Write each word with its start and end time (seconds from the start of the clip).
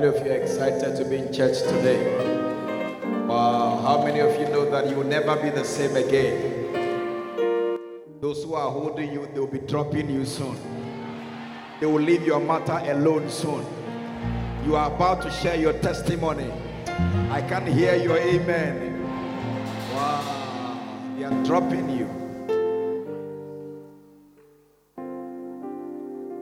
many 0.00 0.16
of 0.16 0.24
you 0.26 0.32
are 0.32 0.36
excited 0.36 0.96
to 0.96 1.04
be 1.04 1.16
in 1.16 1.30
church 1.30 1.58
today? 1.60 2.00
Wow, 3.26 3.82
how 3.82 4.02
many 4.02 4.20
of 4.20 4.32
you 4.40 4.48
know 4.48 4.70
that 4.70 4.88
you 4.88 4.96
will 4.96 5.04
never 5.04 5.36
be 5.36 5.50
the 5.50 5.62
same 5.62 5.94
again? 5.94 6.56
Those 8.18 8.42
who 8.44 8.54
are 8.54 8.70
holding 8.70 9.12
you, 9.12 9.28
they 9.34 9.38
will 9.38 9.46
be 9.46 9.58
dropping 9.58 10.08
you 10.08 10.24
soon. 10.24 10.56
They 11.80 11.86
will 11.86 12.00
leave 12.00 12.24
your 12.24 12.40
matter 12.40 12.80
alone 12.90 13.28
soon. 13.28 13.66
You 14.64 14.74
are 14.76 14.90
about 14.90 15.20
to 15.22 15.30
share 15.30 15.56
your 15.56 15.74
testimony. 15.74 16.50
I 17.30 17.42
can 17.42 17.66
hear 17.66 17.94
your 17.96 18.16
amen. 18.16 19.02
Wow, 19.92 21.14
they 21.18 21.24
are 21.24 21.44
dropping 21.44 21.90
you. 21.90 22.08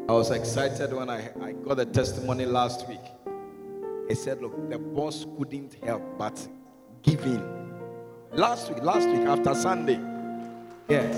I 0.09 0.13
was 0.13 0.31
excited 0.31 0.93
when 0.93 1.11
I, 1.11 1.29
I 1.43 1.53
got 1.53 1.79
the 1.79 1.87
testimony 1.87 2.47
last 2.47 2.89
week. 2.89 3.01
He 4.09 4.15
said, 4.15 4.41
Look, 4.41 4.71
the 4.71 4.79
boss 4.79 5.27
couldn't 5.37 5.77
help 5.85 6.03
but 6.17 6.49
give 7.03 7.23
in. 7.25 7.59
Last 8.33 8.71
week, 8.71 8.83
last 8.83 9.07
week 9.09 9.27
after 9.27 9.55
Sunday. 9.55 10.01
Yes. 10.89 11.15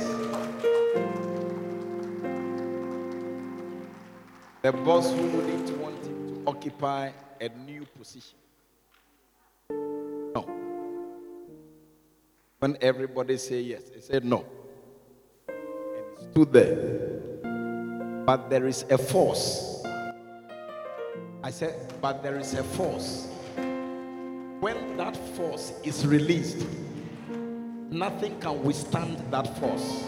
The 4.62 4.72
boss 4.72 5.10
who 5.12 5.22
wouldn't 5.28 5.78
want 5.78 6.04
him 6.04 6.44
to 6.44 6.50
occupy 6.50 7.12
a 7.40 7.48
new 7.48 7.87
position. 7.96 8.38
No. 9.70 10.48
When 12.58 12.76
everybody 12.81 13.37
say 13.38 13.60
yes, 13.60 13.82
he 13.94 14.00
said 14.00 14.25
no. 14.25 14.44
And 15.48 16.31
stood 16.32 16.52
there. 16.52 18.25
But 18.26 18.50
there 18.50 18.66
is 18.66 18.84
a 18.90 18.98
force 18.98 19.79
I 21.42 21.50
said, 21.50 21.94
but 22.02 22.22
there 22.22 22.38
is 22.38 22.52
a 22.54 22.62
force. 22.62 23.28
When 24.60 24.96
that 24.98 25.16
force 25.34 25.72
is 25.82 26.06
released, 26.06 26.66
nothing 27.90 28.38
can 28.40 28.62
withstand 28.62 29.19
that 29.31 29.58
force. 29.58 30.04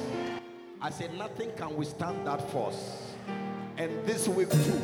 I 0.80 0.90
said, 0.90 1.14
nothing 1.14 1.50
can 1.56 1.74
withstand 1.74 2.26
that 2.26 2.50
force. 2.50 3.14
And 3.78 4.04
this 4.04 4.28
week 4.28 4.50
too, 4.50 4.80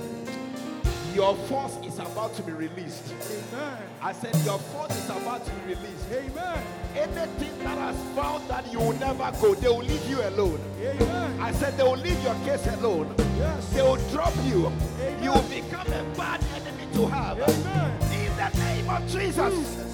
your 1.15 1.35
force 1.35 1.77
is 1.85 1.99
about 1.99 2.35
to 2.37 2.43
be 2.43 2.53
released. 2.53 3.13
Amen. 3.53 3.83
I 4.01 4.13
said, 4.13 4.35
your 4.47 4.59
force 4.59 4.97
is 4.97 5.11
about 5.11 5.45
to 5.45 5.51
be 5.53 5.75
released. 5.75 6.13
Amen. 6.13 6.63
Anything 6.97 7.59
that 7.61 7.79
has 7.79 7.97
found 8.15 8.49
that 8.49 8.73
you 8.73 8.79
will 8.79 8.95
never 8.95 9.31
go, 9.41 9.55
they 9.55 9.69
will 9.69 9.79
leave 9.79 10.09
you 10.09 10.21
alone. 10.23 10.61
Amen. 10.81 11.41
I 11.41 11.53
said, 11.53 11.77
they 11.77 11.83
will 11.83 11.97
leave 11.97 12.23
your 12.23 12.35
case 12.45 12.67
alone. 12.67 13.15
Yes. 13.37 13.69
They 13.73 13.83
will 13.83 13.97
drop 14.11 14.33
you. 14.45 14.67
Amen. 14.67 15.23
You 15.23 15.33
will 15.33 15.43
become 15.43 15.87
a 15.87 16.05
bad 16.17 16.43
enemy 16.55 16.87
to 16.95 17.07
have. 17.07 17.39
Amen. 17.39 18.03
In 18.13 18.37
the 18.37 18.59
name 18.59 18.91
of 18.91 19.07
Jesus. 19.09 19.89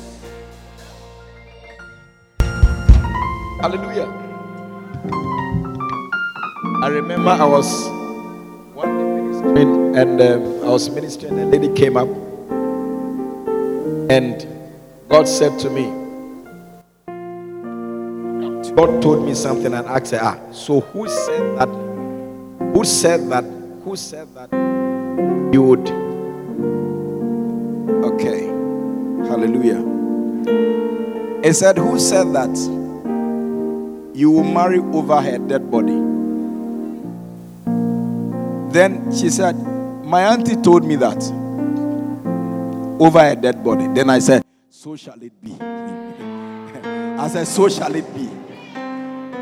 Hallelujah. 3.61 4.08
I 6.82 6.88
remember 6.88 7.31
I 7.31 7.44
was 7.44 7.88
one 8.75 8.99
day 8.99 9.05
ministering 9.23 9.96
and 9.96 10.20
um, 10.20 10.64
I 10.64 10.69
was 10.69 10.91
ministering 10.91 11.38
and 11.38 11.55
a 11.55 11.58
lady 11.58 11.75
came 11.75 11.96
up 11.96 12.08
and 14.11 14.46
God 15.08 15.26
said 15.26 15.58
to 15.61 15.70
me, 15.70 16.04
God 18.76 19.00
told 19.00 19.25
me 19.25 19.35
something 19.35 19.73
and 19.73 19.87
asked 19.87 20.11
her, 20.11 20.19
ah, 20.21 20.38
so 20.50 20.81
who 20.81 21.09
said 21.09 21.59
that? 21.59 21.69
Who 22.75 22.85
said 22.85 23.31
that? 23.31 23.44
Who 23.85 23.94
said 23.94 24.35
that 24.35 24.50
you 25.55 25.62
would? 25.62 25.88
Okay. 28.05 28.47
Hallelujah. 29.29 29.79
He 31.44 31.53
said, 31.53 31.79
Who 31.79 32.00
said 32.00 32.32
that 32.32 32.56
you 34.12 34.31
will 34.32 34.43
marry 34.44 34.81
over 34.81 35.20
her 35.20 35.38
dead 35.38 35.70
body? 35.70 36.00
Then 38.73 39.12
she 39.15 39.31
said, 39.31 39.55
My 40.05 40.25
auntie 40.25 40.56
told 40.56 40.85
me 40.85 40.97
that 40.97 41.23
over 43.00 43.20
her 43.20 43.37
dead 43.37 43.62
body. 43.62 43.87
Then 43.87 44.11
I 44.11 44.19
said, 44.19 44.43
So 44.69 44.97
shall 44.97 45.23
it 45.23 45.41
be. 45.41 45.56
I 45.61 47.29
said, 47.29 47.47
So 47.47 47.69
shall 47.69 47.94
it 47.94 48.12
be. 48.12 48.44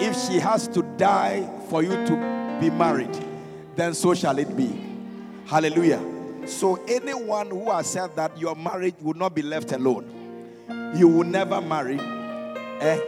If 0.04 0.16
she 0.16 0.40
has 0.40 0.66
to 0.68 0.82
die 0.96 1.48
for 1.68 1.84
you 1.84 1.90
to 1.90 2.58
be 2.60 2.70
married, 2.70 3.16
then 3.76 3.94
so 3.94 4.14
shall 4.14 4.36
it 4.36 4.56
be. 4.56 4.84
Hallelujah. 5.46 6.00
So, 6.44 6.74
anyone 6.88 7.50
who 7.50 7.70
has 7.70 7.86
said 7.86 8.16
that 8.16 8.36
your 8.36 8.56
marriage 8.56 8.96
will 9.00 9.14
not 9.14 9.32
be 9.32 9.42
left 9.42 9.70
alone, 9.70 10.92
you 10.96 11.06
will 11.06 11.22
never 11.22 11.60
marry. 11.60 12.00
Eh? 12.00 13.00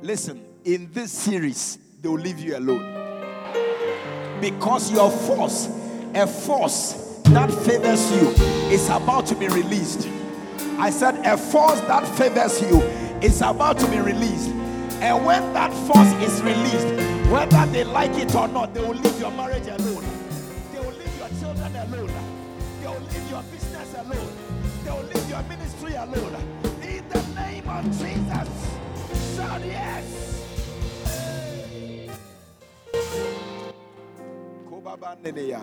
Listen, 0.00 0.42
in 0.64 0.90
this 0.92 1.12
series, 1.12 1.76
they 2.00 2.08
will 2.08 2.16
leave 2.18 2.38
you 2.40 2.56
alone. 2.56 4.40
Because 4.40 4.90
your 4.90 5.10
force, 5.10 5.68
a 6.14 6.26
force 6.26 7.20
that 7.24 7.52
favors 7.52 8.10
you, 8.12 8.30
is 8.72 8.88
about 8.88 9.26
to 9.26 9.34
be 9.34 9.48
released. 9.48 10.08
I 10.78 10.88
said, 10.88 11.16
a 11.26 11.36
force 11.36 11.80
that 11.80 12.08
favors 12.16 12.62
you 12.62 12.80
is 13.20 13.42
about 13.42 13.78
to 13.80 13.86
be 13.88 13.98
released. 13.98 14.61
And 15.02 15.26
when 15.26 15.52
that 15.52 15.72
force 15.88 16.12
is 16.22 16.40
released, 16.42 16.86
whether 17.28 17.66
they 17.72 17.82
like 17.82 18.12
it 18.12 18.32
or 18.36 18.46
not, 18.46 18.72
they 18.72 18.80
will 18.80 18.94
leave 18.94 19.18
your 19.18 19.32
marriage 19.32 19.66
alone. 19.66 20.06
They 20.72 20.78
will 20.78 20.92
leave 20.92 21.18
your 21.18 21.28
children 21.40 21.74
alone. 21.74 22.12
They 22.80 22.86
will 22.86 23.00
leave 23.00 23.28
your 23.28 23.42
business 23.50 23.94
alone. 23.98 24.32
They 24.84 24.90
will 24.92 25.02
leave 25.02 25.28
your 25.28 25.42
ministry 25.42 25.94
alone. 25.94 26.36
In 26.82 27.08
the 27.08 27.22
name 27.34 27.68
of 27.68 27.84
Jesus. 27.98 28.48
Shout 29.36 29.66
yes. 29.66 30.38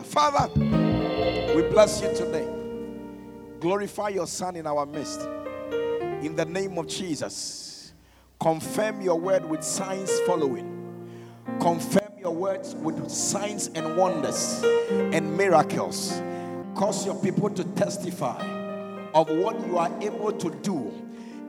Father, 0.04 0.54
we 1.56 1.62
bless 1.70 2.02
you 2.02 2.14
today. 2.14 2.48
Glorify 3.62 4.10
your 4.10 4.28
Son 4.28 4.58
in 4.58 4.68
our 4.68 4.86
midst. 4.86 5.22
In 6.22 6.36
the 6.36 6.46
name 6.46 6.78
of 6.78 6.88
Jesus. 6.88 7.69
Confirm 8.40 9.02
your 9.02 9.20
word 9.20 9.44
with 9.44 9.62
signs 9.62 10.18
following. 10.22 10.78
Confirm 11.60 12.14
your 12.18 12.34
words 12.34 12.74
with 12.74 13.10
signs 13.12 13.68
and 13.76 13.98
wonders 13.98 14.64
and 14.90 15.36
miracles. 15.36 16.22
Cause 16.74 17.06
your 17.06 17.16
people 17.16 17.50
to 17.50 17.66
testify 17.76 18.42
of 19.14 19.30
what 19.30 19.60
you 19.68 19.78
are 19.78 19.92
able 20.02 20.32
to 20.32 20.52
do 20.62 20.90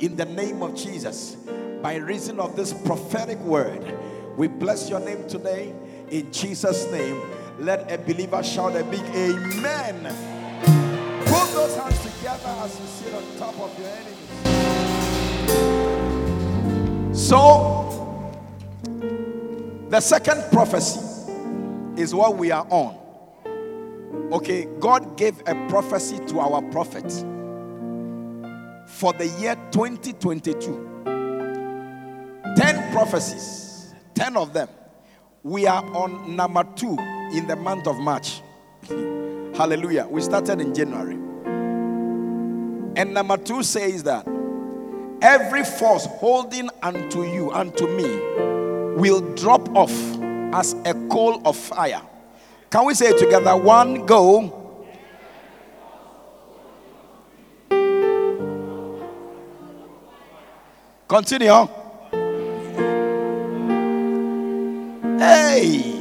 in 0.01 0.17
the 0.17 0.25
name 0.25 0.65
of 0.65 0.75
Jesus. 0.75 1.37
By 1.81 1.95
reason 1.95 2.41
of 2.41 2.57
this 2.57 2.73
prophetic 2.73 3.39
word, 3.39 3.97
we 4.37 4.49
bless 4.49 4.91
your 4.91 4.99
name 4.99 5.29
today 5.29 5.73
in 6.11 6.33
Jesus' 6.33 6.91
name. 6.91 7.23
Let 7.61 7.89
a 7.93 7.99
believer 7.99 8.43
shout 8.43 8.75
a 8.75 8.83
big 8.83 9.05
amen. 9.15 10.03
Put 11.27 11.53
those 11.53 11.77
hands 11.77 12.03
together 12.03 12.49
as 12.49 12.81
you 12.81 12.87
sit 12.87 13.15
on 13.15 13.23
top 13.39 13.57
of 13.61 13.79
your 13.79 13.89
enemies. 13.91 14.90
So, 17.21 18.33
the 19.91 20.01
second 20.01 20.43
prophecy 20.51 21.01
is 21.95 22.15
what 22.15 22.39
we 22.39 22.51
are 22.51 22.67
on. 22.71 22.97
Okay, 24.33 24.67
God 24.81 25.19
gave 25.19 25.39
a 25.47 25.55
prophecy 25.69 26.19
to 26.29 26.41
our 26.41 26.63
prophet 26.71 27.13
for 28.87 29.13
the 29.13 29.27
year 29.39 29.55
2022. 29.71 31.03
10 32.57 32.93
prophecies, 32.93 33.95
10 34.15 34.39
of 34.39 34.55
them. 34.55 34.71
We 35.43 35.67
are 35.67 35.85
on 35.95 36.35
number 36.35 36.65
two 36.75 36.97
in 37.35 37.47
the 37.47 37.55
month 37.55 37.87
of 37.87 37.99
March. 37.99 38.41
Hallelujah. 38.89 40.07
We 40.09 40.23
started 40.23 40.63
in 40.63 40.75
January. 40.75 41.19
And 42.97 43.13
number 43.13 43.37
two 43.37 43.63
says 43.63 44.05
that 44.05 44.27
every 45.23 45.65
force 45.65 46.07
holding 46.07 46.69
unto 46.83 47.25
you, 47.25 47.51
unto 47.53 47.87
me, 47.87 48.05
will 48.97 49.21
drop 49.35 49.69
off 49.77 49.93
as 50.53 50.75
a 50.85 50.95
coal 51.09 51.41
of 51.45 51.57
fire. 51.57 52.03
Can 52.71 52.87
we 52.87 52.95
say 52.95 53.09
it 53.09 53.19
together? 53.19 53.57
One, 53.57 54.07
go. 54.07 54.57
Continue. 61.09 61.69
Hey. 65.19 66.00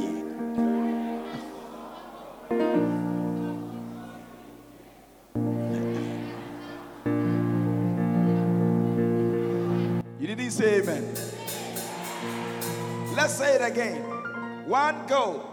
Say 10.60 10.80
amen. 10.80 11.14
Let's 13.16 13.34
say 13.34 13.54
it 13.54 13.62
again. 13.62 14.02
One 14.66 15.06
go. 15.06 15.46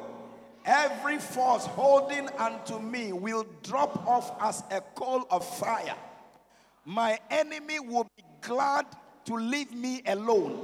Every 0.65 1.17
force 1.17 1.65
holding 1.65 2.27
unto 2.37 2.77
me 2.79 3.13
will 3.13 3.45
drop 3.63 4.05
off 4.05 4.35
as 4.41 4.63
a 4.69 4.81
coal 4.81 5.25
of 5.31 5.45
fire. 5.45 5.95
My 6.83 7.19
enemy 7.29 7.79
will 7.79 8.05
be 8.17 8.23
glad 8.41 8.85
to 9.25 9.35
leave 9.35 9.71
me 9.73 10.01
alone. 10.07 10.59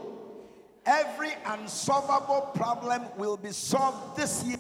Every 0.86 1.32
unsolvable 1.46 2.52
problem 2.54 3.04
will 3.18 3.38
be 3.38 3.52
solved 3.52 4.18
this 4.18 4.44
year. 4.44 4.60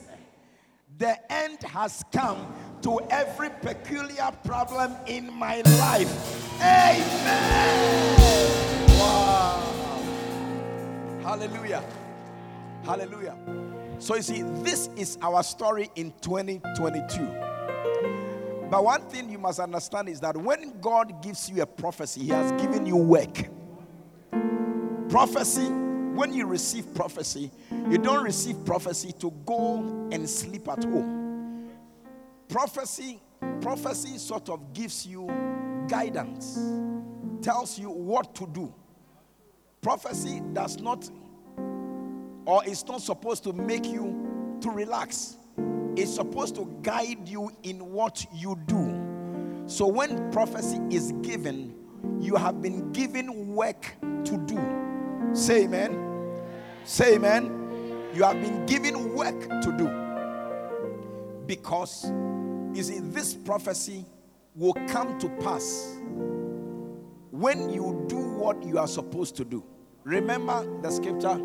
The 0.97 1.19
end 1.29 1.61
has 1.63 2.05
come 2.13 2.53
to 2.83 3.01
every 3.09 3.49
peculiar 3.49 4.31
problem 4.45 4.95
in 5.07 5.33
my 5.33 5.59
life. 5.61 6.61
Amen. 6.61 8.19
Wow. 8.97 9.52
Hallelujah. 11.23 11.83
Hallelujah. 12.83 13.37
So 13.99 14.15
you 14.15 14.21
see, 14.21 14.41
this 14.61 14.89
is 14.97 15.17
our 15.21 15.41
story 15.41 15.89
in 15.95 16.11
2022. 16.21 18.69
But 18.69 18.83
one 18.83 19.01
thing 19.03 19.29
you 19.29 19.37
must 19.37 19.59
understand 19.59 20.09
is 20.09 20.19
that 20.19 20.35
when 20.35 20.79
God 20.81 21.23
gives 21.23 21.49
you 21.49 21.61
a 21.61 21.65
prophecy, 21.65 22.23
He 22.23 22.29
has 22.29 22.51
given 22.61 22.85
you 22.85 22.97
work. 22.97 23.45
Prophecy, 25.07 25.67
when 25.67 26.33
you 26.33 26.45
receive 26.45 26.93
prophecy, 26.93 27.51
you 27.89 27.97
don't 27.97 28.23
receive 28.23 28.65
prophecy 28.65 29.13
to 29.19 29.31
go 29.45 29.77
and 30.11 30.29
sleep 30.29 30.67
at 30.67 30.83
home. 30.83 31.69
prophecy 32.49 33.21
prophecy 33.61 34.17
sort 34.17 34.49
of 34.49 34.73
gives 34.73 35.05
you 35.05 35.25
guidance 35.87 36.59
tells 37.41 37.79
you 37.79 37.89
what 37.89 38.35
to 38.35 38.45
do 38.47 38.73
prophecy 39.83 40.41
does 40.53 40.79
not 40.79 41.09
or 42.45 42.65
is 42.65 42.85
not 42.87 43.01
supposed 43.01 43.43
to 43.43 43.53
make 43.53 43.85
you 43.85 44.57
to 44.61 44.71
relax. 44.71 45.37
It's 45.95 46.15
supposed 46.15 46.55
to 46.55 46.65
guide 46.81 47.29
you 47.29 47.51
in 47.61 47.91
what 47.91 48.25
you 48.33 48.59
do. 48.65 49.63
So 49.67 49.85
when 49.87 50.31
prophecy 50.31 50.79
is 50.89 51.11
given 51.21 51.75
you 52.19 52.35
have 52.35 52.61
been 52.61 52.91
given 52.91 53.53
work 53.53 53.95
to 54.01 54.37
do. 54.45 55.33
Say 55.33 55.63
amen. 55.65 56.41
Say 56.85 57.15
amen. 57.15 58.09
You 58.13 58.23
have 58.23 58.41
been 58.41 58.65
given 58.65 59.13
work 59.13 59.39
to 59.61 59.71
do. 59.77 61.45
Because 61.45 62.05
you 62.73 62.83
see 62.83 62.99
this 62.99 63.33
prophecy 63.33 64.05
will 64.55 64.73
come 64.87 65.17
to 65.19 65.29
pass 65.41 65.97
when 67.31 67.69
you 67.69 68.05
do 68.07 68.17
what 68.17 68.63
you 68.63 68.77
are 68.77 68.87
supposed 68.87 69.35
to 69.37 69.43
do 69.43 69.63
remember 70.03 70.65
the 70.81 70.89
scripture 70.89 71.39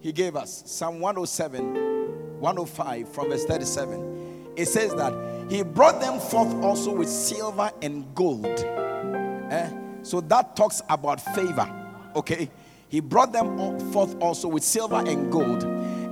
he 0.00 0.12
gave 0.12 0.36
us 0.36 0.62
psalm 0.66 1.00
107 1.00 2.40
105 2.40 3.08
from 3.08 3.28
verse 3.28 3.44
37 3.44 4.52
it 4.56 4.66
says 4.66 4.94
that 4.94 5.12
he 5.50 5.62
brought 5.62 6.00
them 6.00 6.20
forth 6.20 6.54
also 6.62 6.92
with 6.92 7.08
silver 7.08 7.70
and 7.82 8.14
gold. 8.14 8.46
Eh? 8.46 9.70
so 10.02 10.20
that 10.20 10.54
talks 10.56 10.80
about 10.88 11.20
favor 11.34 11.68
okay? 12.16 12.50
He 12.88 13.00
brought 13.00 13.32
them 13.32 13.78
forth 13.92 14.16
also 14.20 14.48
with 14.48 14.62
silver 14.62 15.02
and 15.06 15.30
gold. 15.30 15.64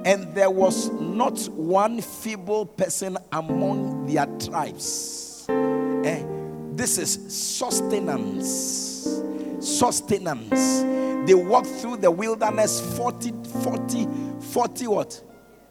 And 0.04 0.35
there 0.35 0.50
was 0.50 0.90
not 0.90 1.38
one 1.50 2.00
feeble 2.00 2.66
person 2.66 3.16
among 3.31 4.07
their 4.07 4.26
tribes. 4.38 5.47
Eh, 5.49 6.25
this 6.73 6.99
is 6.99 7.12
sustenance 7.33 9.21
sustenance. 9.62 10.83
They 11.26 11.35
walked 11.35 11.69
through 11.69 11.99
the 11.99 12.11
wilderness 12.11 12.81
40 12.97 13.33
40 13.62 14.09
40 14.40 14.87
what? 14.88 15.23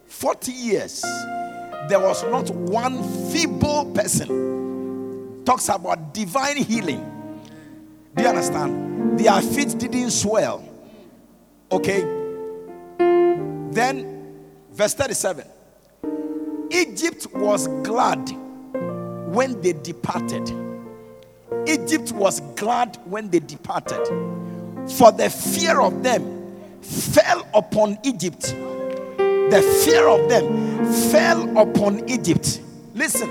40 0.06 0.52
years. 0.52 1.02
There 1.90 2.00
was 2.00 2.24
not 2.24 2.50
one 2.52 3.04
feeble 3.32 3.92
person. 3.94 5.44
Talks 5.46 5.70
about 5.70 6.14
divine 6.14 6.58
healing. 6.58 7.08
Do 8.16 8.24
you 8.24 8.30
understand? 8.30 9.20
Their 9.20 9.42
feet 9.42 9.78
didn't 9.78 10.12
swell. 10.12 10.68
Okay? 11.72 12.02
Then 13.72 14.22
verse 14.72 14.94
37 14.94 15.46
egypt 16.72 17.28
was 17.34 17.68
glad 17.84 18.30
when 19.34 19.60
they 19.62 19.74
departed 19.74 20.50
Egypt 21.68 22.12
was 22.14 22.40
glad 22.56 22.98
when 23.06 23.30
they 23.30 23.40
departed, 23.40 24.06
for 24.98 25.12
the 25.12 25.30
fear 25.30 25.80
of 25.82 26.04
them 26.04 26.82
fell 26.82 27.46
upon 27.54 27.98
Egypt. 28.04 28.56
The 29.18 29.62
fear 29.86 30.08
of 30.08 30.30
them 30.30 30.86
fell 31.12 31.58
upon 31.58 32.10
Egypt. 32.10 32.62
Listen, 32.96 33.30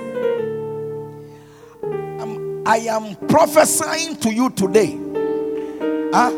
um, 2.21 2.63
I 2.67 2.79
am 2.79 3.17
prophesying 3.27 4.17
to 4.17 4.33
you 4.33 4.51
today 4.51 4.99
huh, 6.13 6.31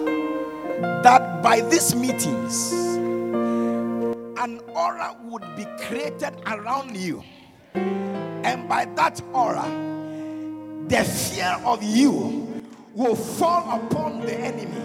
that 1.03 1.43
by 1.43 1.61
these 1.63 1.95
meetings, 1.95 2.73
an 4.39 4.61
aura 4.75 5.17
would 5.25 5.45
be 5.57 5.67
created 5.81 6.35
around 6.47 6.97
you, 6.97 7.23
and 7.75 8.69
by 8.69 8.85
that 8.97 9.21
aura, 9.33 9.65
the 10.89 11.05
fear 11.05 11.57
of 11.65 11.83
you 11.83 12.63
will 12.95 13.15
fall 13.17 13.81
upon 13.81 14.21
the 14.21 14.35
enemy 14.35 14.79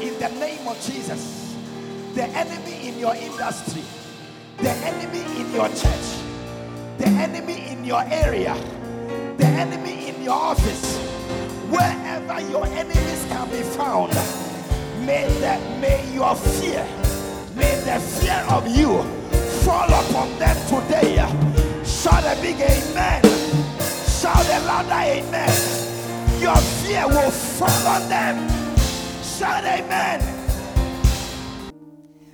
in 0.00 0.18
the 0.18 0.28
name 0.40 0.66
of 0.66 0.80
Jesus. 0.80 1.54
The 2.14 2.24
enemy 2.24 2.88
in 2.88 2.98
your 2.98 3.14
industry, 3.14 3.82
the 4.58 4.70
enemy 4.70 5.20
in 5.40 5.52
your 5.52 5.68
church, 5.68 6.06
the 6.98 7.06
enemy 7.06 7.68
in 7.68 7.84
your 7.84 8.02
area, 8.04 8.54
the 9.36 9.46
enemy 9.46 10.08
in 10.08 10.22
your 10.22 10.34
office, 10.34 10.96
wherever 11.68 12.40
your 12.50 12.66
enemies 12.66 13.26
can 13.28 13.50
be 13.50 13.62
found. 13.62 14.14
May 15.04 15.26
the, 15.40 15.58
may 15.80 16.14
your 16.14 16.34
fear, 16.36 16.86
may 17.54 17.74
the 17.80 18.00
fear 18.00 18.44
of 18.48 18.66
you 18.68 19.02
fall 19.64 19.88
upon 19.88 20.38
them 20.38 20.56
today. 20.68 21.16
Shout 21.84 22.24
a 22.24 22.40
big 22.40 22.60
amen. 22.60 23.23
Shout 24.24 24.46
a 24.46 24.64
louder 24.64 24.90
amen. 24.90 26.40
Your 26.40 26.56
fear 26.56 27.06
will 27.06 27.30
fall 27.30 27.86
on 27.86 28.08
them. 28.08 28.48
Shout 29.22 29.64
amen. 29.64 30.22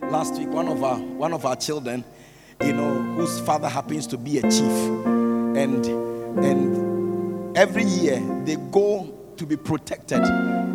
Last 0.03 0.35
week, 0.35 0.51
one 0.51 0.69
of 0.69 0.85
our 0.85 0.99
one 0.99 1.33
of 1.33 1.45
our 1.45 1.57
children, 1.57 2.05
you 2.63 2.75
know, 2.75 2.95
whose 3.17 3.41
father 3.41 3.69
happens 3.69 4.07
to 4.07 4.17
be 4.17 4.39
a 4.39 4.43
chief, 4.43 4.71
and 5.57 5.85
and 6.45 7.59
every 7.59 7.83
year 7.83 8.21
they 8.45 8.55
go 8.71 9.13
to 9.37 9.45
be 9.45 9.57
protected. 9.57 10.23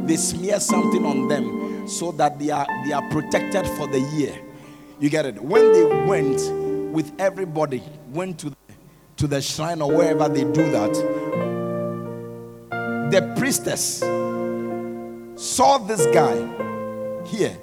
They 0.06 0.18
smear 0.18 0.60
something 0.60 1.06
on 1.06 1.30
them 1.30 1.88
so 1.88 2.12
that 2.12 2.40
they 2.40 2.50
are 2.50 2.68
they 2.86 2.92
are 2.92 3.10
protected 3.10 3.66
for 3.78 3.88
the 3.88 4.02
year. 4.18 4.38
You 5.00 5.10
get 5.10 5.26
it? 5.26 5.42
When 5.42 5.72
they 5.72 5.86
went 6.08 6.42
with 6.94 7.14
everybody, 7.20 7.82
went 8.12 8.38
to 8.40 8.54
to 9.18 9.28
the 9.28 9.42
shrine 9.42 9.82
or 9.82 9.92
wherever 9.92 10.28
they 10.28 10.44
do 10.44 10.70
that, 10.72 10.94
the 13.12 13.34
priestess 13.38 14.00
saw 15.36 15.78
this 15.78 16.06
guy 16.08 16.36
here, 17.26 17.58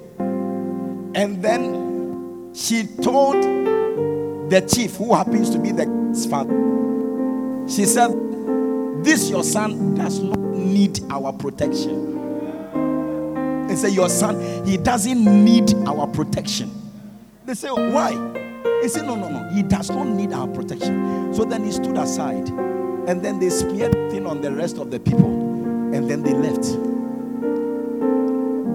and 1.15 1.43
then 1.43 2.53
she 2.55 2.87
told 3.03 3.43
the 4.51 4.61
chief, 4.61 4.97
who 4.97 5.15
happens 5.15 5.51
to 5.51 5.59
be 5.59 5.73
the 5.73 5.87
father, 6.31 6.53
she 7.69 7.85
said, 7.87 8.11
This 9.03 9.31
your 9.31 9.45
son 9.45 9.95
does 9.95 10.21
not 10.21 10.39
need 10.39 11.01
our 11.11 11.33
protection. 11.33 12.13
They 13.67 13.77
say, 13.77 13.89
Your 13.91 14.09
son, 14.09 14.67
he 14.67 14.77
doesn't 14.77 15.25
need 15.45 15.73
our 15.87 16.07
protection. 16.07 16.71
They 17.47 17.55
say, 17.55 17.71
Why? 17.71 18.42
He 18.83 18.89
said, 18.89 19.07
No, 19.07 19.15
no, 19.15 19.29
no, 19.29 19.49
he 19.51 19.63
does 19.63 19.91
not 19.91 20.07
need 20.07 20.33
our 20.33 20.49
protection. 20.49 21.33
So 21.35 21.45
then 21.45 21.65
he 21.65 21.73
stood 21.73 21.97
aside, 21.97 22.49
and 22.49 23.23
then 23.23 23.39
they 23.39 23.51
smeared 23.51 23.93
thing 24.11 24.27
on 24.27 24.41
the 24.41 24.53
rest 24.53 24.79
of 24.79 24.91
the 24.91 25.01
people, 25.01 25.27
and 25.95 26.09
then 26.09 26.23
they 26.23 26.35
left. 26.35 26.65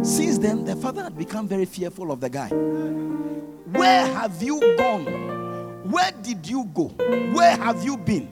Since 0.05 0.37
then, 0.37 0.63
the 0.63 0.75
father 0.75 1.03
had 1.03 1.17
become 1.17 1.47
very 1.47 1.65
fearful 1.65 2.11
of 2.11 2.21
the 2.21 2.29
guy. 2.29 2.47
Where 2.47 4.05
have 4.07 4.41
you 4.41 4.59
gone? 4.77 5.05
Where 5.89 6.11
did 6.21 6.47
you 6.47 6.65
go? 6.73 6.85
Where 7.33 7.55
have 7.57 7.83
you 7.83 7.97
been? 7.97 8.31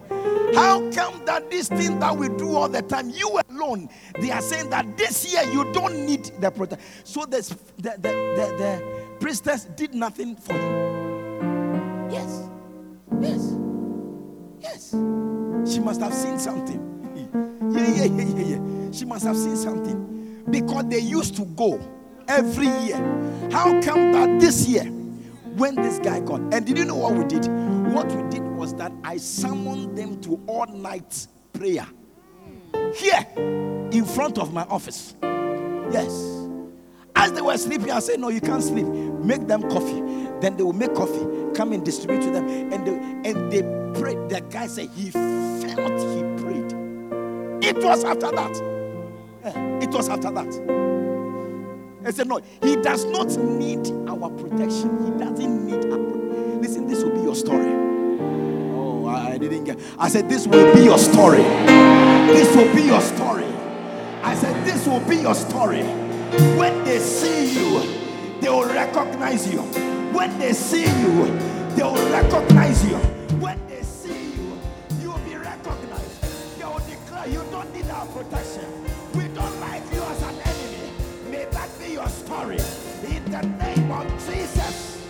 How 0.54 0.90
come 0.92 1.26
that 1.26 1.50
this 1.50 1.68
thing 1.68 2.00
that 2.00 2.16
we 2.16 2.30
do 2.30 2.56
all 2.56 2.70
the 2.70 2.82
time, 2.82 3.10
you 3.10 3.40
alone, 3.50 3.90
they 4.20 4.32
are 4.32 4.42
saying 4.42 4.70
that 4.70 4.98
this 4.98 5.32
year 5.32 5.44
you 5.52 5.72
don't 5.74 6.06
need 6.06 6.26
the 6.40 6.50
protection. 6.52 6.86
So 7.04 7.26
this, 7.26 7.50
the, 7.78 7.92
the, 7.98 8.10
the, 8.10 8.56
the 8.58 9.18
priestess 9.20 9.66
did 9.66 9.94
nothing 9.94 10.36
for 10.36 10.54
him. 10.54 10.95
Yes. 13.22 13.56
Yes. 14.62 14.92
She 15.72 15.80
must 15.80 16.02
have 16.02 16.14
seen 16.14 16.40
something. 16.40 16.82
Yeah, 17.72 17.88
yeah, 17.88 18.06
yeah, 18.06 18.24
yeah, 18.24 18.46
yeah. 18.56 18.92
She 18.92 19.06
must 19.06 19.26
have 19.26 19.36
seen 19.36 19.56
something. 19.56 20.44
Because 20.50 20.86
they 20.88 21.00
used 21.00 21.36
to 21.38 21.46
go 21.46 21.82
every 22.28 22.68
year. 22.68 22.98
How 23.52 23.82
come 23.82 24.12
that 24.14 24.40
this 24.40 24.68
year, 24.68 24.84
when 25.56 25.76
this 25.76 26.00
guy 26.00 26.20
got, 26.20 26.42
and 26.54 26.66
did 26.66 26.78
you 26.78 26.86
know 26.86 26.96
what 26.96 27.14
we 27.14 27.24
did? 27.26 27.46
What 27.94 28.12
we 28.12 28.30
did 28.30 28.44
was 28.44 28.74
that 28.76 28.92
I 29.04 29.18
summoned 29.18 29.98
them 29.98 30.22
to 30.22 30.40
all 30.48 30.68
night 30.68 31.28
prayer 31.54 31.88
here 32.96 33.26
in 33.92 34.06
front 34.06 34.38
of 34.38 34.54
my 34.54 34.64
office. 34.64 35.16
Yes. 35.92 36.46
As 37.16 37.32
they 37.32 37.42
were 37.42 37.58
sleeping, 37.58 37.92
I 37.92 38.00
said, 38.00 38.20
No, 38.20 38.30
you 38.30 38.42
can't 38.42 38.62
sleep. 38.64 38.86
Make 38.86 39.48
them 39.48 39.64
coffee. 39.70 40.02
Then 40.42 40.58
they 40.58 40.64
will 40.64 40.74
make 40.74 40.94
coffee, 40.96 41.26
come 41.56 41.72
and 41.74 41.84
distribute 41.84 42.22
to 42.24 42.32
them. 42.32 42.48
And 42.74 42.86
they, 42.86 43.30
and 43.30 43.52
they 43.52 43.62
prayed. 44.00 44.30
The 44.30 44.42
guy 44.50 44.68
said 44.68 44.90
he 44.90 45.10
felt 45.12 46.00
he 46.00 46.44
prayed. 46.44 46.74
It 47.64 47.78
was 47.84 48.04
after 48.04 48.32
that. 48.32 48.62
Eh, 49.44 49.80
It 49.84 49.90
was 49.92 50.10
after 50.10 50.32
that. 50.32 50.48
I 52.06 52.12
said, 52.12 52.28
No, 52.28 52.40
he 52.62 52.76
does 52.78 53.06
not 53.06 53.30
need 53.38 53.88
our 54.08 54.30
protection. 54.30 55.06
He 55.06 55.12
doesn't 55.24 55.66
need 55.66 55.86
our 55.92 55.98
pro- 55.98 56.60
Listen, 56.62 56.88
this 56.88 57.04
will 57.04 57.14
be 57.16 57.22
your 57.22 57.36
story. 57.36 57.72
Oh, 58.76 59.08
I 59.08 59.38
didn't 59.38 59.64
get. 59.64 59.80
I 59.98 60.10
said, 60.10 60.30
This 60.30 60.46
will 60.48 60.74
be 60.76 60.84
your 60.84 61.00
story. 61.00 61.42
This 62.28 62.56
will 62.56 62.74
be 62.76 62.84
your 62.84 63.02
story. 63.02 63.46
I 64.24 64.36
said, 64.36 64.66
This 64.66 64.86
will 64.88 65.00
be 65.02 65.18
your 65.18 65.34
story. 65.36 65.84
When 66.58 66.84
they 66.84 67.00
see 67.00 67.54
you, 67.54 67.82
they 68.42 68.50
will 68.50 68.66
recognize 68.68 69.52
you. 69.52 69.62
When 70.16 70.40
they 70.40 70.54
see 70.54 70.86
you, 71.02 71.26
they 71.76 71.84
will 71.84 72.10
recognize 72.10 72.86
you. 72.88 72.96
When 73.44 73.60
they 73.68 73.84
see 73.84 74.32
you, 74.32 74.58
you 75.02 75.12
will 75.12 75.20
be 75.20 75.36
recognized. 75.36 76.58
They 76.58 76.64
will 76.64 76.80
declare 76.80 77.28
you 77.28 77.44
don't 77.52 77.76
need 77.76 77.90
our 77.90 78.06
protection. 78.06 78.64
We 79.14 79.28
don't 79.28 79.60
like 79.60 79.84
you 79.94 80.02
as 80.02 80.22
an 80.24 80.36
enemy. 80.40 80.92
May 81.30 81.46
that 81.52 81.70
be 81.78 81.92
your 81.94 82.08
story. 82.08 82.60
In 83.06 83.26
the 83.30 83.42
name 83.42 83.92
of 83.92 84.08
Jesus. 84.26 85.02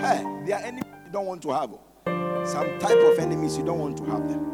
Hey, 0.00 0.26
there 0.44 0.58
are 0.58 0.64
enemies 0.64 0.94
you 1.06 1.12
don't 1.12 1.26
want 1.26 1.42
to 1.42 1.50
have. 1.52 1.70
Oh. 1.72 2.44
Some 2.44 2.78
type 2.80 2.98
of 2.98 3.18
enemies 3.20 3.56
you 3.56 3.64
don't 3.64 3.78
want 3.78 3.96
to 3.98 4.04
have 4.06 4.28
them. 4.28 4.44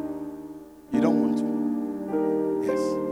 You 0.92 1.00
don't 1.00 1.20
want 1.22 1.38
to. 1.38 2.66
Yes. 2.66 3.09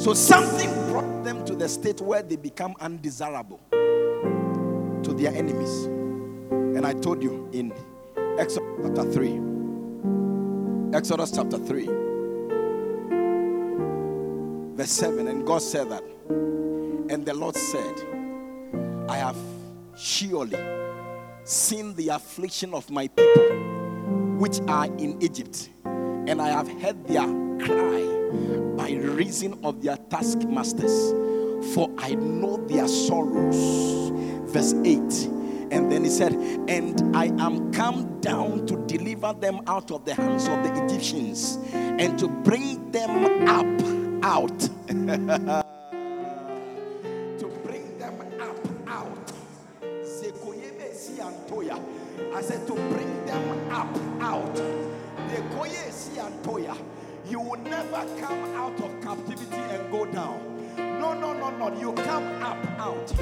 So 0.00 0.14
something 0.14 0.72
brought 0.90 1.24
them 1.24 1.44
to 1.44 1.54
the 1.54 1.68
state 1.68 2.00
where 2.00 2.22
they 2.22 2.36
become 2.36 2.74
undesirable 2.80 3.60
to 3.70 5.12
their 5.14 5.30
enemies. 5.30 5.84
And 6.50 6.86
I 6.86 6.94
told 6.94 7.22
you 7.22 7.50
in 7.52 7.70
Exodus 8.38 8.66
chapter 8.82 9.12
3. 9.12 9.40
Exodus 10.94 11.30
chapter 11.32 11.58
3, 11.58 11.86
verse 14.74 14.90
7. 14.90 15.28
And 15.28 15.46
God 15.46 15.60
said 15.60 15.90
that. 15.90 16.02
And 17.10 17.26
the 17.26 17.34
Lord 17.34 17.54
said, 17.54 18.02
I 19.06 19.18
have 19.18 19.36
surely 19.98 20.58
seen 21.44 21.94
the 21.96 22.08
affliction 22.08 22.72
of 22.72 22.88
my 22.90 23.06
people 23.06 24.38
which 24.38 24.60
are 24.66 24.86
in 24.86 25.20
Egypt, 25.20 25.68
and 25.84 26.40
I 26.40 26.48
have 26.48 26.68
heard 26.80 27.06
their 27.06 27.26
cry 27.58 28.19
by 28.76 28.92
reason 28.92 29.58
of 29.64 29.82
their 29.82 29.96
taskmasters, 30.08 31.12
for 31.74 31.90
I 31.98 32.14
know 32.14 32.56
their 32.66 32.86
sorrows. 32.88 34.10
Verse 34.50 34.74
8. 34.84 35.00
And 35.72 35.90
then 35.90 36.04
he 36.04 36.10
said, 36.10 36.34
And 36.68 37.16
I 37.16 37.26
am 37.38 37.72
come 37.72 38.20
down 38.20 38.66
to 38.66 38.76
deliver 38.86 39.32
them 39.32 39.60
out 39.66 39.90
of 39.90 40.04
the 40.04 40.12
hands 40.14 40.46
of 40.48 40.62
the 40.64 40.84
Egyptians 40.84 41.58
and 41.72 42.18
to 42.18 42.28
bring 42.28 42.90
them 42.90 43.48
up 43.48 43.66
out. 44.24 44.58
to 44.58 44.68
bring 47.64 47.98
them 47.98 48.20
up 48.40 48.56
out. 48.88 49.32
I 52.34 52.42
said 52.42 52.66
to 52.68 52.74
bring 52.74 53.26
them 53.26 53.70
up 53.70 53.96
out. 54.22 54.60
You 57.28 57.40
will 57.40 57.58
never 57.58 58.04
come 58.18 58.56
out 58.56 58.80
of 58.80 59.00
captivity 59.02 59.56
and 59.56 59.90
go 59.90 60.04
down. 60.06 60.40
No, 60.76 61.14
no, 61.14 61.32
no, 61.32 61.50
no. 61.50 61.80
You 61.80 61.92
come 61.92 62.26
up 62.42 62.58
out. 62.78 63.12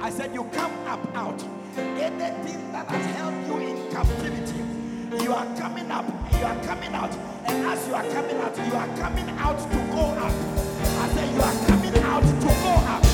I 0.00 0.10
said 0.10 0.34
you 0.34 0.44
come 0.52 0.72
up 0.86 1.00
out. 1.16 1.42
Anything 1.76 2.72
that 2.72 2.86
has 2.88 3.16
held 3.16 3.34
you 3.46 3.68
in 3.68 3.90
captivity, 3.92 4.62
you 5.24 5.32
are 5.32 5.46
coming 5.56 5.90
up. 5.90 6.06
You 6.38 6.44
are 6.44 6.62
coming 6.64 6.94
out. 6.94 7.14
And 7.46 7.66
as 7.66 7.86
you 7.86 7.94
are 7.94 8.04
coming 8.10 8.36
out, 8.36 8.56
you 8.56 8.74
are 8.74 8.96
coming 8.96 9.28
out 9.38 9.58
to 9.58 9.78
go 9.92 10.04
up. 10.20 10.32
I 11.00 11.08
said 11.14 11.34
you 11.34 11.40
are 11.40 11.66
coming 11.66 11.96
out 12.02 12.22
to 12.22 12.46
go 12.46 12.74
up. 12.88 13.04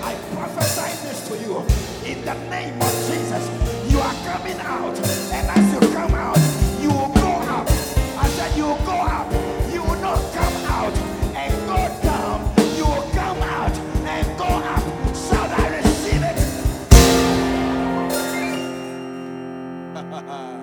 I 0.00 0.14
prophesy 0.34 1.08
this 1.08 1.28
to 1.28 1.38
you 1.38 1.58
in 2.10 2.24
the 2.24 2.34
name 2.50 2.80
of 2.80 2.92
Jesus. 3.08 3.44
You 3.90 3.98
are 3.98 4.14
coming 4.26 4.58
out, 4.60 4.96
and 5.32 5.48
as 5.48 5.72
you 5.72 5.80
come 5.92 6.14
out, 6.14 6.38
you 6.80 6.88
will 6.88 7.12
go 7.14 7.32
up. 7.50 7.66
I 7.68 8.28
said 8.28 8.56
you 8.56 8.66
will 8.66 8.84
go 8.84 8.92
up. 8.92 9.47
Uh, 20.28 20.58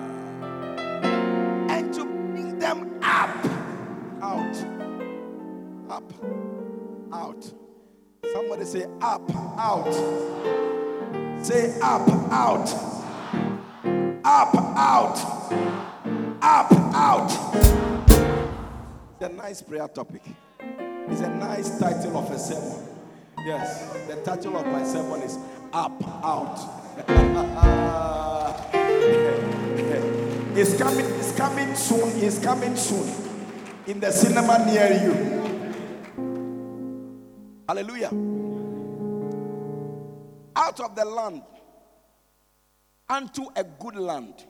and 1.68 1.92
to 1.92 2.04
bring 2.04 2.56
them 2.58 2.98
up, 3.02 3.44
out, 4.22 4.56
up, 5.90 6.12
out. 7.12 7.52
Somebody 8.32 8.64
say 8.64 8.86
up, 9.00 9.28
out. 9.58 9.92
Say 11.42 11.74
up, 11.80 12.08
out. 12.30 12.68
Up, 14.24 14.54
out. 14.54 15.18
Up, 16.42 16.72
out. 16.94 17.30
It's 19.14 19.22
a 19.22 19.28
nice 19.28 19.62
prayer 19.62 19.88
topic. 19.88 20.22
It's 21.08 21.20
a 21.22 21.28
nice 21.28 21.76
title 21.80 22.16
of 22.18 22.30
a 22.30 22.38
sermon. 22.38 22.86
Yes, 23.44 23.92
the 24.06 24.14
title 24.22 24.56
of 24.58 24.66
my 24.66 24.84
sermon 24.84 25.22
is 25.22 25.36
Up, 25.72 25.92
Out. 26.24 26.56
it's 30.58 30.76
coming, 30.76 31.04
it's 31.04 31.32
coming 31.32 31.74
soon, 31.74 32.08
it's 32.22 32.38
coming 32.38 32.76
soon. 32.76 33.06
In 33.86 34.00
the 34.00 34.10
cinema 34.10 34.64
near 34.66 34.90
you. 35.02 35.36
Hallelujah. 37.68 38.10
Out 40.56 40.80
of 40.80 40.96
the 40.96 41.04
land 41.04 41.42
unto 43.08 43.46
a 43.54 43.64
good 43.64 43.96
land 43.96 44.44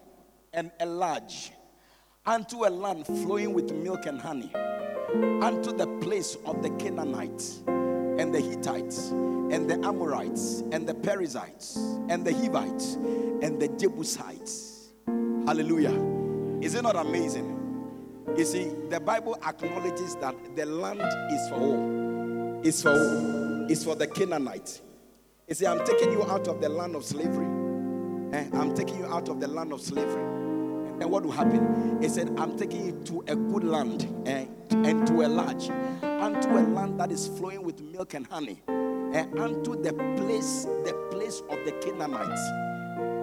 and 0.52 0.70
a 0.80 0.86
large, 0.86 1.50
unto 2.24 2.66
a 2.66 2.70
land 2.70 3.06
flowing 3.06 3.52
with 3.52 3.72
milk 3.72 4.06
and 4.06 4.20
honey, 4.20 4.52
unto 5.42 5.72
the 5.76 5.86
place 6.00 6.36
of 6.46 6.62
the 6.62 6.70
Canaanites 6.70 7.62
and 7.66 8.34
the 8.34 8.40
Hittites 8.40 9.08
and 9.10 9.68
the 9.68 9.74
Amorites 9.86 10.62
and 10.72 10.88
the 10.88 10.94
Perizzites 10.94 11.76
and 12.08 12.24
the 12.24 12.32
Hivites 12.32 12.94
and 12.94 13.60
the 13.60 13.68
Jebusites. 13.68 14.75
Hallelujah. 15.46 15.94
Is 16.60 16.74
it 16.74 16.82
not 16.82 16.96
amazing? 16.96 17.52
You 18.36 18.44
see, 18.44 18.72
the 18.90 18.98
Bible 18.98 19.38
acknowledges 19.46 20.16
that 20.16 20.34
the 20.56 20.66
land 20.66 21.00
is 21.00 21.48
for 21.48 21.54
all. 21.54 22.60
It's 22.64 22.82
for. 22.82 23.66
It's 23.70 23.84
for 23.84 23.94
the 23.94 24.08
Canaanites. 24.08 24.82
You 25.46 25.54
see, 25.54 25.66
I'm 25.66 25.86
taking 25.86 26.10
you 26.10 26.24
out 26.24 26.48
of 26.48 26.60
the 26.60 26.68
land 26.68 26.96
of 26.96 27.04
slavery. 27.04 27.46
Eh, 28.32 28.48
I'm 28.54 28.74
taking 28.74 28.98
you 28.98 29.06
out 29.06 29.28
of 29.28 29.38
the 29.38 29.46
land 29.46 29.72
of 29.72 29.80
slavery. 29.80 30.24
And 31.00 31.04
what 31.04 31.24
will 31.24 31.30
happen? 31.30 32.02
He 32.02 32.08
said, 32.08 32.34
I'm 32.38 32.58
taking 32.58 32.84
you 32.86 33.00
to 33.04 33.20
a 33.28 33.36
good 33.36 33.62
land 33.62 34.12
eh, 34.26 34.46
and 34.70 35.06
to 35.06 35.22
a 35.24 35.28
large, 35.28 35.70
unto 36.02 36.48
a 36.48 36.62
land 36.74 36.98
that 36.98 37.12
is 37.12 37.28
flowing 37.28 37.62
with 37.62 37.80
milk 37.80 38.14
and 38.14 38.26
honey, 38.26 38.62
and 38.66 39.38
unto 39.38 39.80
the 39.80 39.92
place, 40.16 40.64
the 40.84 40.92
place 41.12 41.40
of 41.50 41.64
the 41.64 41.72
Canaanites, 41.80 42.42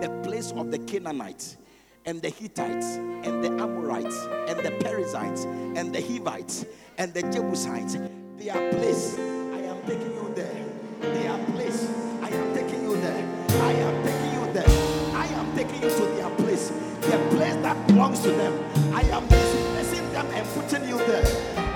the 0.02 0.22
place 0.24 0.54
of 0.54 0.72
the 0.72 0.80
Canaanites, 0.80 1.58
and 2.06 2.22
the 2.22 2.30
Hittites, 2.30 2.96
and 2.96 3.44
the 3.44 3.50
Amorites, 3.62 4.18
and 4.48 4.60
the 4.60 4.72
Perizzites, 4.84 5.46
and 5.46 5.94
the 5.94 6.02
Hivites, 6.02 6.66
and 6.98 7.14
the 7.14 7.22
Jebusites. 7.24 7.94
Their 8.38 8.74
place, 8.74 9.18
I 9.18 9.60
am 9.60 9.82
taking 9.84 10.14
you 10.14 10.34
there. 10.36 10.66
Their 11.00 11.46
place, 11.54 11.90
I 12.22 12.30
am 12.30 12.54
taking 12.54 12.84
you 12.84 12.96
there. 12.98 13.26
I 13.64 13.72
am 13.72 14.04
taking 14.04 14.34
you 14.34 14.54
there. 14.54 15.16
I 15.16 15.26
am 15.28 15.56
taking 15.56 15.82
you 15.82 15.90
to 15.90 16.06
their 16.16 16.30
place. 16.32 16.70
The 17.02 17.18
place 17.36 17.56
that 17.64 17.88
belongs 17.88 18.20
to 18.22 18.32
them. 18.32 18.54
I 18.94 19.02
am 19.04 19.28
displacing 19.28 20.12
them 20.12 20.28
and 20.34 20.48
putting 20.56 20.88
you 20.88 20.98
there. 20.98 21.24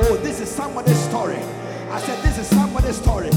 Oh, 0.02 0.18
this 0.18 0.42
is 0.42 0.50
somebody's 0.50 1.00
story. 1.06 1.40
I 1.90 2.02
said, 2.02 2.22
This 2.24 2.38
is 2.38 2.48
somebody's 2.48 2.98
story. 2.98 3.30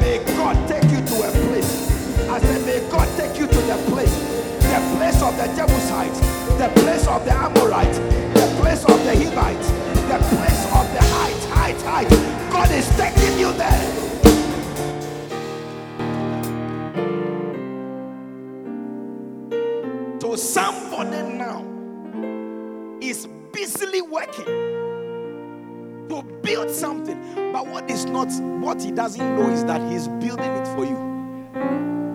May 0.00 0.24
God 0.36 0.56
take 0.68 0.84
you 0.90 0.98
to 0.98 1.14
a 1.22 1.30
place. 1.48 2.18
I 2.28 2.40
said, 2.40 2.66
May 2.66 2.90
God 2.90 3.08
take 3.16 3.38
you 3.38 3.46
to 3.46 3.60
the 3.60 3.76
place. 3.90 4.42
The 4.72 4.80
place 4.96 5.20
of 5.22 5.36
the 5.36 5.46
Jebusites, 5.54 6.20
the 6.56 6.68
place 6.80 7.06
of 7.06 7.24
the 7.26 7.32
Amorites, 7.32 7.98
the 7.98 8.56
place 8.58 8.82
of 8.84 9.04
the 9.04 9.14
Hivites, 9.14 9.68
the 10.08 10.18
place 10.34 10.64
of 10.72 10.86
the 10.94 11.02
height, 11.12 11.42
height, 11.50 11.82
height. 11.82 12.08
God 12.50 12.70
is 12.70 12.88
taking 12.96 13.38
you 13.38 13.52
there. 13.52 14.02
So 20.22 20.36
somebody 20.36 21.22
now 21.36 21.62
is 23.02 23.28
busily 23.52 24.00
working 24.00 24.46
to 26.08 26.22
build 26.40 26.70
something. 26.70 27.20
But 27.52 27.66
what 27.66 27.90
is 27.90 28.06
not, 28.06 28.32
what 28.62 28.82
he 28.82 28.90
doesn't 28.90 29.36
know 29.36 29.50
is 29.50 29.64
that 29.66 29.82
he's 29.92 30.08
building 30.08 30.50
it 30.50 30.66
for 30.68 30.86
you. 30.86 30.96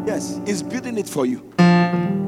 Yes, 0.08 0.42
he's 0.48 0.64
building 0.64 0.98
it 0.98 1.08
for 1.08 1.28
you. 1.28 1.54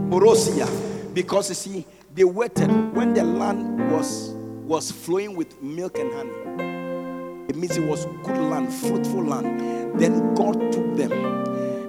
Morosia. 0.09 0.67
Because 1.13 1.49
you 1.49 1.55
see, 1.55 1.85
they 2.13 2.23
waited 2.23 2.69
when 2.95 3.13
the 3.13 3.23
land 3.23 3.91
was 3.91 4.35
was 4.65 4.91
flowing 4.91 5.35
with 5.35 5.61
milk 5.61 5.97
and 5.97 6.11
honey. 6.13 7.45
It 7.49 7.55
means 7.55 7.77
it 7.77 7.87
was 7.87 8.05
good 8.23 8.37
land, 8.37 8.71
fruitful 8.71 9.23
land. 9.23 9.99
Then 9.99 10.35
God 10.35 10.71
took 10.71 10.95
them 10.95 11.11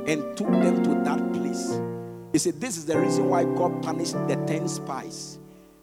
and 0.06 0.37
took 0.37 0.50
them 0.50 0.83
to 0.85 0.90
that 1.04 1.33
place. 1.35 1.78
He 2.33 2.38
said, 2.38 2.61
This 2.61 2.76
is 2.76 2.87
the 2.87 2.98
reason 2.98 3.28
why 3.28 3.44
God 3.44 3.83
punished 3.83 4.14
the 4.28 4.37
ten 4.46 4.68
spies. 4.68 5.39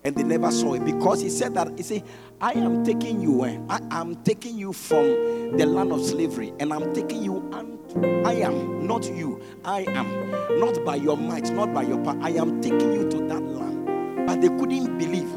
And 0.08 0.16
they 0.16 0.24
never 0.24 0.50
saw 0.52 0.74
it 0.74 0.86
because 0.86 1.20
he 1.20 1.30
said 1.30 1.54
that 1.56 1.68
he 1.76 1.84
said, 1.84 2.02
I 2.40 2.54
am 2.54 2.86
taking 2.86 3.20
you, 3.20 3.44
eh, 3.44 3.60
I 3.68 3.82
am 3.92 4.16
taking 4.24 4.58
you 4.58 4.72
from 4.72 5.58
the 5.58 5.66
land 5.66 5.92
of 5.92 6.02
slavery, 6.02 6.54
and 6.62 6.72
I'm 6.72 6.94
taking 6.94 7.22
you 7.22 7.44
I 8.26 8.36
am, 8.36 8.88
not 8.88 9.06
you, 9.06 9.42
I 9.66 9.82
am, 9.82 10.60
not 10.62 10.86
by 10.86 10.96
your 10.96 11.18
might, 11.18 11.52
not 11.52 11.74
by 11.74 11.82
your 11.82 12.02
power. 12.06 12.18
I 12.22 12.30
am 12.30 12.62
taking 12.62 12.94
you 12.94 13.10
to 13.10 13.18
that 13.28 13.42
land. 13.42 14.28
But 14.28 14.40
they 14.40 14.48
couldn't 14.48 14.98
believe 14.98 15.30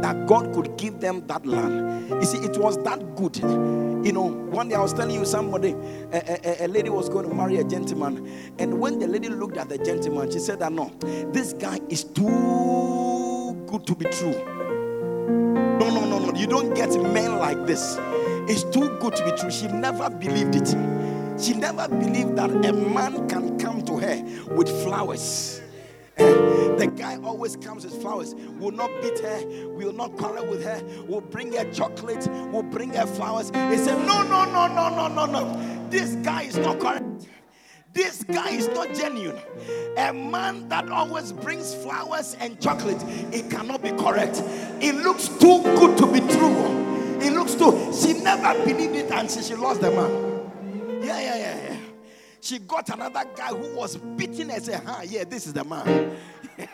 that 0.00 0.24
God 0.26 0.54
could 0.54 0.78
give 0.78 1.00
them 1.00 1.26
that 1.26 1.44
land. 1.44 2.08
You 2.08 2.24
see, 2.24 2.38
it 2.38 2.56
was 2.56 2.82
that 2.84 3.16
good. 3.16 3.36
You 3.36 4.12
know, 4.12 4.28
one 4.50 4.68
day 4.68 4.76
I 4.76 4.80
was 4.80 4.94
telling 4.94 5.14
you 5.14 5.26
somebody, 5.26 5.72
a, 6.12 6.62
a, 6.62 6.66
a 6.66 6.68
lady 6.68 6.88
was 6.88 7.10
going 7.10 7.28
to 7.28 7.34
marry 7.34 7.58
a 7.58 7.64
gentleman, 7.64 8.30
and 8.58 8.80
when 8.80 8.98
the 8.98 9.08
lady 9.08 9.28
looked 9.28 9.58
at 9.58 9.68
the 9.68 9.76
gentleman, 9.76 10.30
she 10.30 10.38
said 10.38 10.60
that 10.60 10.72
no, 10.72 10.90
this 11.32 11.52
guy 11.52 11.80
is 11.90 12.04
too 12.04 13.15
good 13.66 13.86
to 13.86 13.94
be 13.94 14.04
true. 14.06 14.32
No, 15.78 15.90
no, 15.90 16.04
no, 16.04 16.18
no. 16.18 16.34
You 16.38 16.46
don't 16.46 16.74
get 16.74 16.90
men 17.12 17.38
like 17.38 17.66
this. 17.66 17.96
It's 18.48 18.62
too 18.64 18.96
good 19.00 19.14
to 19.16 19.24
be 19.24 19.32
true. 19.36 19.50
She 19.50 19.66
never 19.68 20.08
believed 20.10 20.54
it. 20.56 20.68
She 21.40 21.52
never 21.54 21.88
believed 21.88 22.36
that 22.36 22.50
a 22.50 22.72
man 22.72 23.28
can 23.28 23.58
come 23.58 23.82
to 23.84 23.98
her 23.98 24.22
with 24.54 24.68
flowers. 24.84 25.60
Eh, 26.16 26.74
The 26.76 26.86
guy 26.86 27.16
always 27.18 27.56
comes 27.56 27.84
with 27.84 28.00
flowers. 28.00 28.34
Will 28.58 28.70
not 28.70 28.90
beat 29.02 29.18
her. 29.18 29.68
Will 29.68 29.92
not 29.92 30.16
quarrel 30.16 30.46
with 30.46 30.64
her. 30.64 30.82
Will 31.06 31.20
bring 31.20 31.52
her 31.52 31.70
chocolate. 31.72 32.26
Will 32.52 32.62
bring 32.62 32.90
her 32.94 33.06
flowers. 33.06 33.48
He 33.48 33.76
said, 33.76 33.98
No, 34.06 34.22
no, 34.22 34.44
no, 34.46 34.66
no, 34.68 34.88
no, 34.88 35.08
no, 35.08 35.26
no. 35.26 35.88
This 35.90 36.14
guy 36.16 36.42
is 36.42 36.56
not 36.56 36.78
correct. 36.80 37.04
This 37.96 38.24
guy 38.24 38.50
is 38.50 38.68
not 38.68 38.94
genuine. 38.94 39.40
A 39.96 40.12
man 40.12 40.68
that 40.68 40.90
always 40.90 41.32
brings 41.32 41.74
flowers 41.74 42.36
and 42.38 42.60
chocolate, 42.60 43.02
it 43.32 43.50
cannot 43.50 43.82
be 43.82 43.90
correct. 43.92 44.42
It 44.82 44.96
looks 44.96 45.28
too 45.28 45.62
good 45.62 45.96
to 45.96 46.06
be 46.12 46.20
true. 46.20 47.18
It 47.22 47.32
looks 47.32 47.54
too. 47.54 47.72
She 47.94 48.12
never 48.22 48.52
believed 48.66 48.96
it 48.96 49.10
until 49.10 49.42
she 49.42 49.54
lost 49.54 49.80
the 49.80 49.90
man. 49.90 51.02
Yeah, 51.02 51.18
yeah, 51.20 51.36
yeah, 51.38 51.70
yeah. 51.70 51.76
She 52.42 52.58
got 52.58 52.86
another 52.90 53.24
guy 53.34 53.48
who 53.48 53.74
was 53.74 53.96
beating 53.96 54.50
her. 54.50 54.60
Say, 54.60 54.78
"Huh, 54.84 55.00
yeah, 55.02 55.24
this 55.24 55.46
is 55.46 55.54
the 55.54 55.64
man." 55.64 56.18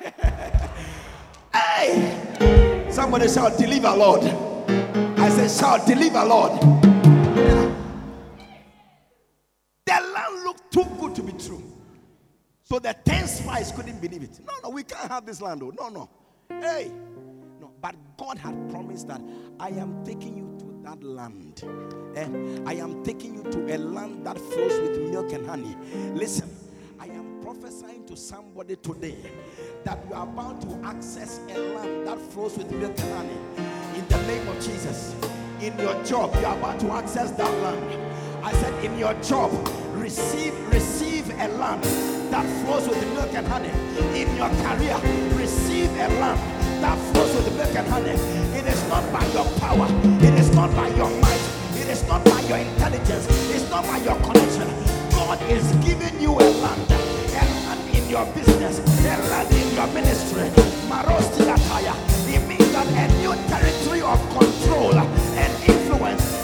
hey, 1.55 2.89
somebody 2.91 3.29
shout, 3.29 3.57
"Deliver, 3.57 3.97
Lord!" 3.97 4.25
I 4.25 5.29
said, 5.29 5.49
"Shout, 5.49 5.87
deliver, 5.87 6.25
Lord!" 6.25 6.82
The 12.83 12.95
10 13.05 13.29
spies 13.29 13.73
couldn't 13.73 14.01
believe 14.01 14.23
it. 14.23 14.41
No, 14.45 14.53
no, 14.65 14.71
we 14.71 14.83
can't 14.83 15.11
have 15.11 15.25
this 15.25 15.41
land. 15.41 15.63
No, 15.63 15.89
no. 15.89 16.11
Hey. 16.49 16.91
No, 17.61 17.71
but 17.81 17.95
God 18.17 18.39
had 18.39 18.71
promised 18.71 19.09
that 19.09 19.21
I 19.61 19.69
am 19.69 20.05
taking 20.05 20.37
you 20.37 20.57
to 20.59 20.81
that 20.85 21.03
land. 21.03 21.63
Eh? 22.17 22.29
I 22.67 22.75
am 22.75 23.05
taking 23.05 23.35
you 23.35 23.45
to 23.45 23.75
a 23.75 23.79
land 23.79 24.27
that 24.27 24.39
flows 24.39 24.81
with 24.81 24.99
milk 25.11 25.33
and 25.33 25.47
honey. 25.47 25.77
Listen, 26.13 26.51
I 26.99 27.07
am 27.07 27.41
prophesying 27.41 28.05
to 28.07 28.17
somebody 28.17 28.77
today 28.77 29.17
that 29.85 29.99
you 30.09 30.15
are 30.15 30.25
about 30.25 30.61
to 30.63 30.81
access 30.85 31.41
a 31.51 31.59
land 31.59 32.07
that 32.09 32.19
flows 32.19 32.59
with 32.59 32.71
milk 32.73 32.99
and 32.99 33.13
honey. 33.13 33.69
In 33.99 34.09
the 34.09 34.23
name 34.27 34.49
of 34.49 34.57
Jesus. 34.57 35.15
In 35.61 35.79
your 35.79 36.03
job, 36.03 36.35
you 36.41 36.47
are 36.47 36.59
about 36.59 36.81
to 36.81 36.91
access 36.91 37.31
that 37.33 37.59
land. 37.63 38.45
I 38.45 38.53
said, 38.55 38.85
in 38.85 38.99
your 38.99 39.15
job, 39.23 39.53
receive, 39.95 40.53
receive 40.73 41.31
a 41.39 41.47
land 41.47 42.22
that 42.33 42.49
flows 42.65 42.89
with 42.89 43.05
milk 43.13 43.35
and 43.35 43.47
honey. 43.47 43.69
In 44.19 44.35
your 44.37 44.49
career, 44.65 44.97
receive 45.37 45.91
a 46.01 46.09
lamp 46.17 46.41
that 46.81 46.97
flows 47.13 47.35
with 47.37 47.55
milk 47.55 47.77
and 47.77 47.87
honey. 47.87 48.17
It 48.57 48.65
is 48.67 48.89
not 48.89 49.05
by 49.13 49.27
your 49.37 49.45
power, 49.61 49.87
it 50.25 50.35
is 50.41 50.51
not 50.55 50.75
by 50.75 50.89
your 50.97 51.11
might, 51.21 51.45
it 51.77 51.89
is 51.89 52.03
not 52.09 52.25
by 52.25 52.41
your 52.49 52.57
intelligence, 52.57 53.27
it's 53.53 53.69
not 53.69 53.85
by 53.85 53.99
your 53.99 54.17
connection. 54.25 54.67
God 55.13 55.43
is 55.51 55.65
giving 55.85 56.19
you 56.23 56.33
a 56.33 56.49
land, 56.65 56.91
a 56.91 57.45
land 57.69 57.95
in 57.95 58.09
your 58.09 58.25
business, 58.33 58.81
a 58.81 59.15
land 59.29 59.53
in 59.53 59.75
your 59.77 59.87
ministry. 59.89 60.49
Marosti 60.89 61.45
Ataya. 61.53 61.95
It 62.33 62.49
means 62.49 62.73
that 62.73 62.89
a 62.89 63.13
new 63.21 63.35
territory 63.53 64.01
of 64.01 64.19
control 64.33 64.95
and 64.97 65.53
influence. 65.69 66.42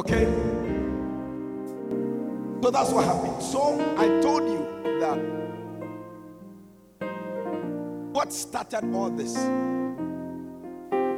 Okay? 0.00 0.24
So 2.62 2.70
that's 2.70 2.90
what 2.90 3.04
happened. 3.04 3.42
So 3.42 3.78
I 3.98 4.06
told 4.22 4.44
you 4.44 4.66
that 4.98 5.18
what 8.10 8.32
started 8.32 8.94
all 8.94 9.10
this 9.10 9.34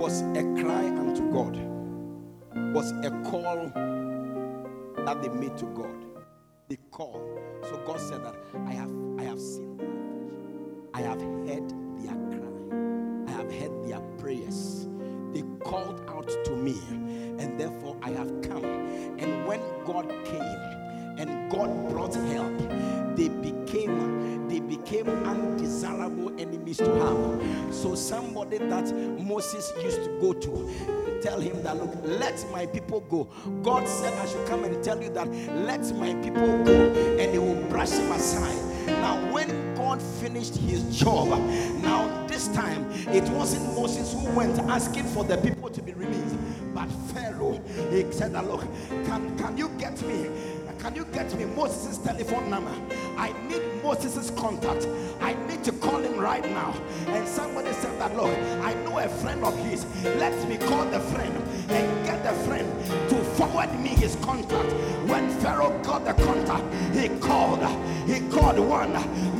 was 0.01 0.23
a 0.23 0.42
cry 0.61 0.85
unto 0.99 1.31
God, 1.31 1.57
was 2.75 2.90
a 2.90 3.11
call 3.31 3.71
that 5.05 5.23
they 5.23 5.29
made 5.29 5.57
to 5.59 5.66
God. 5.66 6.05
They 6.68 6.79
called. 6.90 7.38
So 7.62 7.77
God 7.87 8.01
said 8.01 8.25
that 8.25 8.35
I 8.66 8.73
have 8.73 8.90
I 9.16 9.23
have 9.23 9.38
seen 9.38 9.79
affliction. 9.79 10.90
I 10.92 11.01
have 11.03 11.21
heard 11.21 11.71
their 12.01 12.16
cry. 12.33 13.29
I 13.29 13.31
have 13.31 13.53
heard 13.53 13.88
their 13.88 14.01
prayers. 14.18 14.88
They 15.33 15.42
called 15.64 16.01
out 16.09 16.29
to 16.45 16.57
me, 16.57 16.79
and 17.38 17.59
therefore 17.59 17.97
I 18.03 18.11
have 18.11 18.42
come. 18.42 18.64
And 18.64 19.47
when 19.47 19.61
God 19.85 20.09
came 20.25 20.42
and 21.18 21.51
God 21.51 21.88
brought 21.90 22.14
help, 22.14 22.59
they 23.16 23.29
became 23.29 24.49
they 24.49 24.61
became 24.61 25.09
undesirable 25.09 26.38
enemies 26.38 26.77
to 26.79 26.92
have. 26.95 27.75
So 27.75 27.95
somebody 27.95 28.59
that 28.59 28.95
Moses 29.18 29.73
used 29.83 30.05
to 30.05 30.18
go 30.21 30.35
to 30.35 31.21
tell 31.23 31.40
him 31.40 31.62
that 31.62 31.77
look, 31.77 31.95
let 32.05 32.45
my 32.51 32.66
people 32.66 33.01
go. 33.01 33.29
God 33.62 33.88
said 33.88 34.12
I 34.18 34.27
should 34.27 34.47
come 34.47 34.64
and 34.64 34.83
tell 34.85 35.01
you 35.03 35.11
that 35.11 35.29
let 35.55 35.81
my 35.97 36.14
people 36.16 36.64
go, 36.64 36.92
and 37.18 37.33
he 37.33 37.38
will 37.38 37.62
brush 37.68 37.90
him 37.92 38.12
aside. 38.12 38.72
Now, 38.87 39.16
when 39.33 39.75
God 39.75 40.01
finished 40.01 40.57
his 40.57 40.83
job, 40.97 41.29
now 41.83 42.27
this 42.27 42.49
time 42.49 42.90
it 43.09 43.25
wasn't 43.31 43.64
Moses 43.75 44.12
who 44.12 44.31
went 44.31 44.59
asking 44.61 45.05
for 45.05 45.25
the 45.25 45.37
people 45.38 45.71
to 45.71 45.83
be 45.83 45.92
released, 45.92 46.37
but 46.75 46.88
Pharaoh. 47.12 47.61
He 47.90 48.11
said 48.12 48.33
look, 48.33 48.62
can 49.07 49.37
can 49.38 49.57
you 49.57 49.68
get 49.79 50.01
me? 50.03 50.29
Can 50.83 50.97
you 50.97 51.05
get 51.12 51.33
me 51.38 51.45
Moses' 51.45 51.99
telephone 51.99 52.51
number? 52.51 52.75
I 53.16 53.33
need 53.47 53.62
Moses' 53.85 54.33
contact. 54.33 54.88
I 55.21 55.35
need 55.47 55.62
to 55.62 55.71
call 55.71 56.01
him 56.01 56.18
right 56.18 56.45
now. 56.45 56.75
And 57.07 57.29
somebody 57.29 57.73
said 57.75 58.01
that, 58.01 58.16
look, 58.16 58.37
I 58.64 58.75
know 58.83 58.99
a 58.99 59.09
friend 59.09 59.45
of 59.45 59.57
his. 59.64 59.87
Let 60.03 60.49
me 60.49 60.57
call 60.57 60.85
the 60.87 60.99
friend 60.99 61.33
and 61.71 62.05
get 62.05 62.25
the 62.25 62.33
friend 62.45 62.68
to 63.11 63.22
forward 63.37 63.79
me 63.81 63.90
his 63.90 64.16
contact. 64.16 64.73
When 65.09 65.29
Pharaoh 65.40 65.79
got 65.83 66.05
the 66.05 66.14
contact, 66.23 66.64
he 66.95 67.09
called. 67.21 67.62
He 68.07 68.21
called 68.31 68.59
one. 68.59 68.92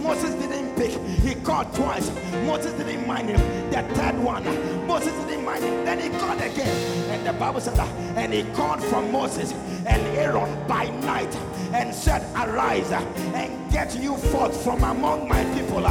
Moses 0.02 0.35
didn't 0.35 0.74
pick. 0.76 0.92
He 1.20 1.35
called 1.35 1.74
twice. 1.74 2.11
Moses 2.46 2.72
didn't 2.74 3.07
mind 3.07 3.31
him. 3.31 3.70
The 3.70 3.83
third 3.94 4.18
one, 4.18 4.44
Moses 4.87 5.12
didn't 5.24 5.44
mind 5.44 5.64
him. 5.64 5.85
Then 5.85 6.00
he 6.00 6.09
called 6.18 6.40
again. 6.40 7.11
And 7.11 7.26
the 7.26 7.33
Bible 7.33 7.61
said 7.61 7.76
that. 7.76 7.88
And 8.16 8.33
he 8.33 8.44
called 8.55 8.83
from 8.85 9.11
Moses 9.12 9.52
and 9.87 10.02
Aaron 10.16 10.66
by 10.66 10.88
night 11.00 11.35
and 11.72 11.94
said, 11.94 12.22
Arise 12.37 12.90
and 12.92 13.72
get 13.72 13.96
you 13.96 14.16
forth 14.16 14.62
from 14.62 14.83
among 14.85 15.28
my 15.28 15.44
people. 15.55 15.83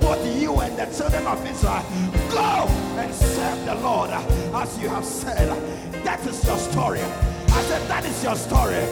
Both 0.00 0.40
you 0.40 0.60
and 0.60 0.76
the 0.76 0.86
children 0.96 1.26
of 1.26 1.44
Israel, 1.46 1.82
go 2.30 2.66
and 2.98 3.14
serve 3.14 3.64
the 3.64 3.74
Lord 3.76 4.10
as 4.10 4.78
you 4.78 4.88
have 4.88 5.04
said. 5.04 5.48
That 6.04 6.20
is 6.26 6.44
your 6.44 6.58
story. 6.58 7.00
I 7.54 7.62
said, 7.62 7.88
That 7.88 8.04
is 8.04 8.24
your 8.24 8.34
story. 8.34 8.84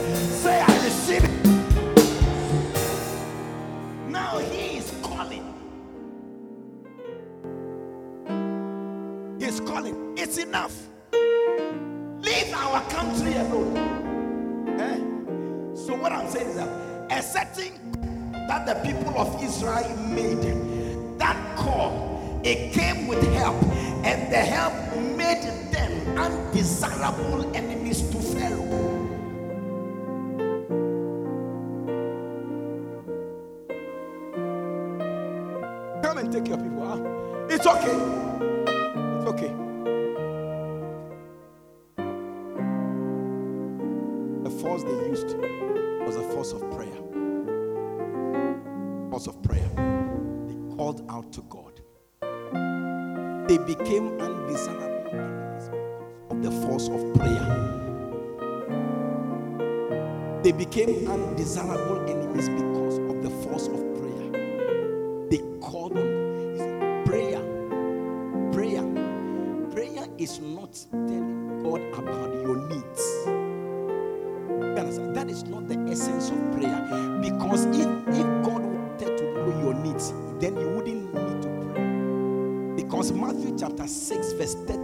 Say, 0.43 0.61
I 0.61 0.85
receive 0.85 1.25
it. 1.25 1.31
Now 4.09 4.39
he 4.39 4.79
is 4.79 4.95
calling. 5.03 5.47
He's 9.41 9.59
calling. 9.61 10.15
It's 10.17 10.39
enough. 10.39 10.77
Leave 11.13 12.55
our 12.55 12.81
country 12.89 13.35
alone. 13.35 13.77
Eh? 14.79 15.75
So 15.75 15.97
what 15.97 16.13
I'm 16.13 16.31
saying 16.31 16.51
is 16.51 16.57
that 16.57 16.69
a 17.11 17.21
setting 17.21 17.73
that 18.47 18.65
the 18.65 18.75
people 18.89 19.19
of 19.19 19.43
Israel 19.43 19.97
made, 20.09 21.19
that 21.19 21.57
call, 21.57 22.41
it 22.45 22.73
came 22.73 23.09
with 23.09 23.23
help, 23.35 23.61
and 24.05 24.33
the 24.33 24.39
help 24.39 24.92
made 25.23 25.43
them 25.71 26.19
undesirable 26.19 27.57
enemies 27.57 28.03
to 28.11 28.19
Pharaoh. 28.19 28.69
Come 36.03 36.19
and 36.19 36.33
take 36.33 36.49
your 36.49 36.59
people. 36.59 36.85
Huh? 36.85 37.01
It's 37.49 37.67
okay. 37.67 37.99
It's 39.17 39.29
okay. 39.33 39.53
The 44.43 44.51
force 44.61 44.83
they 44.83 44.99
used 45.09 45.37
was 46.07 46.17
a 46.17 46.25
force 46.33 46.53
of 46.53 46.61
prayer. 46.73 46.99
Force 49.11 49.29
of 49.29 49.41
prayer. 49.43 49.71
They 50.49 50.77
called 50.77 51.05
out 51.09 51.33
to 51.35 51.43
God. 51.43 51.81
They 53.49 53.59
became 53.59 54.19
undesirable 54.21 54.92
the 56.43 56.51
force 56.67 56.89
of 56.89 57.15
prayer. 57.15 57.47
They 60.43 60.51
became 60.51 61.09
undesirable 61.09 62.01
enemies 62.11 62.49
because 62.49 62.99
of 62.99 63.23
the 63.23 63.31
force 63.45 63.69
of 63.69 63.79
prayer. 63.97 65.29
They 65.31 65.39
called 65.61 65.97
on. 65.97 66.09
See, 66.59 67.11
prayer, 67.11 67.41
prayer, 68.51 68.83
prayer 69.71 70.07
is 70.19 70.41
not 70.41 70.73
telling 70.91 71.63
God 71.63 71.81
about 71.97 72.35
your 72.35 72.57
needs. 72.69 73.25
That 75.15 75.31
is 75.31 75.45
not 75.45 75.69
the 75.69 75.79
essence 75.91 76.31
of 76.31 76.39
prayer. 76.53 76.81
Because 77.23 77.67
if, 77.67 77.87
if 78.09 78.27
God 78.43 78.63
wanted 78.63 79.17
to 79.19 79.25
know 79.35 79.61
your 79.61 79.75
needs, 79.75 80.13
then 80.41 80.59
you 80.59 80.69
wouldn't 80.71 81.15
need 81.15 81.43
to 81.43 81.49
pray. 81.73 82.83
Because 82.83 83.13
Matthew 83.13 83.57
chapter 83.57 83.87
6, 83.87 84.33
verse 84.33 84.55
32. 84.55 84.82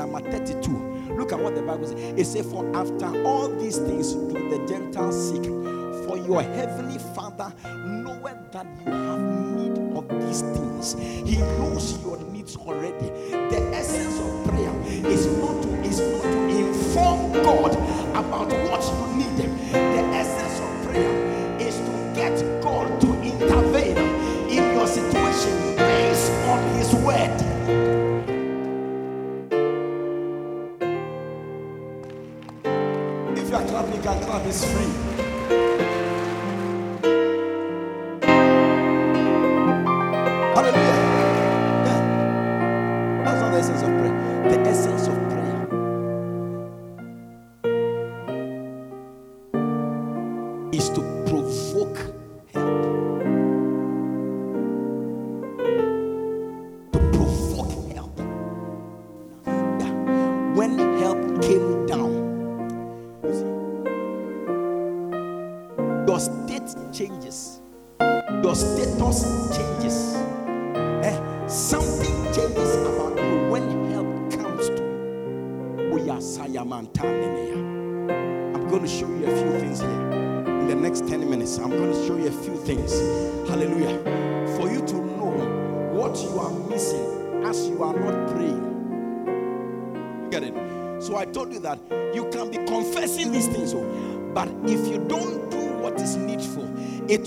Number 0.00 0.20
32. 0.30 1.14
Look 1.14 1.32
at 1.32 1.38
what 1.38 1.54
the 1.54 1.60
Bible 1.60 1.86
says. 1.86 2.00
It 2.16 2.24
says, 2.24 2.50
For 2.50 2.64
after 2.74 3.06
all 3.24 3.48
these 3.48 3.76
things 3.76 4.14
do 4.14 4.48
the 4.48 4.64
Gentiles 4.66 5.30
seek, 5.30 5.44
for 5.44 6.16
your 6.16 6.42
heavenly 6.42 6.98
Father 7.14 7.52
knoweth 7.84 8.52
that 8.52 8.66
you 8.86 8.92
have 8.92 9.20
need 9.20 9.78
of 9.94 10.08
these 10.24 10.40
things. 10.40 10.94
He 11.28 11.36
knows 11.36 12.02
your 12.02 12.16
needs 12.32 12.56
already. 12.56 13.10
The 13.50 13.60
essence 13.74 14.18
of 14.18 14.48
prayer 14.48 14.72
is 15.06 15.26
not 15.26 15.62
to, 15.64 15.68
is 15.82 16.00
not 16.00 16.22
to 16.22 16.48
inform 16.48 17.32
God 17.42 17.74
about 18.16 18.48
what 18.48 18.82
you 18.82 19.16
need. 19.18 19.19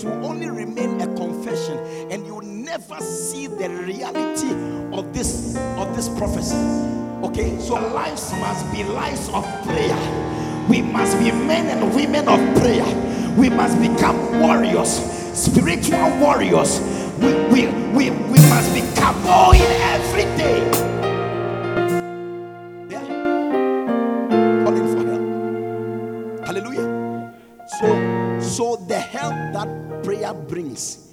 Will 0.04 0.26
only 0.26 0.48
remain 0.50 1.00
a 1.00 1.06
confession, 1.16 1.78
and 2.10 2.26
you 2.26 2.34
will 2.34 2.42
never 2.42 3.00
see 3.00 3.46
the 3.46 3.68
reality 3.68 4.50
of 4.92 5.12
this 5.12 5.56
of 5.76 5.94
this 5.96 6.08
prophecy. 6.08 6.56
Okay, 7.22 7.58
so 7.58 7.74
lives 7.74 8.32
must 8.32 8.70
be 8.72 8.84
lives 8.84 9.28
of 9.28 9.44
prayer. 9.64 9.98
We 10.68 10.82
must 10.82 11.18
be 11.18 11.30
men 11.30 11.66
and 11.66 11.94
women 11.94 12.28
of 12.28 12.38
prayer. 12.60 12.84
We 13.36 13.48
must 13.50 13.80
become 13.80 14.40
warriors, 14.40 14.90
spiritual 15.34 16.18
warriors. 16.18 16.80
We, 17.18 17.34
we, 17.48 17.66
we, 17.92 18.10
we 18.10 18.38
must 18.48 18.72
be 18.74 18.80
kaboing 18.94 19.64
every 19.94 20.24
day. 20.36 21.03
Brings 30.32 31.12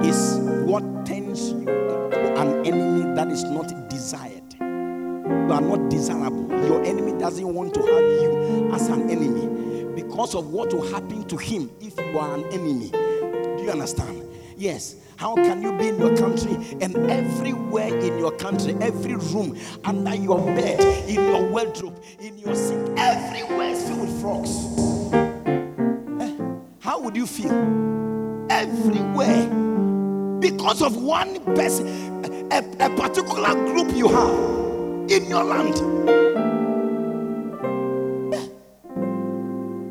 is 0.00 0.38
what 0.64 0.82
turns 1.04 1.50
you 1.50 1.58
into 1.58 2.40
an 2.40 2.66
enemy 2.66 3.14
that 3.14 3.28
is 3.28 3.44
not 3.44 3.88
desired. 3.88 4.54
You 4.60 5.52
are 5.52 5.60
not 5.60 5.90
desirable. 5.90 6.48
Your 6.64 6.84
enemy 6.84 7.18
doesn't 7.18 7.54
want 7.54 7.74
to 7.74 7.80
have 7.80 8.22
you 8.22 8.70
as 8.72 8.88
an 8.88 9.10
enemy 9.10 9.84
because 9.94 10.34
of 10.34 10.52
what 10.52 10.72
will 10.72 10.88
happen 10.92 11.26
to 11.28 11.36
him 11.36 11.70
if 11.80 11.98
you 11.98 12.18
are 12.18 12.34
an 12.34 12.44
enemy. 12.52 12.90
Do 12.90 13.62
you 13.64 13.70
understand? 13.70 14.22
Yes. 14.56 14.96
How 15.16 15.34
can 15.36 15.62
you 15.62 15.76
be 15.78 15.88
in 15.88 15.98
your 16.00 16.16
country 16.16 16.54
and 16.80 16.96
everywhere 17.10 17.96
in 17.96 18.18
your 18.18 18.32
country, 18.32 18.74
every 18.80 19.14
room, 19.14 19.56
under 19.84 20.14
your 20.14 20.38
bed, 20.38 20.80
in 21.08 21.14
your 21.14 21.48
wardrobe, 21.48 22.02
in 22.18 22.38
your 22.38 22.56
sink, 22.56 22.98
everywhere 22.98 23.76
filled 23.76 24.00
with 24.00 24.20
frogs? 24.20 24.50
Eh? 26.20 26.36
How 26.80 26.98
would 27.00 27.14
you 27.14 27.26
feel? 27.26 28.11
Everywhere. 28.62 29.48
Because 30.38 30.82
of 30.82 30.96
one 31.02 31.40
person, 31.56 31.84
a, 32.52 32.58
a 32.78 32.90
particular 32.96 33.54
group 33.66 33.92
you 33.96 34.06
have 34.06 35.10
in 35.10 35.28
your 35.28 35.42
land. 35.42 35.74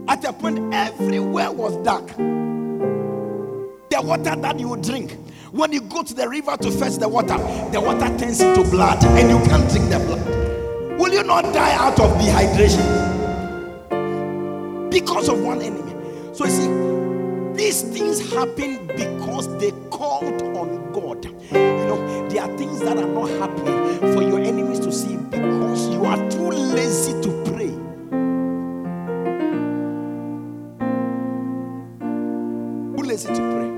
At 0.10 0.23
a 0.23 0.31
point, 0.31 0.73
everywhere 0.73 1.51
was 1.51 1.75
dark. 1.84 2.07
The 3.89 4.01
water 4.01 4.38
that 4.38 4.57
you 4.57 4.77
drink, 4.77 5.17
when 5.51 5.73
you 5.73 5.81
go 5.81 6.01
to 6.03 6.13
the 6.13 6.29
river 6.29 6.55
to 6.55 6.71
fetch 6.71 6.93
the 6.93 7.10
water, 7.10 7.38
the 7.73 7.81
water 7.81 8.07
turns 8.17 8.39
into 8.39 8.63
blood 8.69 9.03
and 9.03 9.29
you 9.29 9.38
can't 9.49 9.69
drink 9.69 9.89
the 9.89 9.99
blood. 9.99 10.97
Will 10.97 11.13
you 11.13 11.23
not 11.23 11.43
die 11.53 11.73
out 11.75 11.99
of 11.99 12.10
dehydration? 12.21 12.88
Because 14.89 15.27
of 15.27 15.41
one 15.41 15.62
enemy. 15.62 15.93
So 16.34 16.45
you 16.45 16.51
see, 16.51 17.01
these 17.62 17.84
things 17.84 18.19
happen 18.34 18.88
because 18.88 19.47
they 19.60 19.69
called 19.91 20.41
on 20.58 20.91
God. 20.91 21.24
You 21.26 21.86
know, 21.86 22.28
there 22.28 22.41
are 22.41 22.58
things 22.58 22.80
that 22.80 22.97
are 22.97 23.06
not 23.06 23.30
happening 23.30 24.00
for 24.15 24.24
your 24.24 24.39
enemies 24.39 24.80
to 24.80 24.91
see 24.91 25.15
because 25.15 25.88
you 25.89 26.04
are 26.06 26.17
too 26.32 26.50
lazy 26.50 27.13
to 27.21 27.30
pray. 27.45 27.69
Too 32.97 33.04
lazy 33.08 33.28
to 33.28 33.41
pray. 33.54 33.69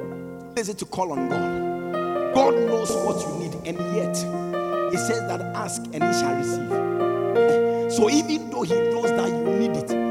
Too 0.00 0.52
lazy 0.54 0.74
to 0.74 0.84
call 0.84 1.12
on 1.12 1.30
God. 1.30 2.34
God 2.34 2.54
knows 2.56 2.90
what 2.92 3.26
you 3.26 3.38
need, 3.38 3.54
and 3.66 3.78
yet 3.96 4.16
He 4.92 4.98
says 4.98 5.20
that 5.28 5.40
ask 5.56 5.82
and 5.94 6.04
He 6.04 6.12
shall 6.12 6.34
receive. 6.36 7.90
So 7.90 8.10
even 8.10 8.50
though 8.50 8.64
He 8.64 8.74
knows 8.74 9.10
that 9.12 9.30
you 9.30 9.58
need 9.58 9.76
it, 9.78 10.08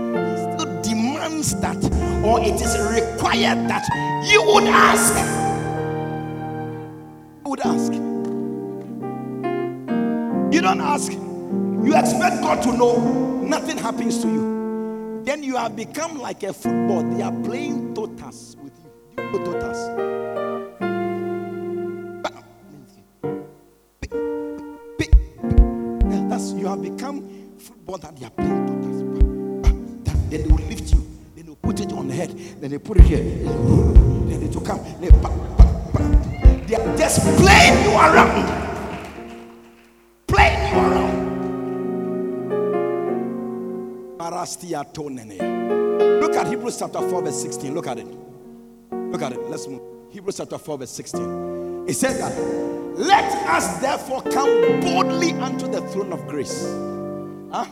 that, 1.62 1.78
or 2.26 2.40
it 2.42 2.60
is 2.62 2.78
required 2.90 3.70
that 3.70 3.86
you 4.30 4.44
would 4.44 4.64
ask. 4.66 5.16
You 7.46 7.50
would 7.52 7.60
ask. 7.60 7.94
You 10.54 10.62
don't 10.62 10.82
ask. 10.82 11.12
You 11.12 11.96
expect 11.96 12.42
God 12.42 12.62
to 12.64 12.76
know. 12.76 12.98
Nothing 13.44 13.78
happens 13.78 14.22
to 14.24 14.28
you. 14.28 15.22
Then 15.24 15.44
you 15.44 15.56
have 15.58 15.76
become 15.76 16.18
like 16.20 16.44
a 16.44 16.54
football. 16.54 17.04
They 17.04 17.22
are 17.22 17.32
playing 17.44 17.94
totas 17.94 18.56
with 18.62 18.74
you. 18.84 19.24
You 19.24 19.32
know 19.32 19.46
totas? 19.46 19.78
That's 26.30 26.52
you 26.52 26.68
have 26.68 26.82
become 26.82 27.58
football 27.58 27.98
that 28.00 28.16
they 28.18 28.26
are 28.26 28.32
playing 28.32 28.66
totas. 28.68 29.04
Then 30.30 30.42
they 30.44 30.48
will 30.48 30.67
head. 32.18 32.38
Then 32.60 32.72
they 32.72 32.80
put 32.80 32.98
it 32.98 33.04
here. 33.04 33.24
Then 33.24 34.40
they 34.40 34.48
will 34.48 34.62
come. 34.62 34.84
They, 36.68 36.76
are 36.76 36.98
just 36.98 37.22
playing 37.38 37.84
you 37.84 37.92
around. 37.92 38.46
Playing 40.28 40.74
you 40.74 40.80
around. 40.80 41.18
Look 46.22 46.36
at 46.36 46.48
Hebrews 46.48 46.80
chapter 46.80 47.00
4, 47.00 47.22
verse 47.22 47.42
16. 47.42 47.74
Look 47.74 47.88
at 47.88 48.00
it. 48.00 48.08
Look 48.92 49.22
at 49.22 49.32
it. 49.32 49.40
Let's 49.50 49.68
move. 49.68 49.82
Hebrews 50.12 50.38
chapter 50.38 50.58
4, 50.58 50.78
verse 50.80 50.92
16. 50.92 51.86
It 51.88 51.94
says 51.94 52.20
that, 52.20 52.38
Let 52.98 53.32
us 53.48 53.80
therefore 53.80 54.24
come 54.24 54.82
boldly 54.82 55.34
unto 55.34 55.68
the 55.68 55.82
throne 55.90 56.12
of 56.12 56.28
grace, 56.28 56.64
huh? 57.52 57.66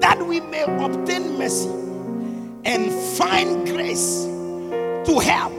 that 0.00 0.24
we 0.26 0.40
may 0.40 0.62
obtain 0.62 1.36
mercy 1.38 1.85
and 2.66 2.92
find 3.16 3.64
grace 3.68 4.24
to 4.24 5.20
help 5.22 5.52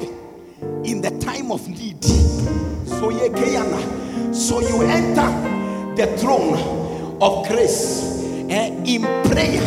in 0.84 1.02
the 1.02 1.18
time 1.22 1.52
of 1.52 1.66
need. 1.68 2.04
So, 2.04 3.10
so 4.34 4.60
you 4.60 4.82
enter 4.84 5.96
the 5.96 6.18
throne 6.18 7.18
of 7.22 7.48
grace 7.48 8.24
eh, 8.50 8.68
in 8.86 9.02
prayer. 9.32 9.64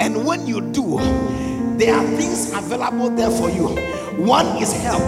And 0.00 0.24
when 0.26 0.46
you 0.46 0.60
do, 0.60 0.98
there 1.78 1.94
are 1.94 2.06
things 2.16 2.52
available 2.52 3.08
there 3.10 3.30
for 3.30 3.50
you. 3.50 3.68
One 4.22 4.46
is 4.62 4.72
help, 4.82 5.02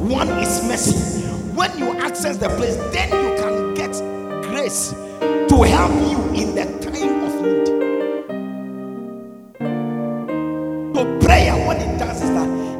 one 0.00 0.28
is 0.28 0.64
mercy. 0.66 1.26
When 1.54 1.78
you 1.78 1.92
access 1.98 2.38
the 2.38 2.48
place, 2.48 2.76
then 2.92 3.10
you 3.10 3.42
can 3.42 3.74
get 3.74 3.92
grace 4.48 4.90
to 4.90 5.62
help 5.62 5.92
you 6.10 6.42
in 6.42 6.54
the 6.54 6.64
time 6.80 7.24
of 7.24 7.42
need. 7.42 7.73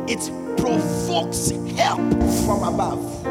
It 0.08 0.30
provokes 0.58 1.50
help 1.76 2.00
from 2.44 2.62
above. 2.62 3.24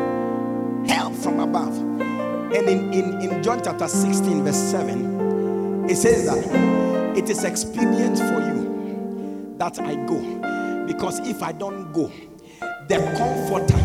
Help 0.87 1.13
from 1.15 1.39
above. 1.39 1.77
And 1.77 2.69
in, 2.69 2.93
in, 2.93 3.21
in 3.21 3.43
John 3.43 3.61
chapter 3.63 3.87
16, 3.87 4.43
verse 4.43 4.55
7, 4.55 5.89
it 5.89 5.95
says 5.95 6.25
that 6.25 7.17
it 7.17 7.29
is 7.29 7.43
expedient 7.43 8.17
for 8.17 8.39
you 8.41 9.55
that 9.57 9.79
I 9.79 9.95
go. 10.05 10.19
Because 10.87 11.19
if 11.27 11.41
I 11.41 11.51
don't 11.51 11.91
go, 11.93 12.11
the 12.87 12.97
comforter, 13.17 13.77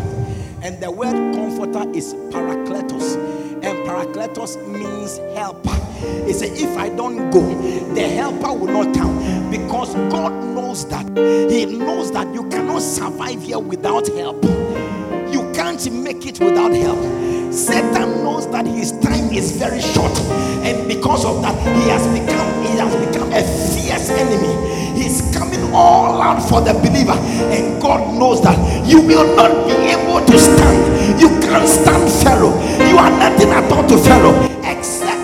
and 0.61 0.81
the 0.81 0.91
word 0.91 1.33
comforter 1.35 1.89
is 1.95 2.13
parakletos, 2.31 3.15
and 3.63 3.77
parakletos 3.87 4.57
means 4.67 5.17
helper. 5.37 5.75
He 6.25 6.33
said, 6.33 6.51
If 6.57 6.77
I 6.77 6.89
don't 6.89 7.29
go, 7.31 7.41
the 7.93 8.01
helper 8.01 8.53
will 8.53 8.83
not 8.83 8.95
come 8.95 9.49
because 9.51 9.93
God 10.11 10.31
knows 10.55 10.85
that. 10.89 11.05
He 11.49 11.65
knows 11.65 12.11
that 12.11 12.33
you 12.33 12.38
survive 12.79 13.41
here 13.43 13.59
without 13.59 14.07
help. 14.09 14.43
You 15.33 15.51
can't 15.53 15.91
make 15.91 16.25
it 16.25 16.39
without 16.39 16.71
help. 16.73 16.99
Satan 17.53 18.23
knows 18.23 18.49
that 18.51 18.65
his 18.65 18.91
time 18.99 19.31
is 19.31 19.51
very 19.57 19.81
short, 19.81 20.17
and 20.63 20.87
because 20.87 21.25
of 21.25 21.41
that, 21.41 21.55
he 21.77 21.89
has 21.89 22.05
become 22.07 22.49
he 22.63 22.77
has 22.77 22.95
become 23.07 23.31
a 23.33 23.41
fierce 23.43 24.09
enemy. 24.09 24.53
He's 25.01 25.21
coming 25.35 25.73
all 25.73 26.21
out 26.21 26.41
for 26.47 26.61
the 26.61 26.73
believer, 26.73 27.17
and 27.51 27.81
God 27.81 28.13
knows 28.19 28.41
that 28.43 28.57
you 28.87 29.01
will 29.01 29.35
not 29.35 29.51
be 29.67 29.73
able 29.73 30.25
to 30.25 30.39
stand. 30.39 31.19
You 31.19 31.29
can't 31.41 31.67
stand 31.67 32.11
Pharaoh. 32.23 32.53
You 32.87 32.97
are 32.97 33.11
nothing 33.11 33.49
at 33.49 33.71
all 33.71 33.87
to 33.87 33.97
Pharaoh, 33.97 34.35
except 34.63 35.18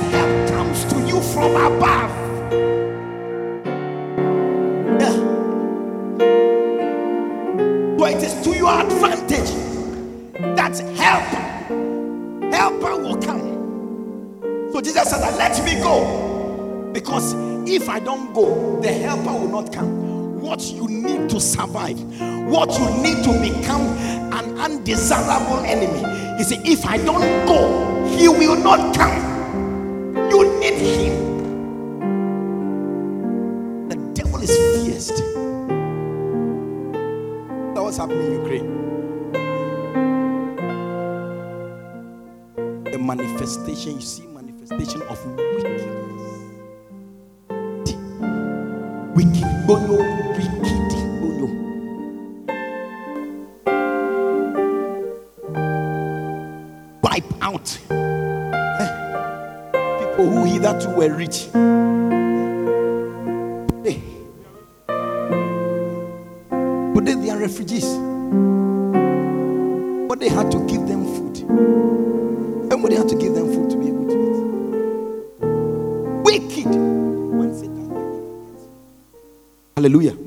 go, 18.35 18.79
the 18.81 18.91
helper 18.91 19.31
will 19.31 19.47
not 19.47 19.73
come. 19.73 20.41
What 20.41 20.61
you 20.71 20.87
need 20.87 21.29
to 21.29 21.39
survive, 21.39 21.97
what 22.47 22.77
you 22.77 22.85
need 23.01 23.23
to 23.23 23.31
become 23.41 23.81
an 24.33 24.59
undesirable 24.59 25.63
enemy. 25.65 26.03
He 26.37 26.43
said, 26.43 26.59
if 26.67 26.85
I 26.85 26.97
don't 26.97 27.45
go, 27.47 28.05
he 28.17 28.27
will 28.27 28.57
not 28.57 28.95
come. 28.95 29.15
You 30.29 30.59
need 30.59 30.73
him. 30.73 31.15
The 33.89 33.95
devil 34.13 34.41
is 34.41 34.51
fierce. 34.51 35.09
That's 37.73 37.79
what's 37.79 37.97
happening 37.97 38.25
in 38.25 38.31
Ukraine. 38.33 38.67
The 42.91 42.99
manifestation, 42.99 43.95
you 43.95 44.01
see, 44.01 44.27
manifestation 44.27 45.01
of 45.03 45.25
wickedness. 45.37 45.74
Wicked, 49.15 49.47
bonyo, 49.65 49.97
wicked, 50.35 50.93
bonyo. 51.21 51.47
Wipe 57.01 57.33
out 57.41 57.79
eh, 57.91 58.89
people 59.99 60.25
who 60.29 60.43
hitherto 60.45 60.89
were 60.89 61.13
rich. 61.15 61.47
Hallelujah. 79.95 80.17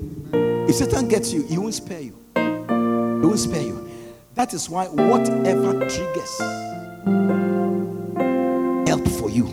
If 0.66 0.76
Satan 0.76 1.08
gets 1.08 1.30
you, 1.30 1.42
he 1.42 1.58
won't 1.58 1.74
spare 1.74 2.00
you. 2.00 2.16
He 2.34 2.40
won't 2.40 3.38
spare 3.38 3.60
you. 3.60 3.90
That 4.34 4.54
is 4.54 4.70
why 4.70 4.86
whatever 4.86 5.86
triggers 5.86 6.38
help 8.88 9.06
for 9.20 9.28
you, 9.28 9.44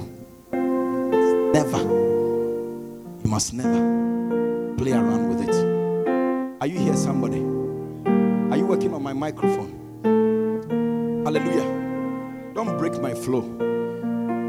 never, 1.52 1.80
you 1.80 3.30
must 3.30 3.54
never 3.56 4.76
play 4.78 4.94
around 4.94 5.36
with 5.36 5.50
it. 5.50 6.62
Are 6.62 6.68
you 6.68 6.80
here, 6.80 6.96
somebody? 6.96 7.42
Are 8.54 8.58
you 8.58 8.66
working 8.66 8.94
on 8.94 9.04
my 9.04 9.12
microphone? 9.12 9.74
Hallelujah. 11.26 12.54
Don't 12.54 12.78
break 12.78 13.02
my 13.02 13.14
flow. 13.14 13.42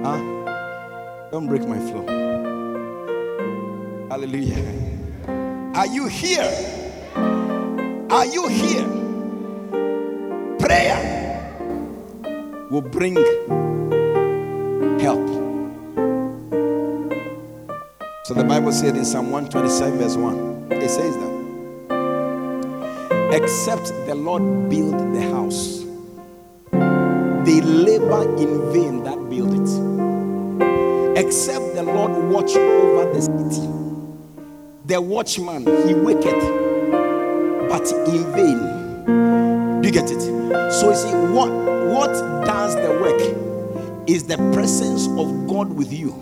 Huh? 0.04 1.28
Don't 1.32 1.48
break 1.48 1.66
my 1.66 1.80
flow. 1.80 2.06
Hallelujah. 4.08 4.95
Are 5.86 5.94
you 5.94 6.06
here? 6.08 6.50
Are 8.10 8.26
you 8.26 8.48
here? 8.48 8.88
Prayer 10.58 10.98
will 12.72 12.80
bring 12.80 13.14
help. 14.98 15.24
So 18.24 18.34
the 18.34 18.42
Bible 18.42 18.72
said 18.72 18.96
in 18.96 19.04
Psalm 19.04 19.30
127, 19.30 19.98
verse 19.98 20.16
1, 20.16 20.72
it 20.72 20.90
says 20.90 21.14
that 21.18 21.36
except 23.40 23.92
the 24.06 24.16
Lord 24.16 24.68
build 24.68 24.98
the 25.14 25.22
house, 25.30 25.84
they 27.46 27.60
labor 27.60 28.24
in 28.36 28.72
vain 28.72 29.04
that 29.04 29.30
build 29.30 29.54
it. 29.54 29.70
Except 31.16 31.76
the 31.76 31.84
Lord 31.84 32.10
watch 32.32 32.56
over 32.56 33.12
the 33.12 33.22
city, 33.22 33.75
the 34.86 35.00
watchman 35.00 35.66
he 35.86 35.94
waketh, 35.94 36.42
but 37.68 37.90
in 38.08 38.32
vain. 38.32 39.82
Do 39.82 39.88
you 39.88 39.92
get 39.92 40.10
it? 40.10 40.20
So 40.72 40.90
you 40.90 40.96
see, 40.96 41.10
what 41.32 41.50
what 41.90 42.12
does 42.44 42.76
the 42.76 42.90
work 43.00 43.46
is 44.08 44.24
the 44.24 44.36
presence 44.52 45.08
of 45.18 45.48
God 45.48 45.72
with 45.72 45.92
you. 45.92 46.14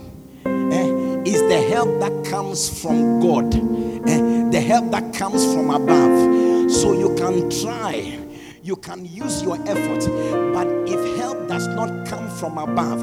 Eh? 0.46 1.22
Is 1.26 1.42
the 1.42 1.66
help 1.68 2.00
that 2.00 2.24
comes 2.24 2.80
from 2.80 3.20
God, 3.20 3.54
eh? 3.54 4.50
the 4.50 4.60
help 4.60 4.90
that 4.92 5.12
comes 5.12 5.44
from 5.52 5.68
above. 5.68 6.70
So 6.70 6.94
you 6.94 7.14
can 7.16 7.50
try, 7.50 8.18
you 8.62 8.76
can 8.76 9.04
use 9.04 9.42
your 9.42 9.56
effort, 9.68 10.06
but 10.54 10.66
if 10.88 11.18
help 11.18 11.48
does 11.48 11.66
not 11.68 12.06
come 12.06 12.30
from 12.30 12.56
above 12.56 13.00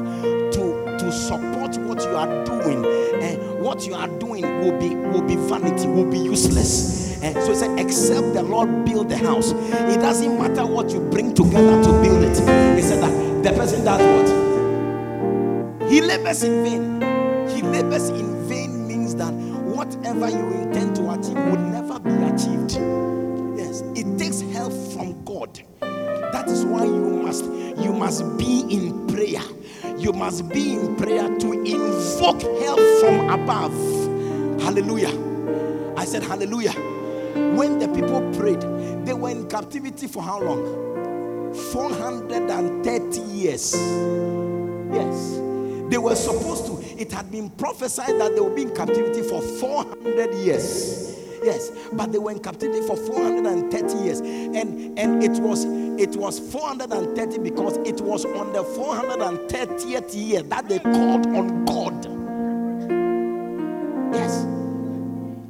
to 0.54 0.96
to 0.98 1.12
support 1.12 1.71
you 2.12 2.18
are 2.18 2.44
doing, 2.44 2.84
eh, 3.22 3.36
what 3.58 3.86
you 3.86 3.94
are 3.94 4.08
doing 4.18 4.44
will 4.60 4.78
be 4.78 4.94
will 4.94 5.22
be 5.22 5.36
vanity, 5.36 5.86
will 5.86 6.10
be 6.10 6.18
useless. 6.18 7.16
Eh, 7.22 7.32
so 7.32 7.48
he 7.48 7.54
said, 7.54 7.78
except 7.78 8.34
the 8.34 8.42
Lord 8.42 8.84
build 8.84 9.08
the 9.08 9.16
house, 9.16 9.52
it 9.52 9.98
doesn't 10.00 10.38
matter 10.38 10.66
what 10.66 10.90
you 10.90 11.00
bring 11.00 11.32
together 11.32 11.82
to 11.82 11.90
build 12.02 12.22
it. 12.22 12.36
He 12.76 12.82
said 12.82 13.02
that 13.02 13.42
the 13.42 13.52
person 13.56 13.84
does 13.84 14.00
what 14.00 15.90
he 15.90 16.00
labors 16.00 16.42
in 16.42 16.64
vain. 16.64 17.00
He 17.48 17.62
labors 17.62 18.08
in 18.10 18.46
vain 18.48 18.86
means 18.86 19.14
that 19.16 19.32
whatever 19.32 20.28
you 20.28 20.50
intend 20.62 20.96
to 20.96 21.10
achieve 21.10 21.36
will 21.36 21.58
never 21.58 21.98
be 21.98 22.10
achieved. 22.10 22.72
Yes, 23.58 23.82
it 23.94 24.18
takes 24.18 24.40
help 24.52 24.72
from 24.92 25.22
God. 25.24 25.62
That 25.80 26.48
is 26.48 26.64
why 26.64 26.84
you 26.84 27.22
must 27.22 27.44
you 27.78 27.92
must 27.92 28.36
be 28.36 28.60
in. 28.70 29.01
You 30.02 30.12
must 30.12 30.48
be 30.48 30.72
in 30.72 30.96
prayer 30.96 31.28
to 31.38 31.52
invoke 31.52 32.42
help 32.60 32.80
from 33.00 33.30
above. 33.30 33.72
Hallelujah. 34.60 35.16
I 35.96 36.04
said 36.04 36.24
hallelujah. 36.24 36.72
When 37.54 37.78
the 37.78 37.86
people 37.86 38.20
prayed, 38.32 38.62
they 39.06 39.12
were 39.12 39.30
in 39.30 39.48
captivity 39.48 40.08
for 40.08 40.20
how 40.20 40.42
long? 40.42 41.54
430 41.72 43.20
years. 43.20 43.76
Yes. 44.92 45.36
They 45.88 45.98
were 45.98 46.16
supposed 46.16 46.66
to, 46.66 47.00
it 47.00 47.12
had 47.12 47.30
been 47.30 47.48
prophesied 47.50 48.18
that 48.18 48.34
they 48.34 48.40
would 48.40 48.56
be 48.56 48.62
in 48.62 48.74
captivity 48.74 49.22
for 49.22 49.40
400 49.40 50.34
years. 50.34 51.16
Yes, 51.44 51.70
but 51.92 52.10
they 52.10 52.18
were 52.18 52.32
in 52.32 52.40
captivity 52.40 52.84
for 52.86 52.96
430 52.96 54.04
years. 54.04 54.20
And 54.20 54.98
and 54.98 55.22
it 55.22 55.40
was 55.40 55.64
it 56.02 56.16
was 56.16 56.40
430 56.40 57.38
because 57.38 57.76
it 57.78 58.00
was 58.00 58.24
on 58.24 58.52
the 58.52 58.64
430th 58.64 60.14
year 60.16 60.42
that 60.42 60.68
they 60.68 60.80
called 60.80 61.26
on 61.28 61.64
God. 61.64 62.04
Yes. 64.12 64.44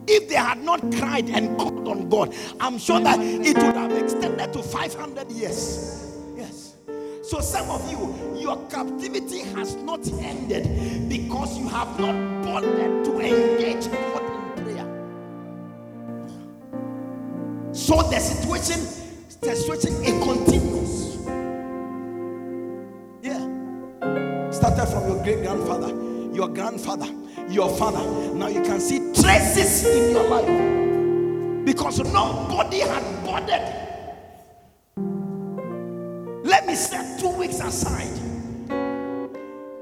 If 0.07 0.29
they 0.29 0.35
had 0.35 0.63
not 0.63 0.81
cried 0.93 1.31
and 1.31 1.57
called 1.57 1.89
on 1.89 2.11
God, 2.11 2.35
I'm 2.61 2.77
sure 2.77 3.01
that 3.01 3.19
it 3.19 3.57
would 3.57 3.77
have 3.77 3.93
extended 3.93 4.53
to 4.53 4.63
500 4.63 5.33
years. 5.33 6.19
Yes. 6.37 6.75
So, 7.23 7.41
some 7.41 7.71
of 7.71 7.91
you, 7.91 8.39
your 8.39 8.59
captivity 8.69 9.39
has 9.55 9.77
not 9.77 10.07
ended 10.21 11.09
because 11.09 11.59
you 11.59 11.67
have 11.69 11.99
not 11.99 12.45
bothered 12.45 13.07
to 13.07 13.21
engage 13.21 13.91
God 13.91 14.23
in 14.59 14.65
prayer. 14.65 14.87
So, 17.73 18.03
the 18.03 18.19
situation, 18.21 19.02
the 19.43 19.57
switching, 19.57 19.95
it 20.05 20.23
continues. 20.23 21.17
Yeah. 23.23 24.51
Started 24.51 24.87
from 24.87 25.09
your 25.09 25.23
great 25.25 25.43
grandfather, 25.43 25.89
your 26.33 26.49
grandfather, 26.49 27.09
your 27.49 27.69
father. 27.77 28.35
Now 28.35 28.47
you 28.47 28.63
can 28.63 28.81
see 28.81 28.99
traces 29.21 29.85
in 29.85 30.13
your 30.13 30.29
life 30.29 31.65
because 31.67 31.99
nobody 31.99 32.81
had 32.81 33.25
bothered. 33.25 33.81
Let 36.45 36.67
me 36.67 36.75
set 36.77 37.19
two 37.21 37.31
weeks 37.31 37.59
aside. 37.61 38.19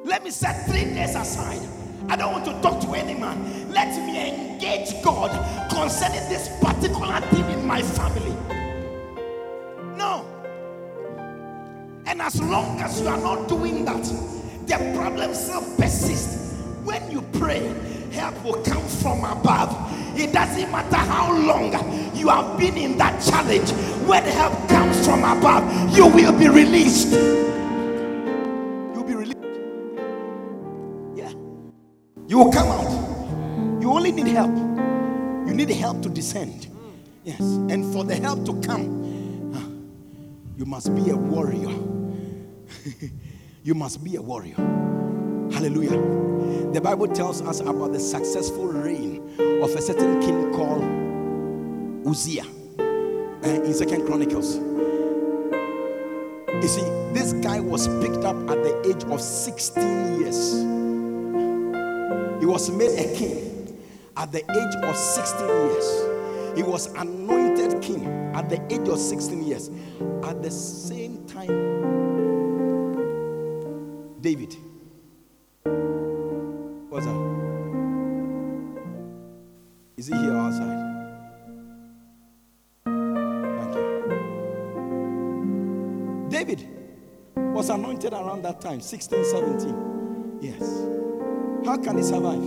Let 0.05 0.25
me 0.25 0.31
set 0.31 0.67
three 0.67 0.85
days 0.85 1.15
aside. 1.15 1.61
I 2.09 2.17
don't 2.17 2.33
want 2.33 2.45
to 2.47 2.53
talk 2.63 2.81
to 2.81 2.95
any 2.95 3.15
man. 3.15 3.71
Let 3.71 3.95
me 4.07 4.55
engage 4.55 5.03
God 5.05 5.31
concerning 5.71 6.27
this 6.31 6.49
particular 6.61 7.21
thing 7.31 7.49
in 7.51 7.67
my 7.67 7.83
family. 7.83 8.35
And 12.21 12.27
as 12.27 12.43
long 12.43 12.79
as 12.83 13.01
you 13.01 13.09
are 13.09 13.16
not 13.16 13.49
doing 13.49 13.83
that, 13.87 14.05
the 14.66 14.77
problem 14.95 15.33
still 15.33 15.62
persists. 15.79 16.53
When 16.85 17.11
you 17.11 17.23
pray, 17.33 17.75
help 18.12 18.45
will 18.45 18.62
come 18.62 18.87
from 18.87 19.25
above. 19.25 19.75
It 20.18 20.31
doesn't 20.31 20.71
matter 20.71 20.97
how 20.97 21.35
long 21.35 21.73
you 22.14 22.29
have 22.29 22.59
been 22.59 22.77
in 22.77 22.99
that 22.99 23.23
challenge. 23.23 23.71
When 24.07 24.23
help 24.25 24.53
comes 24.68 25.03
from 25.07 25.21
above, 25.21 25.97
you 25.97 26.09
will 26.09 26.39
be 26.39 26.51
released. 26.51 27.11
You'll 27.11 29.05
be 29.05 29.14
released. 29.14 29.39
Yeah. 31.14 31.33
You 32.29 32.37
will 32.37 32.53
come 32.53 32.68
out. 32.68 33.81
You 33.81 33.91
only 33.91 34.12
need 34.12 34.27
help. 34.27 34.55
You 35.49 35.55
need 35.55 35.71
help 35.71 36.03
to 36.03 36.11
descend. 36.11 36.66
Yes. 37.25 37.41
And 37.41 37.91
for 37.95 38.05
the 38.05 38.16
help 38.16 38.45
to 38.45 38.61
come, 38.61 39.01
you 40.59 40.66
must 40.66 40.95
be 40.95 41.09
a 41.09 41.16
warrior. 41.16 41.99
you 43.64 43.75
must 43.75 44.03
be 44.05 44.16
a 44.16 44.23
warrior. 44.23 44.57
Hallelujah. 45.53 46.21
The 46.73 46.81
Bible 46.81 47.09
tells 47.09 47.43
us 47.43 47.61
about 47.61 47.93
the 47.93 48.01
successful 48.01 48.66
reign 48.66 49.18
of 49.62 49.71
a 49.71 49.83
certain 49.83 50.21
king 50.21 50.53
called 50.53 50.85
Uzziah 52.07 52.47
uh, 52.79 53.49
in 53.49 53.75
Second 53.75 54.07
Chronicles. 54.07 54.57
You 56.62 56.68
see, 56.68 56.83
this 57.12 57.33
guy 57.35 57.59
was 57.61 57.89
picked 58.05 58.25
up 58.25 58.37
at 58.51 58.62
the 58.62 58.83
age 58.87 59.05
of 59.05 59.21
16 59.21 60.21
years. 60.21 60.53
He 62.41 62.47
was 62.47 62.71
made 62.71 62.99
a 62.99 63.14
king 63.16 63.79
at 64.16 64.31
the 64.33 64.39
age 64.39 64.85
of 64.85 64.97
16 64.97 65.47
years. 65.47 66.57
He 66.57 66.62
was 66.62 66.87
anointed 66.95 67.81
king 67.83 68.07
at 68.35 68.49
the 68.49 68.62
age 68.73 68.89
of 68.89 68.99
16 68.99 69.43
years. 69.43 69.71
At 70.23 70.43
the 70.43 70.51
same 70.51 71.27
time, 71.27 71.99
David. 74.21 74.55
What's 76.91 77.07
that? 77.07 77.16
Is 79.97 80.09
he 80.09 80.14
here 80.14 80.37
outside? 80.37 80.89
Thank 82.85 83.75
you. 83.75 83.83
David 86.29 86.68
was 87.35 87.71
anointed 87.71 88.12
around 88.12 88.43
that 88.43 88.61
time, 88.61 88.81
16, 88.81 89.25
17. 89.25 90.39
Yes. 90.43 90.61
How 91.64 91.77
can 91.79 91.97
he 91.97 92.03
survive? 92.03 92.43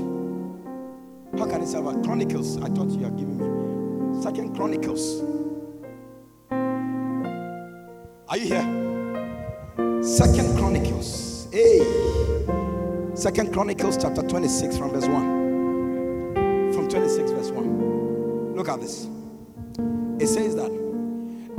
How 1.39 1.45
can 1.47 1.61
he 1.61 1.67
survive? 1.67 2.03
Chronicles. 2.03 2.57
I 2.57 2.67
thought 2.69 2.89
you 2.91 3.05
are 3.05 3.11
giving 3.11 3.37
me. 3.37 4.21
Second 4.21 4.55
Chronicles. 4.55 5.23
Are 8.29 8.37
you 8.37 8.45
here? 8.45 10.03
Second 10.03 10.57
Chronicles. 10.57 11.32
Hey. 11.53 11.85
Second 13.13 13.53
Chronicles 13.53 13.95
chapter 14.01 14.23
26 14.23 14.75
from 14.75 14.89
verse 14.89 15.05
1. 15.05 16.73
From 16.73 16.89
26 16.89 17.29
verse 17.29 17.51
1. 17.51 18.55
Look 18.55 18.69
at 18.69 18.81
this. 18.81 19.07
It 20.19 20.25
says 20.25 20.55
that 20.55 20.71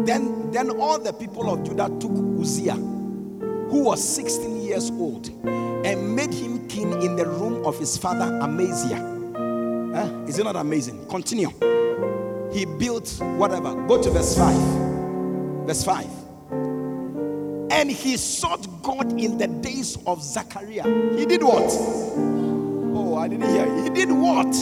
then 0.01 0.51
then 0.51 0.71
all 0.81 0.99
the 0.99 1.13
people 1.13 1.49
of 1.49 1.63
Judah 1.63 1.89
took 2.01 2.11
Uzziah, 2.41 2.75
who 2.75 3.85
was 3.85 4.03
16 4.03 4.63
years 4.63 4.91
old, 4.91 5.29
and 5.47 6.17
made 6.17 6.35
him 6.35 6.67
king 6.67 7.01
in 7.01 7.15
the 7.15 7.27
room 7.27 7.65
of 7.65 7.79
his 7.79 7.97
father 7.97 8.37
Amaziah. 8.43 8.99
Huh? 9.95 10.25
Is 10.27 10.41
it 10.41 10.45
not 10.45 10.57
amazing? 10.57 11.07
Continue. 11.07 11.51
He 12.53 12.65
built 12.65 13.17
whatever. 13.37 13.73
Go 13.87 14.03
to 14.03 14.11
verse 14.11 14.37
5. 14.37 14.57
Verse 15.69 15.85
5. 15.85 16.07
And 17.71 17.93
he 17.93 18.17
sought 18.17 18.67
God 18.85 19.19
in 19.19 19.39
the 19.39 19.49
days 19.49 19.99
of 20.07 20.23
Zachariah. 20.23 20.85
He 21.17 21.25
did 21.25 21.43
what? 21.43 21.65
Oh, 22.95 23.17
I 23.17 23.27
didn't 23.29 23.49
hear. 23.49 23.83
He 23.83 23.89
did 23.91 24.13
what? 24.13 24.55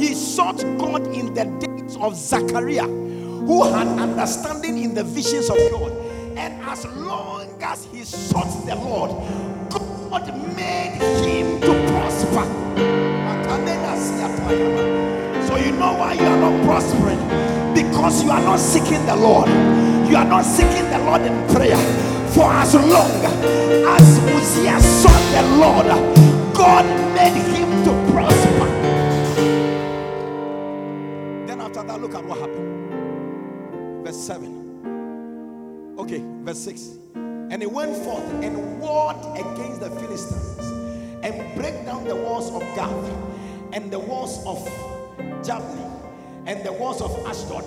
He 0.00 0.14
sought 0.14 0.58
God 0.78 1.06
in 1.08 1.34
the 1.34 1.44
days 1.44 1.96
of 1.96 2.16
Zachariah, 2.16 2.86
who 2.86 3.62
had 3.64 3.86
understanding 3.86 4.82
in 4.82 4.94
the 4.94 5.04
visions 5.04 5.50
of 5.50 5.58
God. 5.70 5.92
And 6.36 6.60
as 6.64 6.86
long 6.86 7.62
as 7.62 7.84
he 7.92 8.02
sought 8.02 8.66
the 8.66 8.74
Lord, 8.74 9.10
God 9.70 10.56
made 10.56 10.98
him 11.22 11.60
to 11.60 11.92
prosper. 11.92 12.62
So 15.46 15.58
you 15.58 15.72
know 15.72 15.92
why 15.92 16.14
you 16.14 16.24
are 16.24 16.40
not 16.40 16.64
prospering? 16.64 17.18
Because 17.74 18.24
you 18.24 18.30
are 18.30 18.40
not 18.40 18.58
seeking 18.58 19.04
the 19.04 19.16
Lord. 19.16 19.48
You 20.08 20.16
are 20.16 20.24
not 20.24 20.44
seeking 20.46 20.88
the 20.88 20.98
Lord 21.00 21.20
in 21.20 21.54
prayer. 21.54 21.76
For 22.34 22.50
as 22.50 22.74
long 22.74 23.10
as 23.88 24.18
Uzziah 24.18 24.80
sought 24.80 25.24
the 25.34 25.42
Lord, 25.58 25.86
God 26.54 26.86
made 27.14 27.36
him 27.54 27.84
to 27.84 27.92
prosper. 28.10 28.68
Then 31.46 31.60
after 31.60 31.82
that, 31.82 32.00
look 32.00 32.14
at 32.14 32.24
what 32.24 32.38
happened. 32.38 34.04
Verse 34.04 34.16
7. 34.16 35.94
Okay, 35.98 36.22
verse 36.42 36.60
6. 36.60 36.98
And 37.14 37.60
he 37.60 37.66
went 37.66 37.94
forth 37.96 38.24
and 38.42 38.80
warred 38.80 39.18
against 39.38 39.80
the 39.80 39.90
Philistines 39.90 40.58
and 41.22 41.54
break 41.54 41.84
down 41.84 42.04
the 42.04 42.16
walls 42.16 42.50
of 42.50 42.62
Gath 42.74 43.10
and 43.74 43.90
the 43.90 43.98
walls 43.98 44.38
of 44.46 44.58
Jabneh 45.44 46.00
and 46.46 46.64
the 46.64 46.72
walls 46.72 47.02
of 47.02 47.10
Ashdod 47.26 47.64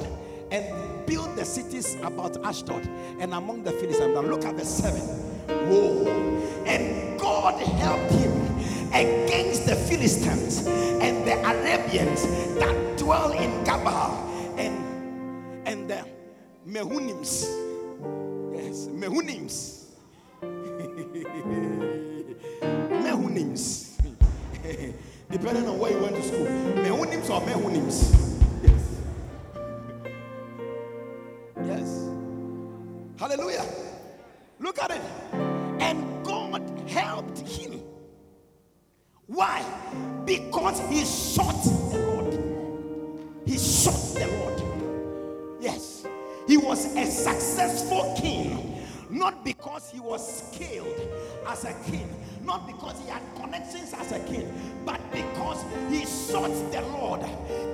and 0.52 1.06
build 1.06 1.36
the 1.36 1.46
cities 1.46 1.96
about 2.04 2.38
Ashdod 2.44 2.88
and 3.20 3.34
among 3.34 3.64
the 3.64 3.72
Philistines. 3.72 4.14
Now 4.14 4.22
look 4.22 4.46
at 4.46 4.58
the 4.58 4.66
seven. 4.66 5.02
Whoa. 5.70 6.08
And 6.66 7.20
God 7.20 7.62
helped 7.62 8.12
him 8.14 8.32
against 8.94 9.66
the 9.66 9.76
Philistines 9.76 10.66
and 10.68 11.26
the 11.28 11.38
Arabians 11.42 12.24
that 12.60 12.98
dwell 12.98 13.32
in 13.32 13.52
Gurbaal 13.64 14.14
and 14.58 15.68
and 15.68 15.90
the 15.90 16.06
Mehunims. 16.68 17.46
Yes, 18.56 18.88
Mehunims. 18.88 19.86
Mehunims. 23.06 23.92
Depending 25.32 25.68
on 25.68 25.80
where 25.80 25.92
you 25.92 26.00
went 26.00 26.16
to 26.16 26.24
school. 26.24 26.46
Mehunims 26.46 27.30
or 27.30 27.42
Mehunims. 27.42 28.35
Hallelujah. 33.18 33.66
Look 34.60 34.80
at 34.80 34.92
it. 34.92 35.02
And 35.80 36.26
God 36.26 36.62
helped 36.88 37.40
him. 37.40 37.82
Why? 39.28 39.64
Because 40.26 40.80
he 40.90 41.04
sought 41.06 41.64
the 41.92 41.98
Lord. 42.00 42.40
He 43.46 43.58
sought 43.58 44.20
the 44.20 44.28
Lord. 44.28 45.62
Yes. 45.62 46.06
He 46.48 46.58
was 46.58 46.96
a 46.96 47.06
successful 47.06 48.16
king. 48.20 48.84
Not 49.10 49.46
because 49.46 49.90
he 49.92 50.00
was 50.00 50.52
skilled 50.52 51.00
as 51.48 51.64
a 51.64 51.74
king, 51.90 52.10
not 52.46 52.68
because 52.68 53.00
he 53.02 53.10
had 53.10 53.22
connections 53.36 53.94
as 53.94 54.12
a 54.12 54.20
king, 54.20 54.52
but 54.86 55.00
because 55.12 55.64
he 55.90 56.06
sought 56.06 56.52
the 56.72 56.82
Lord. 56.82 57.22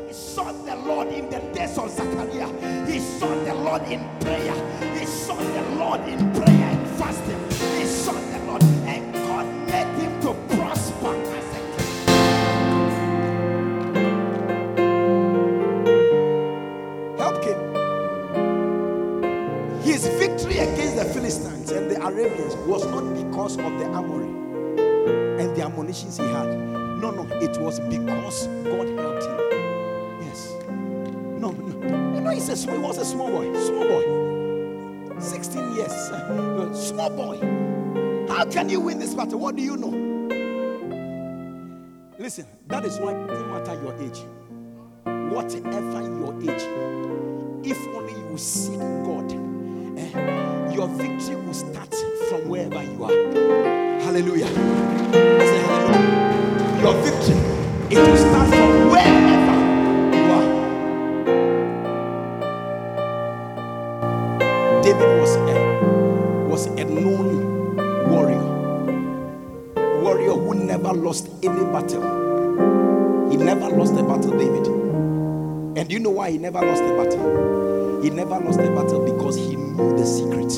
He 0.08 0.14
sought 0.14 0.66
the 0.66 0.76
Lord 0.76 1.10
in 1.10 1.30
the 1.30 1.40
days 1.54 1.78
of 1.78 1.90
Zachariah. 1.90 2.86
He 2.88 3.00
sought 3.00 3.46
the 3.46 3.54
Lord 3.54 3.84
in 3.84 4.00
prayer. 4.20 4.56
He 4.98 5.06
sought 5.06 5.40
the 5.40 5.76
Lord 5.76 6.02
in 6.02 6.20
prayer 6.34 6.48
and 6.50 6.88
fasting. 6.98 7.81
Small, 32.62 32.76
he 32.76 32.82
was 32.82 32.98
a 32.98 33.06
small 33.06 33.30
boy. 33.30 33.54
Small 33.60 33.88
boy. 33.88 35.20
16 35.20 35.76
years. 35.76 35.92
Small 36.88 37.10
boy. 37.10 37.38
How 38.28 38.46
can 38.46 38.70
you 38.70 38.80
win 38.80 39.00
this 39.00 39.14
battle? 39.14 39.40
What 39.40 39.56
do 39.56 39.62
you 39.62 39.78
know? 39.78 39.90
Listen, 42.18 42.46
that 42.68 42.86
is 42.86 42.98
why 43.00 43.14
it 43.14 43.28
doesn't 43.28 43.50
matter 43.50 43.74
your 43.82 43.94
age. 44.02 44.20
Whatever 45.32 46.02
your 46.02 46.34
age, 46.42 46.64
if 47.64 47.78
only 47.96 48.14
you 48.14 48.38
seek 48.38 48.80
God, 48.80 49.32
eh, 49.98 50.74
your 50.74 50.88
victory 50.88 51.36
will 51.36 51.54
start 51.54 51.94
from 52.30 52.48
wherever 52.50 52.84
you 52.84 53.04
are. 53.04 54.02
Hallelujah. 54.02 54.46
I 54.46 55.46
say 55.46 55.62
hallelujah. 55.64 56.82
Your 56.82 56.94
victory, 57.04 57.98
it 57.98 58.08
will 58.08 58.18
start 58.18 58.61
never 76.52 76.66
lost 76.66 76.84
a 76.84 76.98
battle? 76.98 78.02
He 78.04 78.10
never 78.10 78.40
lost 78.40 78.60
a 78.60 78.70
battle 78.76 79.06
because 79.06 79.38
he 79.38 79.56
knew 79.56 79.98
the 79.98 80.06
secret. 80.06 80.52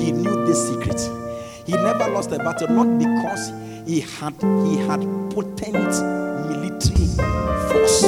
He 0.00 0.10
knew 0.10 0.46
the 0.46 0.54
secret. 0.54 1.00
He 1.64 1.72
never 1.74 2.10
lost 2.10 2.32
a 2.32 2.38
battle 2.38 2.68
not 2.68 2.98
because 2.98 3.52
he 3.86 4.00
had 4.00 4.34
he 4.66 4.78
had 4.78 5.00
potent 5.30 5.92
military 6.50 7.06
force. 7.68 8.02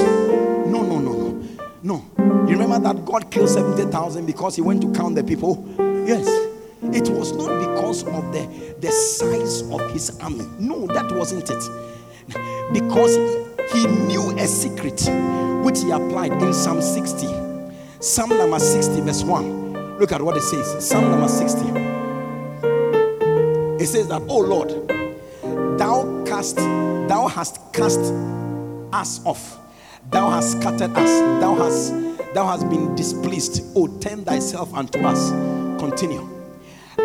No, 0.66 0.82
no, 0.82 0.98
no, 0.98 1.12
no. 1.12 1.48
No. 1.84 2.04
You 2.48 2.58
remember 2.58 2.80
that 2.80 3.04
God 3.04 3.30
killed 3.30 3.48
70,000 3.48 4.26
because 4.26 4.56
he 4.56 4.62
went 4.62 4.82
to 4.82 4.92
count 4.92 5.14
the 5.14 5.22
people? 5.22 5.64
Yes. 5.78 6.26
It 6.82 7.08
was 7.10 7.32
not 7.32 7.60
because 7.60 8.02
of 8.04 8.32
the, 8.32 8.74
the 8.80 8.90
size 8.90 9.62
of 9.70 9.90
his 9.92 10.18
army. 10.20 10.46
No, 10.58 10.86
that 10.88 11.12
wasn't 11.12 11.48
it. 11.48 11.62
Because 12.72 13.14
he, 13.14 13.78
he 13.78 13.86
knew 13.86 14.36
a 14.36 14.46
secret 14.46 15.00
which 15.64 15.80
he 15.80 15.90
applied 15.90 16.32
in 16.42 16.52
Psalm 16.52 16.82
60. 16.82 17.26
Psalm 17.98 18.28
number 18.28 18.58
60, 18.58 19.00
verse 19.00 19.24
1. 19.24 19.98
Look 19.98 20.12
at 20.12 20.20
what 20.20 20.36
it 20.36 20.42
says. 20.42 20.86
Psalm 20.86 21.10
number 21.10 21.26
60. 21.26 21.60
It 23.82 23.86
says 23.86 24.08
that, 24.08 24.22
Oh 24.28 24.40
Lord, 24.40 24.68
thou 25.78 26.24
cast, 26.26 26.56
thou 26.56 27.28
hast 27.28 27.60
cast 27.72 28.00
us 28.92 29.24
off. 29.24 29.58
Thou 30.10 30.30
hast 30.30 30.60
scattered 30.60 30.94
us. 30.96 31.20
Thou 31.40 31.54
hast 31.54 31.94
thou 32.34 32.46
hast 32.46 32.68
been 32.68 32.94
displeased. 32.94 33.62
Oh, 33.74 33.86
turn 33.98 34.24
thyself 34.24 34.74
unto 34.74 34.98
us. 35.00 35.30
Continue. 35.80 36.28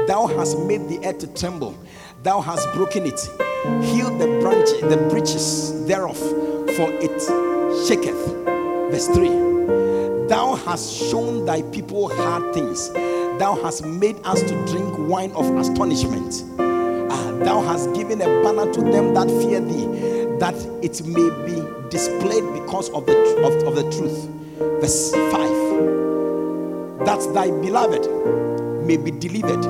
Thou 0.06 0.28
hast 0.28 0.60
made 0.60 0.90
the 0.90 1.00
earth 1.08 1.20
to 1.20 1.28
tremble. 1.28 1.78
Thou 2.24 2.42
hast 2.42 2.72
broken 2.74 3.06
it. 3.06 3.20
Heal 3.86 4.18
the 4.18 4.28
branch, 4.42 4.70
the 4.82 4.98
breaches 5.10 5.86
thereof, 5.86 6.18
for 6.18 6.92
it 7.02 7.59
shaketh. 7.88 8.26
Verse 8.92 9.08
3. 9.08 10.28
Thou 10.28 10.56
hast 10.56 10.94
shown 10.94 11.46
thy 11.46 11.62
people 11.64 12.10
hard 12.10 12.54
things. 12.54 12.90
Thou 13.40 13.60
hast 13.64 13.86
made 13.86 14.18
us 14.26 14.42
to 14.42 14.66
drink 14.68 14.96
wine 15.10 15.32
of 15.32 15.50
astonishment. 15.58 16.44
Ah, 16.60 17.32
thou 17.44 17.62
hast 17.62 17.94
given 17.94 18.22
a 18.22 18.26
banner 18.44 18.72
to 18.74 18.82
them 18.82 19.14
that 19.14 19.28
fear 19.42 19.60
thee, 19.60 19.88
that 20.38 20.56
it 20.84 21.04
may 21.06 21.30
be 21.46 21.62
displayed 21.90 22.44
because 22.54 22.90
of 22.90 23.06
the, 23.06 23.18
of, 23.44 23.54
of 23.68 23.76
the 23.76 23.84
truth. 23.96 24.30
Verse 24.82 25.12
5 25.12 25.32
That 27.06 27.34
thy 27.34 27.50
beloved 27.50 28.08
may 28.86 28.98
be 28.98 29.12
delivered. 29.12 29.66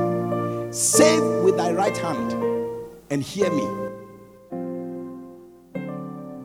Save 0.73 1.43
with 1.43 1.57
thy 1.57 1.71
right 1.71 1.97
hand 1.97 2.33
and 3.09 3.23
hear 3.23 3.49
me. 3.51 3.78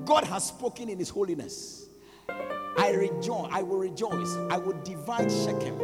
God 0.05 0.24
has 0.24 0.48
spoken 0.48 0.88
in 0.88 0.98
his 0.98 1.09
holiness. 1.09 1.88
I 2.76 2.90
rejoice, 2.90 3.48
I 3.50 3.62
will 3.62 3.78
rejoice, 3.78 4.36
I 4.50 4.59
will 4.59 4.80
divide 4.82 5.30
Shechem 5.30 5.80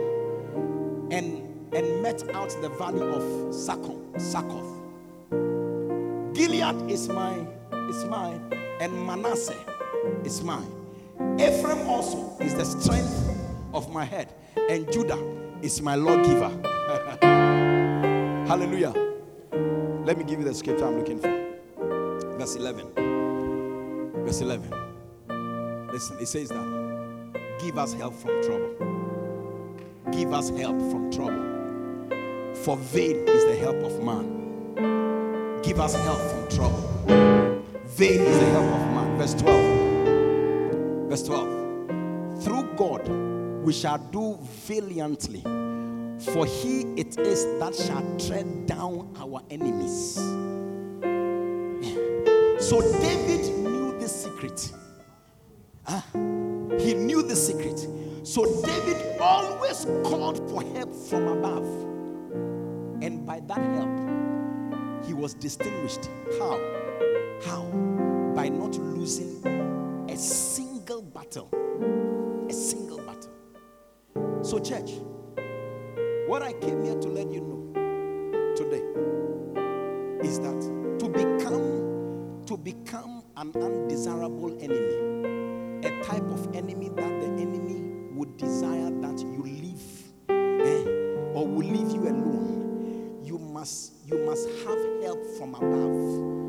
and 1.11 1.47
and 1.73 2.03
met 2.03 2.23
out 2.35 2.51
the 2.61 2.69
valley 2.69 3.03
of 3.03 3.55
Succoth. 3.55 4.67
Gilead 6.35 6.91
is 6.91 7.09
mine, 7.09 7.47
is 7.89 8.05
mine, 8.07 8.53
and 8.81 9.07
Manasseh 9.07 9.57
is 10.25 10.43
mine. 10.43 10.67
Ephraim 11.39 11.89
also 11.89 12.37
is 12.41 12.55
the 12.55 12.65
strength 12.65 13.39
of 13.73 13.93
my 13.93 14.05
head, 14.05 14.35
and 14.69 14.91
Judah 14.93 15.19
is 15.63 15.81
my 15.81 15.95
lawgiver. 15.95 16.51
Hallelujah. 18.49 18.95
Let 20.05 20.19
me 20.19 20.25
give 20.25 20.41
you 20.41 20.45
the 20.45 20.55
scripture 20.55 20.87
I'm 20.87 20.97
looking 20.99 21.21
for. 21.21 22.37
Verse 22.37 22.57
11. 22.57 23.10
Verse 24.31 24.43
11. 24.43 24.71
Listen, 25.91 26.17
it 26.21 26.27
says 26.27 26.51
that 26.51 27.57
give 27.61 27.77
us 27.77 27.95
help 27.95 28.15
from 28.15 28.41
trouble. 28.45 28.77
Give 30.13 30.33
us 30.33 30.51
help 30.51 30.79
from 30.79 31.11
trouble. 31.11 32.55
For 32.63 32.77
vain 32.77 33.27
is 33.27 33.45
the 33.47 33.57
help 33.57 33.83
of 33.83 34.01
man. 34.05 35.63
Give 35.63 35.81
us 35.81 35.97
help 36.05 36.21
from 36.21 36.49
trouble. 36.49 36.79
Vain 37.87 38.21
is 38.21 38.39
the 38.39 38.47
help 38.51 38.67
of 38.67 38.93
man. 38.95 39.19
Verse 39.19 39.35
12. 39.35 41.09
Verse 41.09 41.23
12. 41.25 42.45
Through 42.45 42.69
God 42.77 43.09
we 43.65 43.73
shall 43.73 43.99
do 43.99 44.39
valiantly, 44.41 45.43
for 46.33 46.47
he 46.47 46.83
it 46.97 47.19
is 47.19 47.47
that 47.59 47.75
shall 47.75 48.05
tread 48.17 48.67
down 48.67 49.13
our 49.19 49.43
enemies. 49.51 50.15
So 52.61 52.81
David 53.01 53.60
secret. 54.41 54.73
Ah, 55.87 56.05
he 56.79 56.95
knew 56.95 57.23
the 57.23 57.37
secret. 57.37 57.87
So 58.23 58.45
David 58.63 59.21
always 59.21 59.85
called 60.05 60.39
for 60.51 60.63
help 60.75 60.95
from 60.95 61.29
above. 61.29 61.67
And 63.03 63.27
by 63.27 63.41
that 63.41 63.59
help, 63.59 65.05
he 65.05 65.15
was 65.15 65.35
distinguished. 65.35 66.09
How? 66.39 66.59
How? 67.45 67.63
By 68.35 68.49
not 68.49 68.77
losing 68.79 69.45
a 70.09 70.17
single 70.17 71.03
battle. 71.03 71.51
A 72.49 72.53
single 72.53 72.99
battle. 72.99 73.33
So, 74.43 74.59
church, 74.59 74.91
what 76.27 76.43
I 76.43 76.53
came 76.55 76.83
here 76.83 76.99
to 76.99 77.09
let 77.09 77.31
you 77.31 77.41
know 77.41 78.55
today 78.55 78.85
is 80.27 80.39
that 80.41 80.61
to 80.99 81.09
become 81.09 82.45
to 82.47 82.57
become 82.57 83.20
an 83.41 83.55
undesirable 83.57 84.53
enemy, 84.61 85.87
a 85.87 86.05
type 86.05 86.23
of 86.25 86.55
enemy 86.55 86.91
that 86.91 87.21
the 87.21 87.27
enemy 87.41 87.81
would 88.13 88.37
desire 88.37 88.91
that 89.01 89.19
you 89.19 89.43
leave 89.43 89.83
eh, 90.29 90.85
or 91.33 91.47
will 91.47 91.67
leave 91.67 91.91
you 91.91 92.03
alone, 92.03 93.19
you 93.25 93.39
must 93.39 93.93
you 94.05 94.19
must 94.27 94.47
have 94.67 95.03
help 95.03 95.25
from 95.39 95.55
above. 95.55 96.40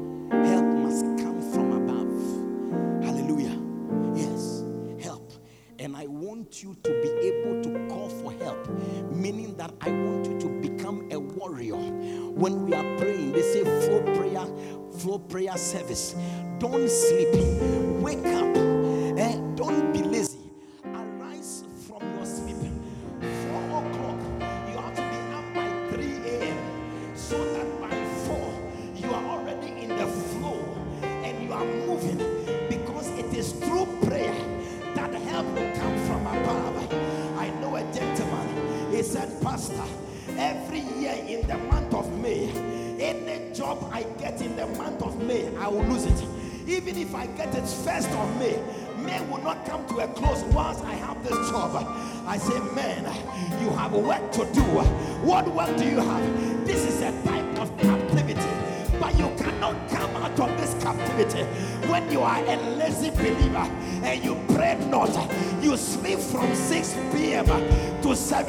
Flow 15.01 15.17
prayer 15.17 15.57
service. 15.57 16.15
Don't 16.59 16.87
sleep. 16.87 17.50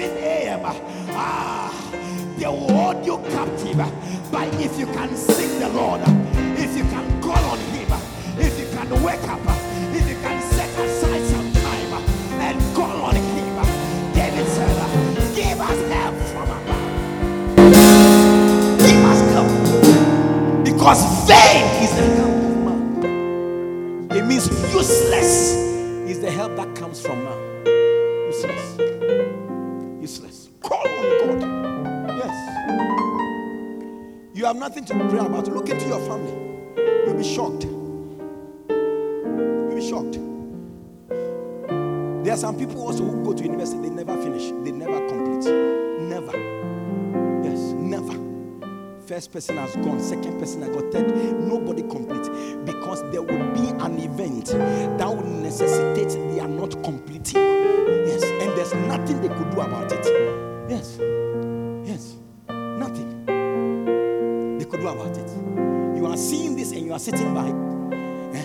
7 0.02 0.16
a.m. 0.18 0.60
Ah, 1.14 1.70
they 2.36 2.46
will 2.46 2.68
hold 2.72 3.06
you 3.06 3.18
captive. 3.30 3.76
But 4.32 4.48
if 4.60 4.78
you 4.78 4.86
can 4.86 5.14
sing 5.16 5.60
the 5.60 5.68
Lord, 5.68 5.91
nothing 34.74 34.84
to 34.86 35.08
pray 35.10 35.18
about. 35.18 35.48
Look 35.48 35.68
into 35.68 35.86
your 35.86 36.00
family. 36.00 36.32
You'll 37.04 37.14
be 37.14 37.22
shocked. 37.22 37.64
You'll 38.70 39.74
be 39.74 39.86
shocked. 39.86 40.18
There 42.24 42.32
are 42.32 42.38
some 42.38 42.56
people 42.56 42.80
also 42.80 43.04
who 43.04 43.22
go 43.22 43.34
to 43.34 43.42
university, 43.42 43.82
they 43.82 43.90
never 43.90 44.16
finish, 44.22 44.50
they 44.64 44.72
never 44.72 45.06
complete. 45.08 45.44
Never. 46.00 46.32
Yes, 47.44 47.58
never. 47.74 48.18
First 49.06 49.30
person 49.32 49.58
has 49.58 49.76
gone, 49.76 50.00
second 50.00 50.38
person 50.38 50.62
has 50.62 50.70
got 50.70 50.90
third. 50.90 51.38
Nobody 51.38 51.82
complete 51.82 52.30
because 52.64 53.02
there 53.10 53.20
will 53.20 53.52
be 53.52 53.68
an 53.84 53.98
event 53.98 54.46
that 54.46 55.08
will 55.08 55.22
necessitate 55.22 56.16
they 56.32 56.40
are 56.40 56.48
not 56.48 56.82
completing. 56.82 57.42
Yes, 58.06 58.22
and 58.22 58.50
there's 58.56 58.72
nothing 58.86 59.20
they 59.20 59.28
could 59.28 59.50
do 59.50 59.60
about 59.60 59.92
it. 59.92 60.06
Yes, 60.70 60.98
sitting 67.02 67.34
by. 67.34 67.48
Eh, 68.36 68.44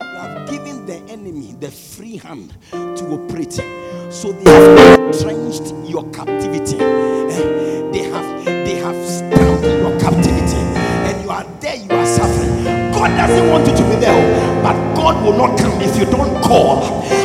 You 0.00 0.18
have 0.18 0.48
given 0.50 0.86
the 0.86 0.96
enemy 1.12 1.54
the 1.60 1.70
free 1.70 2.16
hand 2.16 2.54
to 2.72 3.04
operate. 3.12 3.60
So 4.10 4.32
they 4.32 4.50
have 4.50 5.00
entrenched 5.00 5.74
your 5.86 6.04
captivity. 6.10 6.78
Eh, 6.80 7.90
They 7.92 8.04
have 8.08 8.28
they 8.44 8.76
have 8.80 8.96
stamped 9.06 9.64
your 9.66 9.92
captivity. 10.00 10.60
And 11.08 11.16
you 11.24 11.30
are 11.30 11.44
there, 11.60 11.76
you 11.76 11.90
are 11.90 12.06
suffering. 12.06 12.64
God 12.96 13.10
doesn't 13.20 13.46
want 13.50 13.66
you 13.68 13.74
to 13.76 13.84
be 13.90 13.96
there, 13.96 14.16
but 14.62 14.76
God 14.94 15.20
will 15.24 15.36
not 15.36 15.58
come 15.58 15.80
if 15.80 15.96
you 15.98 16.06
don't 16.06 16.32
call. 16.44 16.80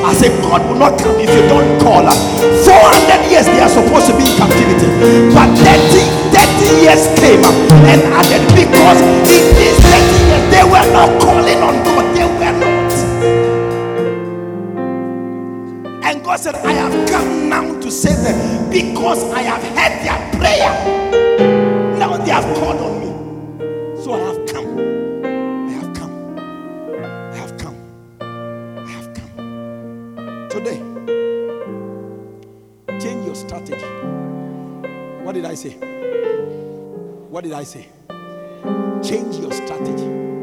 I 0.06 0.14
say 0.14 0.30
God 0.42 0.62
will 0.68 0.80
not 0.80 1.00
come 1.00 1.16
if 1.20 1.30
you 1.32 1.44
don't 1.48 1.80
call. 1.80 2.04
400 2.04 3.32
years 3.32 3.46
they 3.46 3.60
are 3.60 3.70
supposed 3.70 4.08
to 4.08 4.14
be 4.18 4.24
in 4.28 4.36
captivity, 4.40 4.88
but 5.36 5.48
30, 5.64 6.04
30 6.32 6.84
years 6.84 7.04
came 7.20 7.44
and 7.92 8.02
added 8.20 8.44
because 8.56 9.00
in 9.04 9.16
these 9.28 9.46
30 9.52 9.62
years 9.62 9.78
they 9.84 9.85
were 10.86 10.94
not 10.94 11.22
calling 11.22 11.62
on 11.64 11.84
God. 11.84 12.16
They 12.16 12.26
were 12.26 12.60
not. 12.60 12.94
And 16.06 16.24
God 16.24 16.40
said, 16.40 16.56
I 16.56 16.72
have 16.74 17.10
come 17.10 17.50
now 17.50 17.80
to 17.82 17.92
save 17.92 18.18
them 18.24 18.70
because 18.70 19.24
I 19.34 19.42
have 19.44 19.64
heard 19.64 19.96
their 20.06 20.40
prayer. 20.40 21.04
Now 22.00 22.18
they 22.18 22.32
have 22.32 22.46
called 22.58 22.82
on 22.82 23.00
me. 23.02 24.04
So 24.04 24.14
I 24.14 24.20
have 24.20 24.46
come. 24.48 24.80
I 25.68 25.72
have 25.72 25.94
come. 25.96 26.40
I 27.34 27.38
have 27.38 27.58
come. 27.58 27.78
I 28.88 28.92
have 28.92 29.14
come. 29.14 30.50
Today, 30.50 30.80
change 33.00 33.26
your 33.26 33.36
strategy. 33.36 33.86
What 35.24 35.34
did 35.36 35.46
I 35.46 35.56
say? 35.56 35.72
What 37.30 37.44
did 37.44 37.54
I 37.54 37.64
say? 37.64 37.88
Change 39.04 39.38
your 39.38 39.52
strategy. 39.52 40.35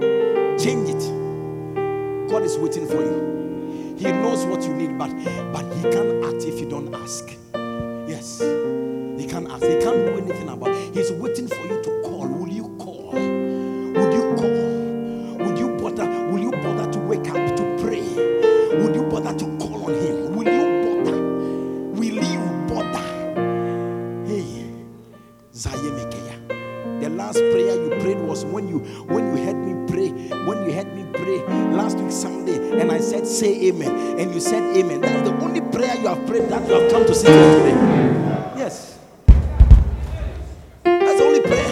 Change 0.62 0.90
it. 0.90 2.28
God 2.30 2.44
is 2.44 2.56
waiting 2.56 2.86
for 2.86 3.02
you. 3.02 3.96
He 3.98 4.04
knows 4.12 4.46
what 4.46 4.62
you 4.62 4.72
need, 4.72 4.96
but 4.96 5.10
but 5.52 5.64
he 5.74 5.82
can't 5.82 6.24
act 6.24 6.44
if 6.44 6.60
you 6.60 6.68
don't 6.70 6.94
ask. 6.94 7.36
Yes. 8.06 8.38
He 8.40 9.26
can't 9.26 9.50
ask. 9.50 9.64
He 9.64 9.80
can't 9.80 10.06
do 10.06 10.18
anything 10.18 10.48
about 10.48 10.68
it. 10.68 10.94
He's 10.94 11.10
waiting 11.10 11.48
for 11.48 11.66
you 11.66 11.82
to 11.82 11.91
Say 33.42 33.70
amen. 33.70 34.20
And 34.20 34.32
you 34.32 34.38
said 34.38 34.62
amen. 34.76 35.00
That's 35.00 35.28
the 35.28 35.34
only 35.38 35.60
prayer 35.60 35.96
you 35.96 36.06
have 36.06 36.24
prayed 36.28 36.48
that 36.48 36.64
you 36.68 36.74
have 36.74 36.88
come 36.92 37.04
to 37.04 37.12
sit 37.12 37.28
here 37.28 37.58
today. 37.58 37.74
Yes. 38.56 38.96
That's 40.84 41.18
the 41.18 41.26
only 41.26 41.40
prayer. 41.40 41.66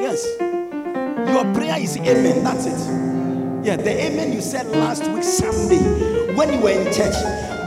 Yes. 0.00 0.24
Your 0.40 1.44
prayer 1.52 1.78
is 1.78 1.98
amen. 1.98 2.42
That's 2.42 2.64
it. 2.64 2.80
Yeah, 3.62 3.76
the 3.76 3.90
amen 3.90 4.32
you 4.32 4.40
said 4.40 4.66
last 4.68 5.06
week 5.10 5.22
Sunday 5.22 5.84
when 6.34 6.50
you 6.54 6.60
were 6.60 6.70
in 6.70 6.86
church, 6.94 7.12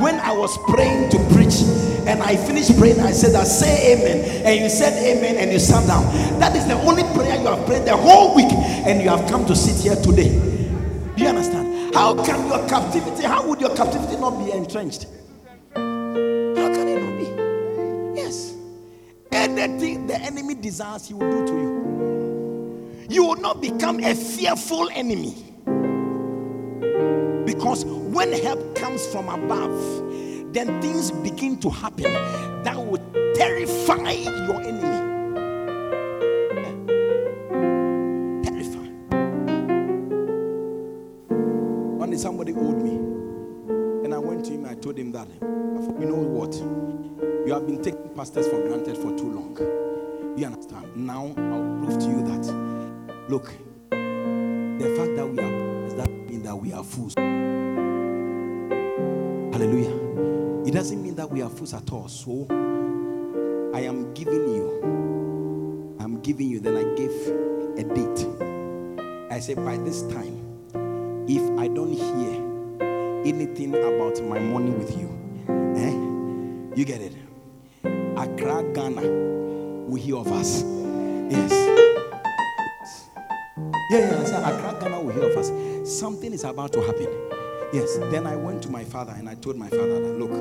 when 0.01 0.15
I 0.15 0.31
was 0.31 0.57
praying 0.67 1.11
to 1.11 1.19
preach, 1.35 1.61
and 2.07 2.23
I 2.23 2.35
finished 2.35 2.75
praying, 2.79 2.99
I 3.01 3.11
said, 3.11 3.35
I 3.35 3.43
say 3.43 3.93
amen, 3.93 4.43
and 4.43 4.59
you 4.59 4.69
said 4.69 4.93
amen, 5.05 5.35
and 5.37 5.51
you 5.51 5.59
sat 5.59 5.85
down. 5.85 6.03
That 6.39 6.55
is 6.55 6.65
the 6.65 6.81
only 6.81 7.03
prayer 7.13 7.39
you 7.39 7.45
have 7.45 7.63
prayed 7.67 7.85
the 7.85 7.95
whole 7.95 8.35
week, 8.35 8.51
and 8.51 9.03
you 9.03 9.09
have 9.09 9.29
come 9.29 9.45
to 9.45 9.55
sit 9.55 9.83
here 9.83 10.01
today. 10.01 10.29
Do 11.15 11.21
you 11.21 11.29
understand? 11.29 11.70
How 11.93 12.15
can 12.23 12.47
your 12.47 12.67
captivity, 12.69 13.23
how 13.23 13.45
would 13.47 13.59
your 13.59 13.75
captivity 13.75 14.15
not 14.15 14.43
be 14.43 14.51
entrenched? 14.51 15.07
How 15.73 15.79
can 15.79 16.87
it 16.87 17.01
not 17.01 17.17
be? 17.17 17.25
Yes. 18.19 18.55
Anything 19.31 20.07
the 20.07 20.15
enemy 20.15 20.55
desires, 20.55 21.07
he 21.07 21.13
will 21.13 21.29
do 21.29 21.47
to 21.47 21.53
you. 21.53 23.05
You 23.09 23.25
will 23.25 23.35
not 23.35 23.59
become 23.61 23.99
a 23.99 24.15
fearful 24.15 24.89
enemy. 24.91 25.35
Because 27.45 27.83
when 27.83 28.31
help 28.31 28.75
comes 28.75 29.05
from 29.07 29.27
above, 29.27 30.53
then 30.53 30.81
things 30.81 31.11
begin 31.11 31.59
to 31.59 31.69
happen 31.69 32.13
that 32.63 32.77
will 32.77 33.03
terrify 33.35 34.11
your 34.11 34.61
enemy. 34.61 35.10
Him. 44.51 44.65
I 44.65 44.75
told 44.75 44.97
him 44.97 45.11
that, 45.13 45.27
you 45.41 46.05
know 46.05 46.15
what? 46.15 46.53
You 47.47 47.53
have 47.53 47.65
been 47.65 47.81
taking 47.81 48.09
pastors 48.09 48.47
for 48.47 48.61
granted 48.67 48.97
for 48.97 49.17
too 49.17 49.31
long. 49.31 49.57
You 50.37 50.45
understand? 50.45 50.95
Now 50.95 51.33
I'll 51.37 51.85
prove 51.85 51.99
to 51.99 52.05
you 52.05 52.23
that. 52.23 52.45
Look, 53.29 53.45
the 53.89 54.95
fact 54.97 55.15
that 55.15 55.27
we 55.27 55.39
are 55.39 55.81
does 55.83 55.95
that 55.95 56.09
mean 56.09 56.43
that 56.43 56.55
we 56.55 56.73
are 56.73 56.83
fools. 56.83 57.15
Hallelujah. 59.53 59.95
It 60.67 60.73
doesn't 60.73 61.01
mean 61.01 61.15
that 61.15 61.29
we 61.29 61.41
are 61.41 61.49
fools 61.49 61.73
at 61.73 61.91
all. 61.91 62.07
So 62.07 62.45
I 63.73 63.81
am 63.81 64.13
giving 64.13 64.53
you. 64.53 65.97
I'm 65.99 66.19
giving 66.21 66.47
you. 66.47 66.59
Then 66.59 66.77
I 66.77 66.83
gave 66.95 67.11
a 67.77 67.83
date. 67.83 68.27
I 69.31 69.39
said 69.39 69.57
by 69.57 69.77
this 69.77 70.03
time, 70.03 70.39
if 71.27 71.41
I 71.59 71.67
don't 71.67 71.91
hear 71.91 72.50
anything 73.25 73.75
about 73.75 74.21
my 74.23 74.39
money 74.39 74.71
with 74.71 74.97
you, 74.97 75.09
eh? 75.77 75.91
You 76.75 76.85
get 76.85 77.01
it? 77.01 77.15
Accra, 78.17 78.63
Ghana 78.73 79.01
will 79.01 79.95
hear 79.95 80.17
of 80.17 80.31
us. 80.31 80.63
Yes. 81.29 81.51
Yeah, 83.91 83.99
yeah, 83.99 84.41
I 84.45 84.51
Accra, 84.51 84.79
Ghana 84.79 85.01
will 85.01 85.13
hear 85.13 85.29
of 85.29 85.37
us. 85.37 85.51
Something 85.99 86.33
is 86.33 86.43
about 86.43 86.71
to 86.73 86.81
happen. 86.81 87.07
Yes. 87.73 87.97
Then 88.11 88.25
I 88.27 88.35
went 88.35 88.63
to 88.63 88.69
my 88.69 88.83
father 88.83 89.13
and 89.17 89.29
I 89.29 89.35
told 89.35 89.57
my 89.57 89.69
father 89.69 89.99
that, 89.99 90.19
look, 90.19 90.31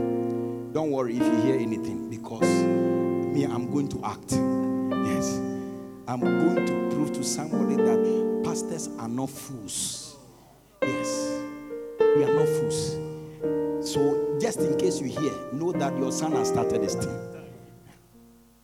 don't 0.73 0.91
worry 0.91 1.17
if 1.17 1.23
you 1.23 1.41
hear 1.43 1.57
anything 1.57 2.09
because 2.09 2.43
me, 2.43 3.45
I'm 3.45 3.71
going 3.71 3.89
to 3.89 4.05
act. 4.05 4.33
Yes. 4.33 5.39
I'm 6.07 6.21
going 6.21 6.67
to 6.67 6.95
prove 6.95 7.13
to 7.13 7.23
somebody 7.25 7.77
that 7.77 8.43
pastors 8.45 8.89
are 8.99 9.09
not 9.09 9.31
fools 9.31 10.00
fools. 12.59 12.99
So, 13.93 14.39
just 14.41 14.61
in 14.61 14.77
case 14.79 15.01
you 15.01 15.09
hear, 15.09 15.33
know 15.53 15.73
that 15.73 15.97
your 15.99 16.13
son 16.13 16.33
has 16.33 16.49
started 16.49 16.83
this 16.83 16.95
thing. 16.95 17.17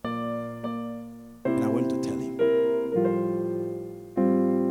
And 0.03 1.63
I 1.63 1.67
went 1.67 1.89
to 1.89 1.99
tell 1.99 2.17
him. 2.17 2.39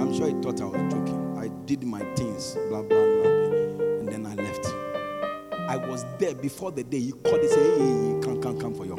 I'm 0.00 0.14
sure 0.14 0.28
he 0.28 0.34
thought 0.34 0.60
I 0.60 0.64
was 0.66 0.92
joking. 0.92 1.36
I 1.38 1.48
did 1.66 1.82
my 1.82 2.00
things, 2.14 2.54
blah, 2.68 2.82
blah, 2.82 2.88
blah. 2.88 3.30
And 4.00 4.08
then 4.08 4.26
I 4.26 4.34
left. 4.34 4.66
I 5.68 5.76
was 5.76 6.04
there 6.18 6.34
before 6.34 6.70
the 6.70 6.84
day. 6.84 7.00
He 7.00 7.12
called 7.12 7.40
and 7.40 7.50
said, 7.50 7.78
Hey, 7.78 8.20
come, 8.22 8.40
come, 8.40 8.60
come 8.60 8.74
for 8.74 8.86
your 8.86 8.96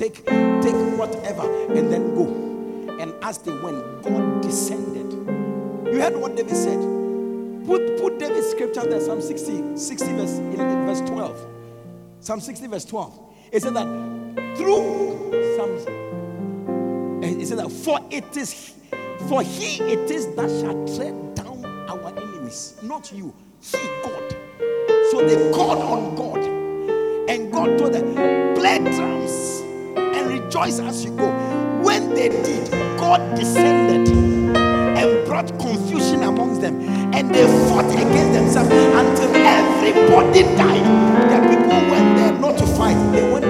take, 0.00 0.24
take 0.24 0.98
whatever, 0.98 1.42
and 1.74 1.92
then 1.92 2.14
go. 2.14 2.24
And 2.98 3.12
as 3.22 3.36
they 3.38 3.52
went, 3.52 4.02
God 4.02 4.40
descended. 4.40 5.12
You 5.92 6.00
heard 6.00 6.16
what 6.16 6.36
David 6.36 6.56
said? 6.56 6.80
Put, 7.66 8.00
put 8.00 8.18
David's 8.18 8.48
scripture 8.48 8.82
there, 8.82 9.00
Psalm 9.00 9.20
60, 9.20 9.76
60 9.76 10.12
verse, 10.14 10.38
verse 10.38 11.00
12. 11.02 11.46
Psalm 12.20 12.40
60 12.40 12.66
verse 12.68 12.84
12. 12.86 13.20
It 13.52 13.62
said 13.62 13.74
that 13.74 13.86
through 14.56 15.56
Psalm, 15.56 17.22
eh, 17.22 17.42
it 17.42 17.46
said 17.46 17.58
that 17.58 17.70
for 17.70 18.00
it 18.10 18.34
is, 18.36 18.74
for 19.28 19.42
he 19.42 19.82
it 19.82 20.10
is 20.10 20.34
that 20.34 20.48
shall 20.48 20.96
tread 20.96 21.34
down 21.34 21.62
our 21.90 22.08
enemies, 22.16 22.74
not 22.82 23.12
you, 23.12 23.34
he, 23.60 23.76
God. 24.02 24.36
So 25.10 25.26
they 25.26 25.52
called 25.52 25.82
on 25.82 26.14
God. 26.14 26.38
And 27.28 27.52
God 27.52 27.78
told 27.78 27.92
them, 27.92 28.14
play 28.54 28.78
down 28.78 29.19
as 30.68 31.04
you 31.04 31.10
go. 31.12 31.26
When 31.82 32.10
they 32.10 32.28
did, 32.28 32.70
God 32.98 33.34
descended 33.34 34.14
and 34.14 35.26
brought 35.26 35.48
confusion 35.58 36.22
amongst 36.22 36.60
them, 36.60 36.80
and 37.14 37.34
they 37.34 37.46
fought 37.68 37.90
against 37.90 38.32
themselves 38.34 38.70
until 38.70 39.34
everybody 39.36 40.42
died. 40.56 40.84
The 41.30 41.48
people 41.48 41.90
went 41.90 42.16
there 42.16 42.32
not 42.32 42.58
to 42.58 42.66
fight, 42.66 43.12
they 43.12 43.32
went 43.32 43.49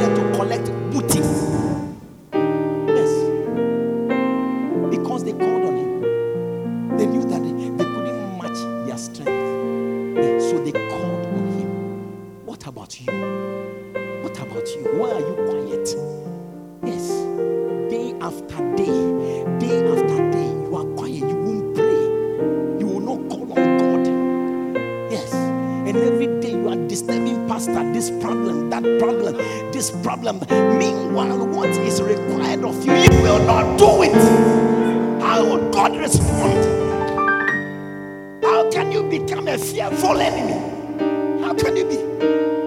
become 39.11 39.49
a 39.49 39.59
fearful 39.59 40.21
enemy? 40.21 41.43
How 41.43 41.53
can 41.53 41.77
it 41.77 41.89
be? 41.89 41.97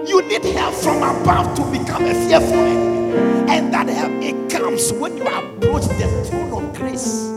You 0.08 0.20
need 0.28 0.44
help 0.54 0.74
from 0.74 0.98
above 0.98 1.56
to 1.56 1.62
become 1.76 2.04
a 2.04 2.14
fearful 2.28 2.52
enemy. 2.52 3.50
And 3.50 3.72
that 3.72 3.88
help, 3.88 4.12
it 4.22 4.50
comes 4.50 4.92
when 4.92 5.16
you 5.16 5.24
approach 5.24 5.84
the 5.84 6.26
throne 6.28 6.52
of 6.52 6.76
grace. 6.76 7.33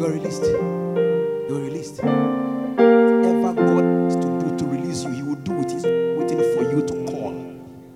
They 0.00 0.06
were 0.06 0.12
released. 0.14 0.42
You 0.44 1.56
are 1.56 1.60
released. 1.60 2.02
Whatever 2.02 3.52
God 3.52 3.84
is 4.08 4.16
to 4.16 4.22
do 4.40 4.56
to 4.56 4.64
release 4.64 5.04
you, 5.04 5.10
He 5.10 5.22
will 5.22 5.34
do 5.34 5.60
it. 5.60 5.70
He's 5.70 5.84
waiting 5.84 6.38
for 6.38 6.62
you 6.62 6.80
to 6.86 6.94
call. 7.04 7.34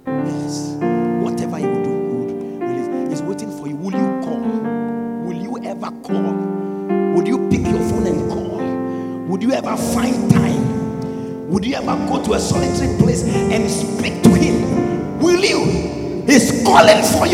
Yes. 0.07 0.76
Whatever 1.24 1.57
He 1.57 1.66
will 1.66 1.82
do, 1.82 1.92
He 1.92 2.05
will 2.12 2.61
release. 2.61 3.09
He's 3.09 3.22
waiting 3.22 3.50
for 3.57 3.68
you. 3.68 3.76
Will 3.76 3.92
you 3.92 4.20
call? 4.22 4.38
Will 5.24 5.32
you 5.34 5.57
ever 5.64 5.90
call? 6.02 7.14
Would 7.14 7.26
you 7.26 7.48
pick 7.48 7.62
your 7.62 7.80
phone 7.88 8.07
and 8.07 8.30
call? 8.30 8.61
Would 9.30 9.42
you 9.42 9.52
ever 9.52 9.74
find 9.74 10.30
time? 10.30 11.48
Would 11.48 11.64
you 11.64 11.74
ever 11.74 11.96
go 12.07 12.22
to 12.22 12.34
a 12.34 12.38
solitary 12.38 12.98
place 12.98 13.22
and 13.24 13.70
speak 13.70 14.22
to 14.24 14.28
Him? 14.34 15.20
Will 15.20 15.42
you? 15.42 15.64
He's 16.26 16.62
calling 16.64 17.02
for 17.02 17.26
you 17.26 17.34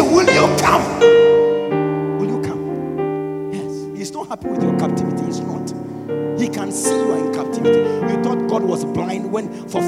for 9.68 9.82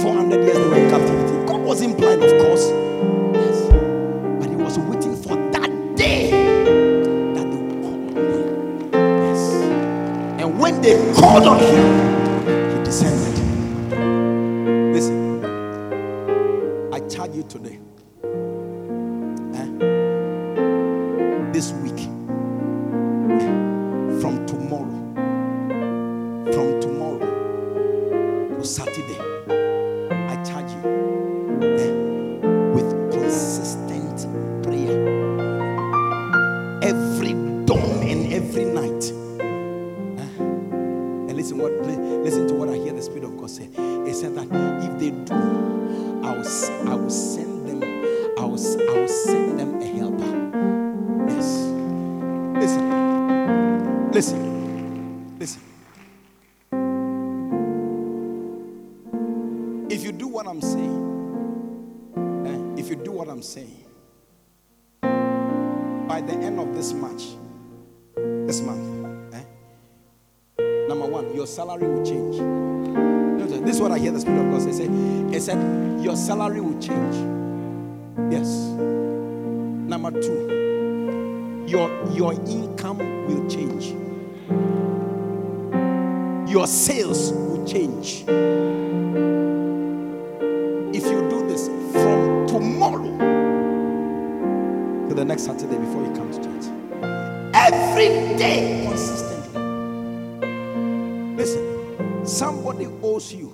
you. 103.32 103.52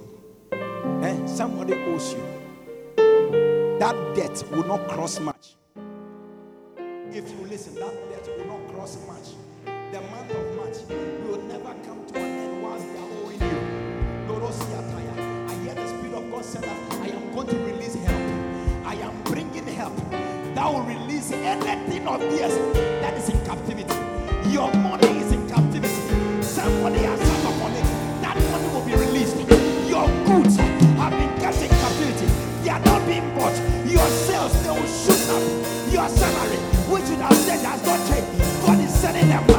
Eh? 1.02 1.26
Somebody 1.26 1.74
owes 1.74 2.14
you. 2.14 2.22
That 3.78 3.94
debt 4.14 4.42
will 4.50 4.64
not 4.64 4.88
cross 4.88 5.20
much. 5.20 5.56
If 7.10 7.30
you 7.30 7.46
listen, 7.46 7.74
that 7.76 7.94
debt 8.10 8.28
will 8.36 8.46
not 8.46 8.72
cross 8.74 8.98
much. 9.06 9.34
The 9.92 10.00
month 10.00 10.30
of 10.30 10.56
March 10.56 10.76
will 11.26 11.42
never 11.42 11.74
come 11.86 12.04
to 12.06 12.18
an 12.18 12.24
end 12.24 12.62
whilst 12.62 12.86
they 12.86 12.98
are 12.98 13.10
owing 13.24 13.40
you. 13.40 13.58
I 15.48 15.54
hear 15.64 15.74
the 15.74 15.86
Spirit 15.88 16.14
of 16.14 16.30
God 16.30 16.44
say 16.44 16.60
that 16.60 16.92
I 16.92 17.08
am 17.08 17.32
going 17.34 17.46
to 17.46 17.56
release 17.56 17.94
help. 17.94 18.86
I 18.86 18.94
am 18.94 19.22
bringing 19.24 19.66
help 19.66 19.96
that 20.54 20.72
will 20.72 20.82
release 20.82 21.30
anything 21.32 22.06
of 22.06 22.20
theirs 22.20 22.56
that 23.00 23.14
is 23.16 23.28
in 23.28 23.44
captivity. 23.46 23.94
Your 24.50 24.72
money 24.74 25.18
is 25.18 25.32
in 25.32 25.48
captivity. 25.48 26.42
Somebody 26.42 26.98
has 26.98 27.27
bought. 33.48 33.86
Your 33.86 34.08
sales, 34.08 34.62
they 34.62 34.70
will 34.70 34.86
shoot 34.86 35.28
up. 35.30 35.92
Your 35.92 36.08
salary, 36.08 36.56
which 36.90 37.08
you 37.08 37.16
have 37.16 37.34
said 37.34 37.64
has 37.64 37.84
not 37.84 37.98
changed. 38.08 38.62
God 38.62 38.80
is 38.80 38.94
sending 38.94 39.30
a 39.32 39.57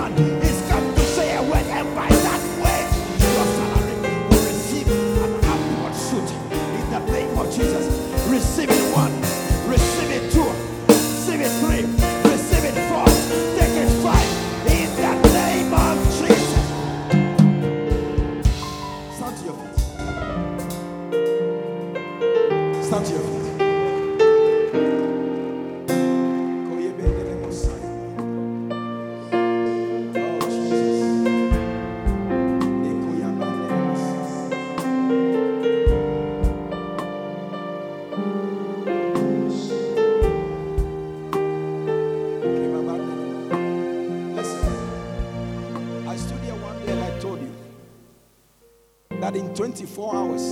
24 49.70 50.16
hours 50.16 50.44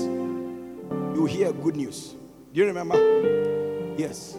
you 1.18 1.26
hear 1.26 1.52
good 1.52 1.76
news. 1.76 2.14
Do 2.54 2.60
you 2.60 2.68
remember? 2.68 3.96
Yes. 3.98 4.38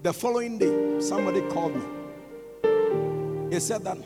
The 0.00 0.12
following 0.12 0.58
day, 0.58 1.00
somebody 1.00 1.40
called 1.50 1.74
me. 1.74 1.82
He 3.52 3.58
said 3.58 3.82
that 3.82 3.98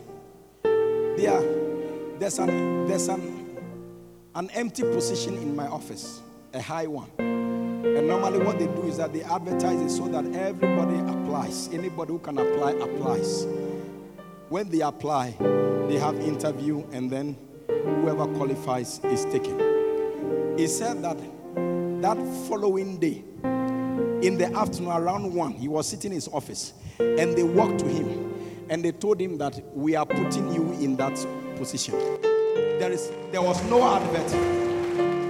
there, 0.63 1.39
there's 2.17 2.39
an 2.39 2.87
there's 2.87 3.07
an 3.09 3.59
an 4.33 4.49
empty 4.55 4.81
position 4.81 5.35
in 5.35 5.55
my 5.55 5.67
office, 5.67 6.21
a 6.51 6.61
high 6.63 6.87
one. 6.87 7.11
And 7.19 8.07
normally 8.07 8.39
what 8.39 8.57
they 8.57 8.65
do 8.65 8.87
is 8.87 8.97
that 8.97 9.13
they 9.13 9.21
advertise 9.21 9.79
it 9.79 9.91
so 9.91 10.07
that 10.07 10.25
everybody 10.35 10.97
applies. 10.97 11.69
Anybody 11.71 12.13
who 12.13 12.19
can 12.19 12.39
apply 12.39 12.71
applies. 12.71 13.45
When 14.49 14.67
they 14.69 14.81
apply, 14.81 15.35
they 15.87 15.99
have 15.99 16.15
interview 16.21 16.83
and 16.91 17.07
then 17.11 17.37
whoever 17.67 18.25
qualifies 18.25 18.99
is 19.05 19.23
taken. 19.25 19.76
He 20.57 20.67
said 20.67 21.03
that 21.03 21.17
that 22.01 22.17
following 22.47 22.97
day, 22.97 23.23
In 24.23 24.35
the 24.39 24.51
afternoon, 24.55 24.91
around 24.91 25.31
one, 25.31 25.53
he 25.53 25.67
was 25.67 25.87
sitting 25.87 26.09
in 26.11 26.15
his 26.15 26.27
office, 26.29 26.73
and 26.97 27.37
they 27.37 27.43
walked 27.43 27.77
to 27.81 27.85
him, 27.87 28.33
and 28.67 28.83
they 28.83 28.91
told 28.91 29.21
him 29.21 29.37
that 29.37 29.61
we 29.75 29.95
are 29.95 30.07
putting 30.07 30.51
you 30.51 30.71
in 30.81 30.95
that 30.95 31.13
position. 31.55 31.93
There 32.79 32.91
is, 32.91 33.11
there 33.31 33.43
was 33.43 33.63
no 33.69 33.83
advert, 33.83 34.27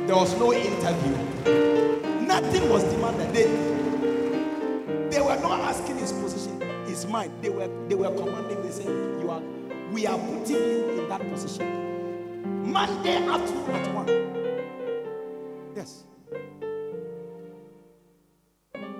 there 0.07 0.15
was 0.15 0.33
no 0.39 0.53
interview, 0.53 1.11
nothing 2.25 2.69
was 2.69 2.83
demanded. 2.85 3.33
They, 3.33 3.47
they 5.09 5.21
were 5.21 5.39
not 5.41 5.59
asking 5.59 5.97
his 5.97 6.13
position, 6.13 6.61
his 6.87 7.05
mind. 7.05 7.33
They 7.41 7.49
were, 7.49 7.69
they 7.89 7.95
were 7.95 8.15
commanding. 8.15 8.61
They 8.61 8.71
said, 8.71 8.85
"You 8.87 9.29
are, 9.29 9.41
we 9.91 10.07
are 10.07 10.17
putting 10.17 10.55
you 10.55 11.01
in 11.01 11.09
that 11.09 11.19
position." 11.29 12.71
Monday 12.71 13.17
afternoon 13.17 13.69
at 13.71 13.93
one. 13.93 14.36
Yes. 15.77 16.05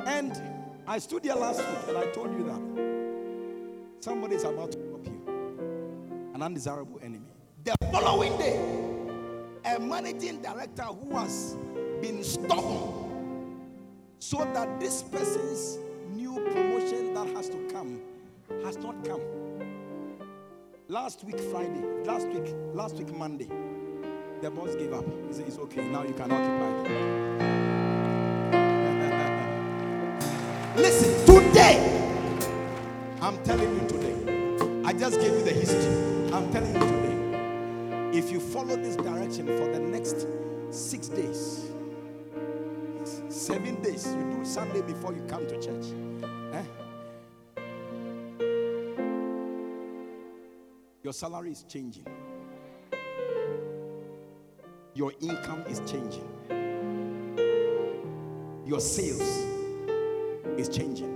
And 0.06 0.40
I 0.86 1.00
stood 1.00 1.24
here 1.24 1.34
last 1.34 1.58
week 1.58 1.88
and 1.88 1.98
I 1.98 2.06
told 2.12 2.32
you 2.34 2.44
that 2.44 4.04
somebody 4.04 4.36
is 4.36 4.44
about 4.44 4.74
to 4.74 4.78
stop 4.78 5.04
you, 5.08 5.20
an 6.36 6.44
undesirable 6.44 7.00
enemy. 7.02 7.26
The 7.64 7.74
following 7.92 8.38
day, 8.38 8.60
a 9.66 9.80
managing 9.80 10.44
director 10.44 10.84
who 10.84 11.16
has 11.18 11.58
been 12.00 12.24
stubborn 12.24 13.58
so 14.20 14.38
that 14.54 14.80
this 14.80 15.02
person's 15.02 15.80
new 16.14 16.36
promotion 16.52 17.16
that 17.16 17.28
has 17.30 17.50
to 17.50 17.58
come 17.72 18.00
has 18.64 18.78
not 18.78 19.04
come. 19.04 19.22
Last 20.90 21.24
week, 21.24 21.40
Friday, 21.40 22.04
last 22.06 22.28
week, 22.28 22.54
last 22.76 22.98
week, 22.98 23.12
Monday, 23.18 23.50
the 24.42 24.50
boss 24.52 24.76
gave 24.76 24.94
up. 24.94 25.06
He 25.28 25.34
said, 25.34 25.48
It's 25.48 25.58
okay, 25.58 25.88
now 25.88 26.04
you 26.04 26.14
can 26.14 26.32
occupy. 26.32 26.68
Listen, 30.76 31.26
today, 31.26 31.78
I'm 33.22 33.42
telling 33.44 33.74
you 33.82 33.88
today, 33.88 34.84
I 34.86 34.94
just 34.94 35.20
gave 35.20 35.34
you 35.34 35.44
the 35.44 35.52
history. 35.52 36.34
I'm 36.34 36.52
telling 36.52 36.74
you 36.74 36.80
today, 36.80 38.18
if 38.18 38.32
you 38.32 38.40
follow 38.40 38.76
this 38.76 38.96
direction 38.96 39.48
for 39.48 39.72
the 39.72 39.80
next 39.80 40.28
six 40.72 41.08
days, 41.08 41.72
seven 43.30 43.82
days, 43.82 44.06
you 44.08 44.36
do 44.38 44.46
Sunday 44.46 44.82
before 44.82 45.14
you 45.14 45.24
come 45.28 45.48
to 45.48 45.56
church. 45.60 45.86
eh? 46.54 46.64
Your 51.04 51.14
salary 51.14 51.52
is 51.52 51.64
changing. 51.64 52.06
Your 54.98 55.14
income 55.22 55.64
is 55.70 55.80
changing. 55.86 56.28
Your 58.66 58.80
sales 58.80 59.46
is 60.58 60.70
changing. 60.70 61.14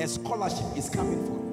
A 0.00 0.06
scholarship 0.06 0.76
is 0.76 0.88
coming 0.88 1.26
for 1.26 1.32
you. 1.32 1.48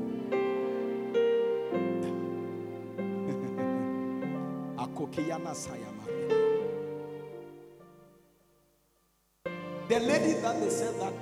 The 9.89 9.99
lady 9.99 10.33
that 10.41 10.59
they 10.61 10.69
said 10.69 10.99
that 10.99 11.13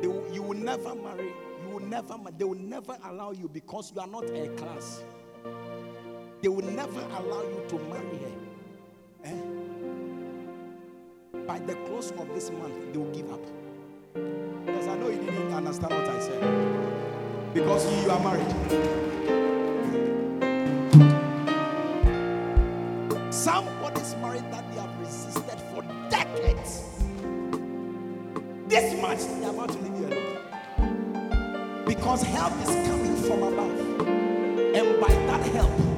they 0.00 0.08
you 0.32 0.42
will 0.42 0.54
never 0.54 0.94
marry, 0.94 1.32
you 1.64 1.70
will 1.72 1.80
never, 1.80 2.16
they 2.38 2.44
will 2.44 2.54
never 2.54 2.96
allow 3.04 3.32
you 3.32 3.48
because 3.48 3.92
you 3.92 4.00
are 4.00 4.06
not 4.06 4.24
a 4.30 4.48
class. 4.50 5.02
They 6.44 6.50
will 6.50 6.60
never 6.60 7.00
allow 7.00 7.40
you 7.40 7.64
to 7.68 7.78
marry 7.88 8.18
her. 8.18 8.32
Eh? 9.24 9.32
By 11.46 11.58
the 11.60 11.74
close 11.86 12.10
of 12.10 12.28
this 12.34 12.50
month, 12.50 12.74
they 12.92 12.98
will 12.98 13.10
give 13.12 13.32
up. 13.32 13.40
Because 14.66 14.86
I 14.88 14.94
know 14.98 15.08
you 15.08 15.16
didn't 15.16 15.54
understand 15.54 15.94
what 15.94 16.06
I 16.06 16.20
said. 16.20 16.42
Because 17.54 17.86
you, 18.04 18.10
are 18.10 18.20
married. 18.22 18.52
Somebody's 23.32 24.14
married 24.16 24.44
that 24.52 24.70
they 24.70 24.80
have 24.82 25.00
resisted 25.00 25.58
for 25.72 25.82
decades. 26.10 26.82
This 28.68 29.00
much 29.00 29.20
they 29.20 29.46
are 29.46 29.50
about 29.50 29.70
to 29.70 29.78
leave 29.78 29.98
you 29.98 30.08
alone. 30.08 30.40
Because 31.86 32.22
help 32.22 32.52
is 32.60 32.68
coming 32.86 33.16
from 33.16 33.42
above. 33.44 33.80
And 34.76 35.00
by 35.00 35.08
that 35.08 35.46
help, 35.54 35.93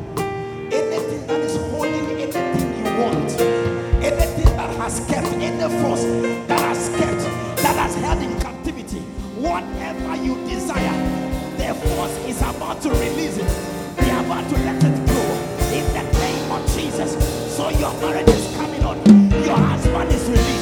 that 1.26 1.40
is 1.40 1.56
holding 1.70 2.06
anything 2.20 2.76
you 2.78 2.84
want, 3.02 3.30
anything 4.02 4.56
that 4.56 4.76
has 4.76 5.00
kept 5.08 5.26
any 5.34 5.82
force 5.82 6.04
that 6.46 6.60
has 6.60 6.88
kept, 6.90 7.22
that 7.62 7.76
has 7.76 7.94
held 7.96 8.22
in 8.22 8.38
captivity, 8.40 9.00
whatever 9.40 10.16
you 10.22 10.34
desire, 10.46 10.96
the 11.56 11.74
force 11.74 12.16
is 12.26 12.40
about 12.40 12.80
to 12.82 12.90
release 12.90 13.38
it. 13.38 13.96
They 13.96 14.10
are 14.10 14.24
about 14.24 14.48
to 14.50 14.56
let 14.64 14.82
it 14.82 15.06
go 15.06 15.22
in 15.74 15.84
the 15.92 16.18
name 16.18 16.52
of 16.52 16.62
Jesus. 16.74 17.12
So 17.56 17.70
your 17.70 17.92
marriage 18.00 18.28
is 18.28 18.56
coming 18.56 18.84
on. 18.84 18.96
Your 19.44 19.56
husband 19.56 20.12
is 20.12 20.28
released. 20.28 20.55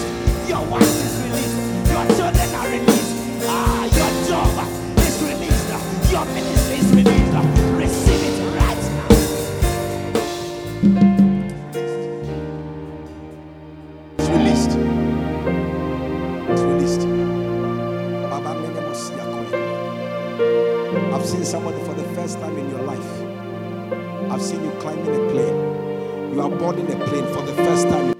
You 26.34 26.40
are 26.40 26.50
boarding 26.50 26.90
a 26.90 26.96
plane 27.06 27.32
for 27.32 27.42
the 27.42 27.52
first 27.52 27.86
time 27.86 28.13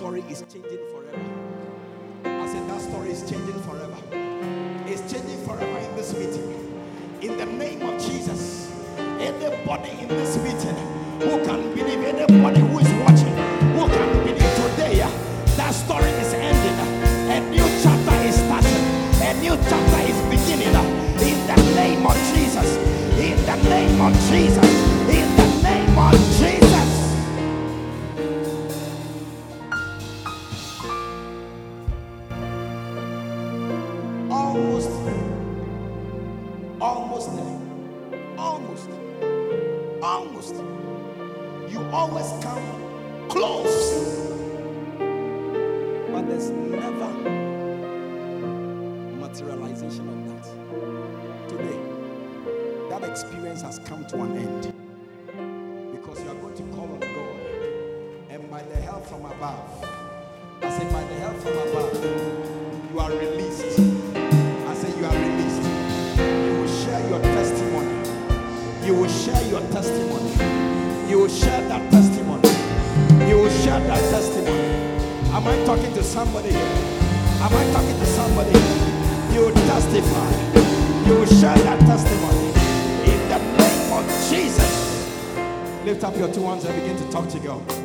story 0.00 0.24
is 0.30 0.42
changing 0.50 0.80
forever. 0.94 1.20
I 2.24 2.46
said, 2.46 2.66
That 2.70 2.80
story 2.80 3.10
is 3.10 3.20
changing 3.28 3.60
forever. 3.68 3.98
It's 4.88 5.02
changing 5.12 5.44
forever 5.44 5.76
in 5.76 5.94
this 5.94 6.14
meeting. 6.14 6.48
In 7.20 7.36
the 7.36 7.44
name 7.44 7.82
of 7.82 8.00
Jesus, 8.00 8.72
anybody 9.20 9.90
in 10.00 10.08
this 10.08 10.38
meeting 10.38 10.74
who 11.20 11.44
can 11.44 11.60
believe, 11.74 12.00
anybody 12.00 12.60
who 12.60 12.78
is 12.78 12.88
watching, 13.04 13.36
who 13.76 13.84
can 13.92 14.10
believe 14.24 14.52
today, 14.56 15.04
that 15.60 15.74
story 15.74 16.08
is 16.24 16.32
ending. 16.32 16.78
A 17.36 17.38
new 17.50 17.68
chapter 17.84 18.16
is 18.24 18.36
starting. 18.40 18.80
A 19.20 19.36
new 19.44 19.54
chapter 19.68 20.00
is 20.08 20.16
beginning. 20.32 20.72
In 21.28 21.38
the 21.44 21.56
name 21.76 22.06
of 22.06 22.16
Jesus. 22.32 22.68
In 23.20 23.36
the 23.44 23.56
name 23.68 24.00
of 24.00 24.14
Jesus. 24.32 24.70
In 25.12 25.28
the 25.36 25.62
name 25.62 25.98
of 25.98 26.14
Jesus. 26.40 26.69
share 81.40 81.56
that 81.56 81.80
testimony 81.80 82.48
in 83.10 83.28
the 83.30 83.38
name 83.56 83.92
of 83.94 84.04
Jesus. 84.28 85.84
Lift 85.86 86.04
up 86.04 86.14
your 86.18 86.30
two 86.30 86.42
hands 86.42 86.66
and 86.66 86.74
begin 86.74 86.98
to 86.98 87.10
talk 87.10 87.30
to 87.30 87.38
God. 87.38 87.79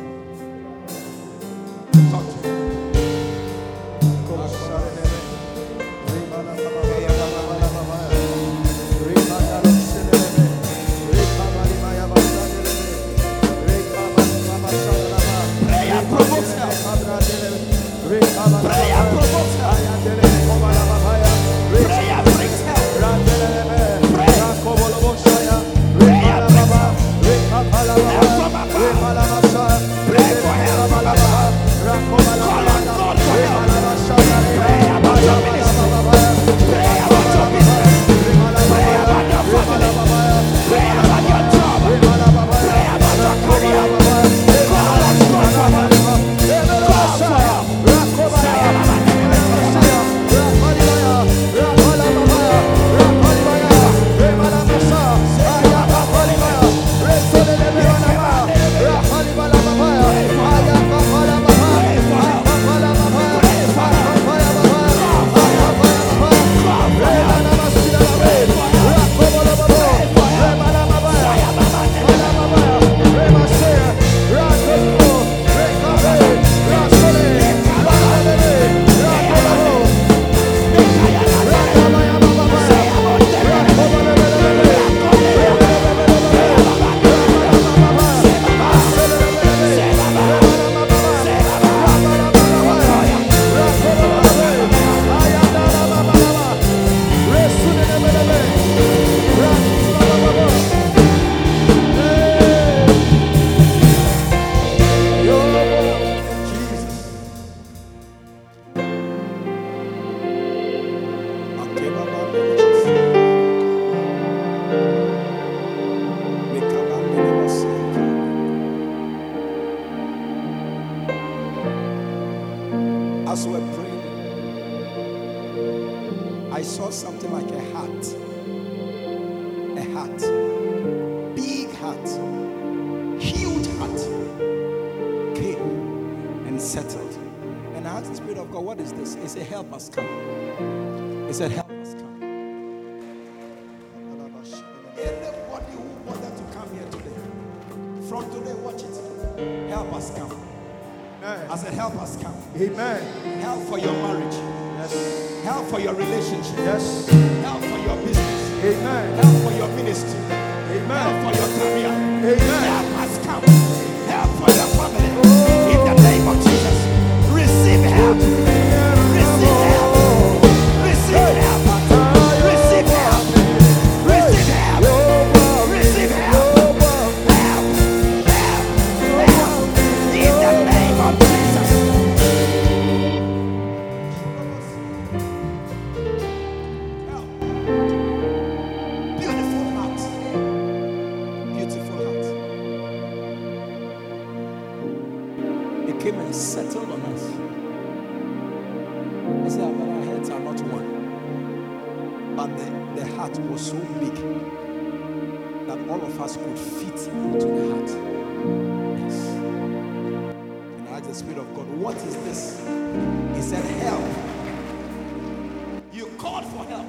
For 216.44 216.64
help. 216.66 216.86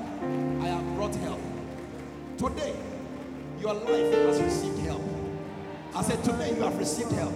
I 0.61 0.67
have 0.67 0.95
brought 0.95 1.15
help. 1.15 1.39
Today, 2.37 2.75
your 3.61 3.73
life 3.73 4.13
has 4.13 4.41
received 4.41 4.79
help. 4.79 5.01
I 5.95 6.01
said, 6.03 6.23
Today 6.23 6.53
you 6.55 6.61
have 6.63 6.77
received 6.77 7.11
help. 7.13 7.33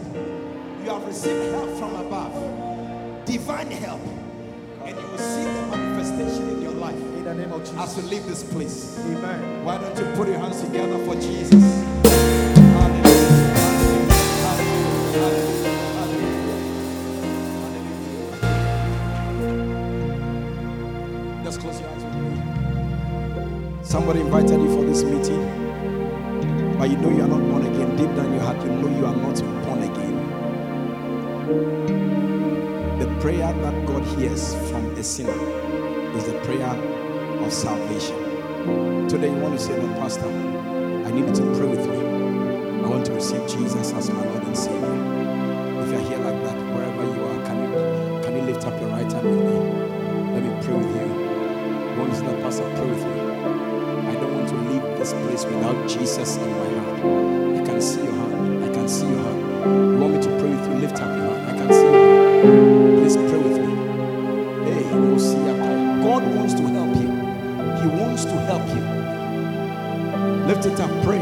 You 0.84 0.90
have 0.90 1.06
received 1.06 1.52
help 1.54 1.70
from 1.78 1.96
above, 1.96 3.26
divine 3.26 3.72
help. 3.72 4.02
And 4.84 5.00
you 5.00 5.08
will 5.08 5.18
see 5.18 5.44
the 5.44 5.68
manifestation 5.68 6.50
in 6.50 6.62
your 6.62 6.74
life 6.74 6.96
in 6.96 7.24
the 7.24 7.34
name 7.34 7.52
of 7.54 7.62
Jesus. 7.62 7.78
as 7.78 7.98
you 7.98 8.04
leave 8.10 8.26
this 8.26 8.44
place. 8.44 9.00
Amen. 9.00 9.64
Why 9.64 9.78
don't 9.78 9.98
you 9.98 10.06
put 10.16 10.28
your 10.28 10.40
hands 10.40 10.62
together 10.62 10.98
for 11.06 11.16
Jesus? 11.16 12.01
invited 24.34 24.62
you 24.62 24.74
for 24.74 24.86
this 24.86 25.04
meeting, 25.04 25.44
but 26.80 26.90
you 26.90 26.96
know 27.00 27.10
you 27.10 27.22
are 27.22 27.28
not 27.28 27.42
born 27.50 27.66
again. 27.66 27.98
Deep 27.98 28.16
down 28.16 28.32
your 28.32 28.42
heart, 28.42 28.56
you 28.64 28.72
know 28.72 28.88
you 28.88 29.06
are 29.06 29.14
not 29.14 29.38
born 29.66 29.84
again. 29.84 30.16
The 32.98 33.08
prayer 33.20 33.52
that 33.52 33.86
God 33.86 34.06
hears 34.18 34.56
from 34.70 34.86
a 34.92 35.04
sinner 35.04 35.36
is 36.16 36.24
the 36.28 36.40
prayer 36.46 36.74
of 37.44 37.52
salvation. 37.52 38.16
Today, 39.10 39.28
you 39.28 39.36
want 39.36 39.60
to 39.60 39.66
say, 39.66 39.78
"No, 39.78 39.94
Pastor, 40.00 40.26
I 40.26 41.12
need 41.12 41.28
you 41.28 41.36
to 41.36 41.44
pray 41.58 41.68
with 41.68 41.86
me. 41.90 41.98
I 42.86 42.88
want 42.88 43.06
to 43.08 43.14
receive 43.14 43.46
Jesus 43.48 43.92
as 43.92 44.10
my 44.12 44.24
Lord 44.28 44.44
and 44.46 44.58
Savior." 44.58 45.31
This 55.12 55.44
place 55.44 55.54
without 55.54 55.90
Jesus 55.90 56.38
in 56.38 56.50
my 56.50 56.70
heart. 56.80 57.62
I 57.62 57.66
can 57.66 57.82
see 57.82 58.04
your 58.04 58.14
hand. 58.14 58.64
I 58.64 58.70
can 58.74 58.88
see 58.88 59.08
your 59.08 59.22
hand. 59.22 59.40
You 59.94 60.00
want 60.00 60.14
me 60.14 60.22
to 60.22 60.30
pray 60.40 60.50
with 60.50 60.68
you? 60.68 60.76
Lift 60.76 60.96
up 61.02 61.18
your 61.18 61.28
hand. 61.28 61.50
I 61.50 61.54
can 61.58 61.74
see 61.74 61.86
hand. 61.92 63.00
Please 63.00 63.18
pray 63.18 63.40
with 63.40 63.58
me. 63.60 63.74
Hey, 64.72 64.84
you 64.90 65.02
will 65.02 65.20
see. 65.20 65.38
God 66.04 66.24
wants 66.36 66.54
to 66.56 66.64
help 66.64 66.96
you. 66.96 67.12
He 67.82 67.88
wants 68.02 68.26
to 68.26 68.36
help 68.50 68.68
you. 68.70 68.84
Lift 70.48 70.66
it 70.66 70.80
up. 70.80 70.92
Pray. 71.04 71.21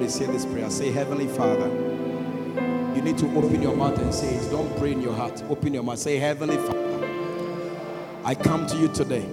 Everybody 0.00 0.24
say 0.24 0.32
this 0.32 0.46
prayer. 0.46 0.70
Say, 0.70 0.90
Heavenly 0.92 1.26
Father. 1.26 1.68
You 2.96 3.02
need 3.02 3.18
to 3.18 3.26
open 3.36 3.60
your 3.60 3.76
mouth 3.76 3.98
and 3.98 4.14
say 4.14 4.34
it. 4.34 4.50
Don't 4.50 4.74
pray 4.78 4.92
in 4.92 5.02
your 5.02 5.12
heart. 5.12 5.42
Open 5.50 5.74
your 5.74 5.82
mouth. 5.82 5.98
Say, 5.98 6.16
Heavenly 6.16 6.56
Father. 6.56 7.06
I 8.24 8.34
come 8.34 8.66
to 8.68 8.78
you 8.78 8.88
today. 8.88 9.26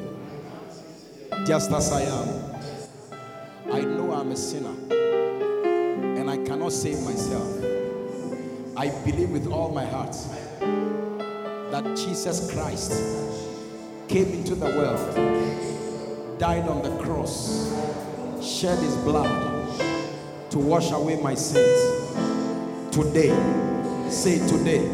Just 1.45 1.71
as 1.71 1.89
I 1.93 2.01
am. 2.01 3.71
I 3.71 3.79
know 3.79 4.11
I'm 4.11 4.29
a 4.29 4.35
sinner 4.35 4.75
and 6.19 6.29
I 6.29 6.35
cannot 6.35 6.73
save 6.73 7.01
myself. 7.01 7.47
I 8.75 8.89
believe 9.05 9.29
with 9.29 9.47
all 9.47 9.71
my 9.71 9.85
heart 9.85 10.17
that 11.71 11.95
Jesus 11.95 12.51
Christ 12.51 12.91
came 14.09 14.33
into 14.33 14.53
the 14.53 14.65
world, 14.65 16.37
died 16.37 16.67
on 16.67 16.83
the 16.83 17.01
cross, 17.01 17.71
shed 18.41 18.79
his 18.79 18.97
blood 18.97 19.46
to 20.57 20.63
wash 20.63 20.91
away 20.91 21.15
my 21.21 21.35
sins. 21.35 21.79
Today, 22.91 23.29
say 24.09 24.39
today, 24.47 24.89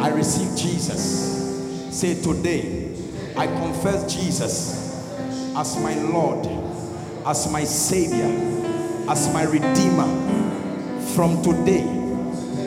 I 0.00 0.08
receive 0.08 0.54
Jesus. 0.56 1.88
Say 1.90 2.20
today, 2.20 2.94
I 3.34 3.46
confess 3.46 4.14
Jesus 4.14 5.16
as 5.56 5.78
my 5.78 5.94
Lord 5.94 6.46
as 7.24 7.50
my 7.52 7.64
Savior, 7.64 8.26
as 9.08 9.32
my 9.32 9.44
Redeemer. 9.44 10.08
From 11.14 11.40
today, 11.42 11.84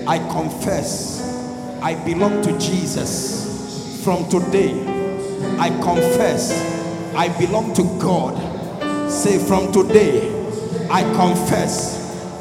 I 0.08 0.18
confess 0.32 1.22
I 1.82 1.94
belong 2.06 2.42
to 2.42 2.58
Jesus. 2.58 4.04
From 4.04 4.28
today, 4.30 4.72
I 5.60 5.70
confess 5.70 6.54
I 7.16 7.28
belong 7.38 7.74
to 7.76 7.84
God. 8.00 9.12
Say, 9.12 9.38
from 9.38 9.72
today, 9.72 10.32
I 10.90 11.04
confess 11.14 11.95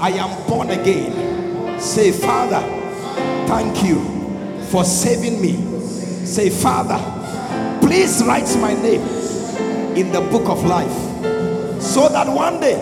I 0.05 0.11
am 0.11 0.47
born 0.47 0.69
again. 0.69 1.81
Say, 1.81 2.13
Father, 2.13 2.61
thank 3.49 3.83
you 3.83 4.05
for 4.71 4.85
saving 4.85 5.41
me. 5.41 5.55
Say, 6.27 6.51
Father, 6.51 6.99
please 7.81 8.23
write 8.23 8.55
my 8.59 8.75
name 8.75 9.01
in 9.97 10.13
the 10.13 10.21
book 10.21 10.51
of 10.51 10.63
life. 10.67 10.93
So 11.81 12.11
that 12.11 12.29
one 12.29 12.61
day 12.61 12.77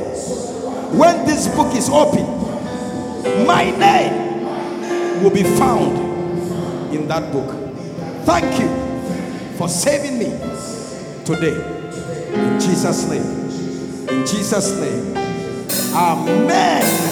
when 0.98 1.24
this 1.24 1.46
book 1.54 1.72
is 1.76 1.88
open 1.88 2.26
my 3.46 3.70
name 3.70 5.22
will 5.22 5.30
be 5.30 5.44
found 5.44 6.92
in 6.92 7.06
that 7.06 7.32
book. 7.32 7.48
Thank 8.24 8.58
you 8.58 9.56
for 9.56 9.68
saving 9.68 10.18
me 10.18 10.30
today. 11.24 11.54
In 12.34 12.58
jesus 12.58 13.08
name. 13.08 14.08
In 14.08 14.26
jesus 14.26 14.76
name. 14.80 15.16
Amen 15.94 17.11